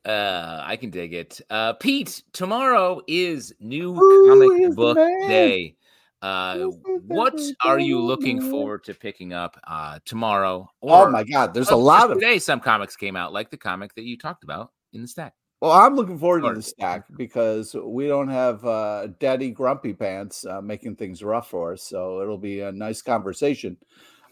Uh, 0.06 0.62
I 0.64 0.76
can 0.78 0.90
dig 0.90 1.14
it. 1.14 1.42
Uh, 1.50 1.74
Pete, 1.74 2.24
tomorrow 2.34 3.02
is 3.08 3.54
new 3.60 3.94
Who 3.94 4.30
comic 4.30 4.76
book 4.76 4.98
day. 5.28 5.76
Uh, 6.22 6.68
what 7.08 7.40
are 7.66 7.80
you 7.80 8.00
looking 8.00 8.40
forward 8.40 8.84
to 8.86 8.94
picking 8.94 9.34
up 9.34 9.60
uh 9.68 10.00
tomorrow? 10.06 10.70
Oh 10.82 11.10
my 11.10 11.24
God, 11.24 11.54
there's 11.54 11.70
a 11.70 11.76
Oh, 11.76 11.80
lot 11.80 12.12
of 12.12 12.20
today. 12.20 12.40
Some 12.40 12.60
comics 12.60 12.96
came 12.96 13.16
out, 13.16 13.34
like 13.34 13.50
the 13.50 13.58
comic 13.58 13.96
that 13.96 14.04
you 14.04 14.18
talked 14.18 14.44
about 14.44 14.72
in 14.94 15.02
the 15.02 15.08
stack. 15.08 15.34
Well, 15.62 15.72
I'm 15.72 15.96
looking 15.96 16.18
forward 16.18 16.42
to 16.42 16.56
the 16.56 16.62
stack 16.64 17.06
because 17.16 17.76
we 17.76 18.08
don't 18.08 18.30
have 18.30 18.66
uh, 18.66 19.08
Daddy 19.20 19.52
Grumpy 19.52 19.94
Pants 19.94 20.44
uh, 20.44 20.60
making 20.60 20.96
things 20.96 21.22
rough 21.22 21.52
for 21.52 21.74
us. 21.74 21.84
So 21.84 22.20
it'll 22.20 22.40
be 22.40 22.62
a 22.62 22.72
nice 22.72 23.04
conversation. 23.04 23.78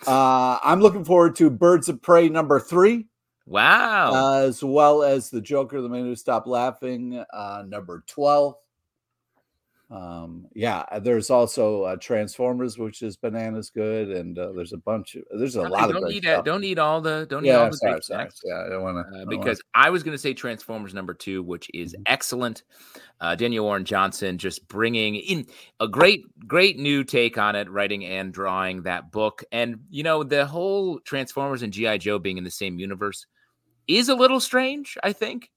Uh, 0.07 0.57
I'm 0.63 0.81
looking 0.81 1.05
forward 1.05 1.35
to 1.35 1.51
Birds 1.51 1.87
of 1.87 2.01
Prey 2.01 2.29
number 2.29 2.59
three. 2.59 3.05
Wow. 3.45 4.43
as 4.43 4.63
well 4.63 5.01
as 5.01 5.31
the 5.31 5.41
Joker, 5.41 5.81
the 5.81 5.89
man 5.89 6.03
who 6.03 6.15
stopped 6.15 6.47
laughing, 6.47 7.23
uh, 7.33 7.63
number 7.67 8.03
12. 8.05 8.53
Um, 9.91 10.45
yeah, 10.53 10.85
uh, 10.91 10.99
there's 10.99 11.31
also 11.31 11.81
uh, 11.81 11.95
Transformers, 11.95 12.77
which 12.77 13.01
is 13.01 13.17
bananas 13.17 13.71
good, 13.71 14.09
and 14.09 14.37
uh, 14.37 14.51
there's 14.51 14.71
a 14.73 14.77
bunch 14.77 15.15
of 15.15 15.23
there's 15.35 15.55
a 15.55 15.63
lot 15.63 15.89
don't 15.91 16.03
of 16.03 16.09
need 16.11 16.21
stuff. 16.23 16.45
don't 16.45 16.61
need 16.61 16.77
all 16.77 17.01
the 17.01 17.25
don't 17.27 17.41
need 17.41 17.49
yeah, 17.49 17.57
all 17.63 17.71
the 17.71 17.77
sorry, 17.77 17.93
sorry. 17.93 18.01
snacks. 18.03 18.39
Yeah, 18.45 18.65
I 18.65 18.69
don't 18.69 18.83
want 18.83 18.99
Uh, 18.99 19.21
to 19.21 19.25
because 19.25 19.59
I 19.73 19.89
was 19.89 20.03
going 20.03 20.13
to 20.13 20.19
say 20.19 20.35
Transformers 20.35 20.93
number 20.93 21.15
two, 21.15 21.41
which 21.41 21.71
is 21.73 21.93
Mhm. 21.95 22.03
excellent. 22.05 22.63
Uh, 23.19 23.33
Daniel 23.33 23.65
Warren 23.65 23.83
Johnson 23.83 24.37
just 24.37 24.67
bringing 24.67 25.15
in 25.15 25.47
a 25.79 25.87
great, 25.87 26.23
great 26.47 26.77
new 26.77 27.03
take 27.03 27.39
on 27.39 27.55
it, 27.55 27.67
writing 27.67 28.05
and 28.05 28.31
drawing 28.31 28.83
that 28.83 29.11
book. 29.11 29.43
And, 29.51 29.79
you 29.89 30.03
know, 30.03 30.23
the 30.23 30.45
whole 30.45 30.99
Transformers 30.99 31.63
and 31.63 31.73
G.I. 31.73 31.97
Joe 31.97 32.19
being 32.19 32.37
in 32.37 32.43
the 32.43 32.51
same 32.51 32.77
universe 32.79 33.25
is 33.87 34.07
a 34.07 34.15
little 34.15 34.39
strange, 34.39 34.97
I 35.03 35.13
think. 35.13 35.49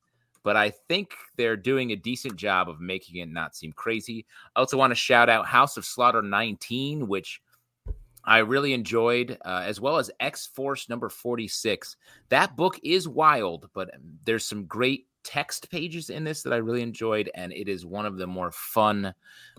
But 0.45 0.57
I 0.57 0.70
think 0.70 1.12
they're 1.36 1.57
doing 1.57 1.93
a 1.93 1.97
decent 1.97 2.36
job 2.36 2.68
of 2.68 2.80
making 2.80 3.16
it 3.16 3.28
not 3.28 3.55
seem 3.55 3.72
crazy. 3.72 4.26
I 4.57 4.61
also 4.61 4.76
want 4.76 4.90
to 4.90 4.97
shout 4.97 5.28
out 5.28 5.47
House 5.47 5.76
of 5.76 5.84
Slaughter 5.84 6.22
19, 6.22 7.07
which 7.07 7.40
I 8.24 8.38
really 8.38 8.72
enjoyed, 8.72 9.38
uh, 9.45 9.62
as 9.64 9.80
well 9.80 9.99
as 9.99 10.11
X 10.20 10.47
Force 10.47 10.88
number 10.88 11.09
46. 11.09 11.97
That 12.28 12.57
book 12.57 12.78
is 12.82 13.09
wild, 13.09 13.68
but 13.74 13.90
there's 14.24 14.47
some 14.47 14.64
great 14.66 15.07
text 15.24 15.70
pages 15.70 16.11
in 16.11 16.24
this 16.24 16.43
that 16.43 16.53
I 16.53 16.57
really 16.57 16.82
enjoyed, 16.82 17.30
and 17.34 17.53
it 17.53 17.68
is 17.68 17.86
one 17.86 18.07
of 18.07 18.16
the 18.16 18.26
more 18.26 18.51
fun 18.53 19.14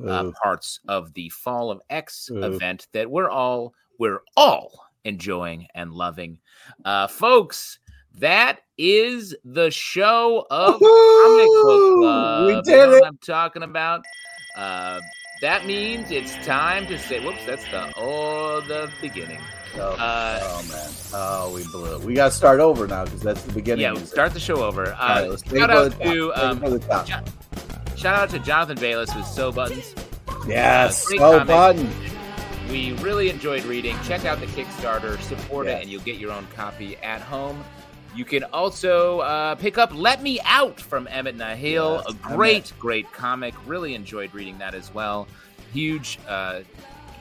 uh, 0.05 0.25
Ooh. 0.25 0.34
parts 0.41 0.79
of 0.88 1.13
the 1.13 1.29
Fall 1.29 1.71
of 1.71 1.81
X 1.89 2.29
event 2.31 2.88
that 2.93 3.09
we're 3.09 3.29
all 3.29 3.73
we're 3.99 4.21
all 4.36 4.88
enjoying 5.05 5.67
and 5.75 5.91
loving, 5.91 6.39
uh, 6.86 7.07
folks. 7.07 7.79
That 8.16 8.59
is 8.78 9.36
the 9.43 9.72
show 9.72 10.45
of 10.51 10.80
Comic 10.80 11.47
Book 11.47 11.97
Club. 11.99 12.47
We 12.47 12.55
You 12.55 12.61
did 12.61 12.72
know 12.78 12.89
what 12.89 12.97
it. 12.97 13.05
I'm 13.05 13.18
talking 13.26 13.64
about. 13.64 14.03
Uh, 14.55 14.99
that 15.41 15.66
means 15.66 16.11
it's 16.11 16.34
time 16.45 16.86
to 16.88 16.97
say, 16.99 17.20
"Whoops!" 17.20 17.43
That's 17.45 17.64
the 17.66 17.91
oh, 17.97 18.61
the 18.61 18.89
beginning. 19.01 19.39
Oh, 19.76 19.93
Uh, 19.93 20.39
oh, 20.43 20.64
man, 20.70 20.89
oh 21.14 21.53
we 21.53 21.64
blew 21.72 21.95
it. 21.95 22.01
We 22.01 22.14
got 22.14 22.30
to 22.30 22.36
start 22.38 22.59
over 22.59 22.86
now 22.88 23.05
because 23.05 23.22
that's 23.22 23.41
the 23.41 23.51
beginning. 23.53 23.82
yeah, 23.82 23.93
it. 23.93 24.05
start 24.07 24.34
the 24.34 24.39
show 24.39 24.64
over. 24.64 24.84
Right, 24.84 25.28
Uh, 25.28 25.38
shout 25.38 25.70
out 25.72 25.99
to 26.01 26.34
um. 26.36 26.59
Jo- 27.05 27.24
shout 27.95 28.16
out 28.20 28.30
to 28.30 28.39
Jonathan 28.39 28.78
Baylis 28.78 29.16
with 29.16 29.26
So 29.26 29.51
Buttons. 29.51 29.95
Yes, 30.47 31.07
oh 31.14 31.18
comic. 31.39 31.47
button. 31.47 31.89
We 32.70 32.93
really 32.93 33.30
enjoyed 33.30 33.64
reading. 33.66 33.97
Check 34.03 34.26
out 34.26 34.39
the 34.39 34.45
Kickstarter, 34.47 35.20
support 35.22 35.68
it, 35.68 35.82
and 35.82 35.89
you'll 35.89 36.01
get 36.03 36.18
your 36.18 36.32
own 36.32 36.45
copy 36.55 36.95
at 36.97 37.22
home. 37.22 37.64
You 38.16 38.26
can 38.26 38.43
also 38.45 39.20
uh, 39.20 39.55
pick 39.55 39.78
up 39.78 39.93
"Let 39.93 40.22
Me 40.22 40.39
Out" 40.45 40.80
from 40.80 41.07
Emmett 41.09 41.38
Nahil, 41.38 42.03
Yes, 42.05 42.05
a 42.09 42.14
great, 42.14 42.74
great 42.80 43.11
comic. 43.11 43.53
Really 43.66 43.95
enjoyed 43.95 44.34
reading 44.34 44.57
that 44.59 44.76
as 44.76 44.93
well. 44.93 45.28
Huge. 45.74 46.20
Uh, 46.28 46.61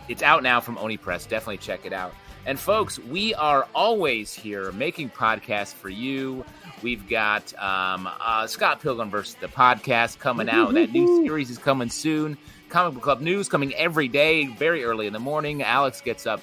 it's 0.09 0.22
out 0.22 0.43
now 0.43 0.61
from 0.61 0.76
Oni 0.78 0.97
Press. 0.97 1.24
Definitely 1.26 1.59
check 1.59 1.86
it 1.86 1.93
out. 1.93 2.14
And 2.45 2.59
folks, 2.59 2.99
we 2.99 3.34
are 3.34 3.68
always 3.74 4.34
here 4.34 4.72
making 4.72 5.11
podcasts 5.11 5.72
for 5.72 5.88
you. 5.88 6.45
We've 6.82 7.09
got 7.09 7.55
um, 7.55 8.09
uh, 8.20 8.47
Scott 8.49 8.80
Pilgrim 8.82 9.11
versus 9.11 9.36
the 9.36 9.47
podcast 9.47 10.18
coming 10.18 10.49
out. 10.49 10.74
That 10.74 10.93
new 10.93 11.22
series 11.24 11.51
is 11.51 11.59
coming 11.59 11.88
soon. 11.88 12.36
Comic 12.68 12.95
Book 12.95 13.03
Club 13.05 13.20
news 13.20 13.49
coming 13.49 13.72
every 13.74 14.09
day, 14.09 14.47
very 14.47 14.82
early 14.82 15.07
in 15.07 15.12
the 15.12 15.20
morning. 15.20 15.62
Alex 15.62 16.01
gets 16.01 16.26
up 16.26 16.40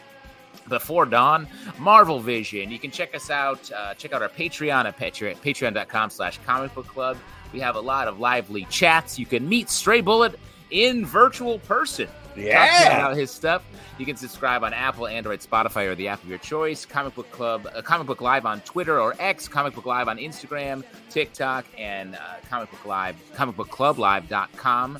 before 0.69 1.05
dawn. 1.05 1.47
Marvel 1.77 2.19
Vision. 2.19 2.71
You 2.71 2.79
can 2.79 2.91
check 2.91 3.15
us 3.15 3.29
out. 3.29 3.71
Uh, 3.71 3.93
check 3.95 4.13
out 4.13 4.21
our 4.21 4.29
Patreon 4.29 4.85
at 4.85 4.97
Patreon, 4.97 5.37
patreon.com 5.37 6.09
slash 6.09 6.39
comic 6.45 6.73
book 6.73 6.87
club. 6.87 7.17
We 7.51 7.59
have 7.59 7.75
a 7.75 7.81
lot 7.81 8.07
of 8.07 8.19
lively 8.19 8.65
chats. 8.69 9.17
You 9.17 9.25
can 9.25 9.47
meet 9.49 9.69
Stray 9.69 10.01
Bullet 10.01 10.39
in 10.71 11.05
virtual 11.05 11.59
person. 11.59 12.07
Yeah. 12.35 12.97
about 12.97 13.17
his 13.17 13.31
stuff. 13.31 13.63
You 13.97 14.05
can 14.05 14.15
subscribe 14.15 14.63
on 14.63 14.73
Apple, 14.73 15.07
Android, 15.07 15.41
Spotify, 15.41 15.87
or 15.87 15.95
the 15.95 16.07
app 16.07 16.23
of 16.23 16.29
your 16.29 16.37
choice. 16.37 16.85
Comic 16.85 17.15
Book 17.15 17.29
Club, 17.31 17.67
uh, 17.75 17.81
Comic 17.81 18.07
Book 18.07 18.21
Live 18.21 18.45
on 18.45 18.61
Twitter 18.61 18.99
or 18.99 19.15
X, 19.19 19.47
Comic 19.47 19.73
Book 19.75 19.85
Live 19.85 20.07
on 20.07 20.17
Instagram, 20.17 20.83
TikTok, 21.09 21.65
and 21.77 22.15
uh, 22.15 22.19
Comic 22.49 22.71
Book 22.71 22.85
Live, 22.85 23.15
comicbookclublive.com 23.35 24.99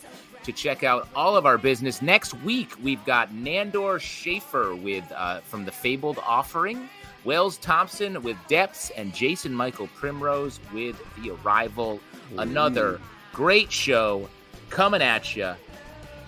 to 0.52 0.58
check 0.58 0.84
out 0.84 1.08
all 1.16 1.36
of 1.36 1.46
our 1.46 1.58
business. 1.58 2.02
Next 2.02 2.34
week, 2.42 2.72
we've 2.82 3.04
got 3.06 3.32
Nandor 3.32 4.00
Schaefer 4.00 4.76
with 4.76 5.10
uh, 5.16 5.42
from 5.42 5.66
the 5.66 5.72
Fabled 5.72 6.20
Offering, 6.26 6.90
Wells 7.24 7.58
Thompson 7.58 8.22
with 8.24 8.38
Depths, 8.48 8.90
and 8.92 9.14
Jason 9.14 9.54
Michael 9.54 9.88
Primrose 9.88 10.60
with 10.74 11.00
The 11.22 11.32
Arrival. 11.32 12.00
Another 12.38 13.00
great 13.34 13.72
show 13.72 14.28
coming 14.70 15.02
at 15.02 15.36
you. 15.36 15.54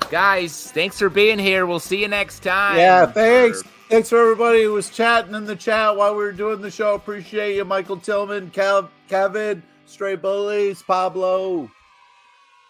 Guys, 0.09 0.71
thanks 0.71 0.99
for 0.99 1.09
being 1.09 1.39
here. 1.39 1.65
We'll 1.65 1.79
see 1.79 2.01
you 2.01 2.07
next 2.07 2.43
time. 2.43 2.77
Yeah, 2.77 3.05
thanks. 3.05 3.63
Thanks 3.89 4.09
for 4.09 4.21
everybody 4.21 4.63
who 4.63 4.73
was 4.73 4.89
chatting 4.89 5.35
in 5.35 5.45
the 5.45 5.55
chat 5.55 5.95
while 5.97 6.15
we 6.15 6.23
were 6.23 6.31
doing 6.31 6.61
the 6.61 6.71
show. 6.71 6.95
Appreciate 6.95 7.55
you, 7.55 7.65
Michael 7.65 7.97
Tillman, 7.97 8.49
Cal- 8.51 8.89
Kevin, 9.09 9.61
Stray 9.85 10.15
Bullies, 10.15 10.81
Pablo. 10.81 11.69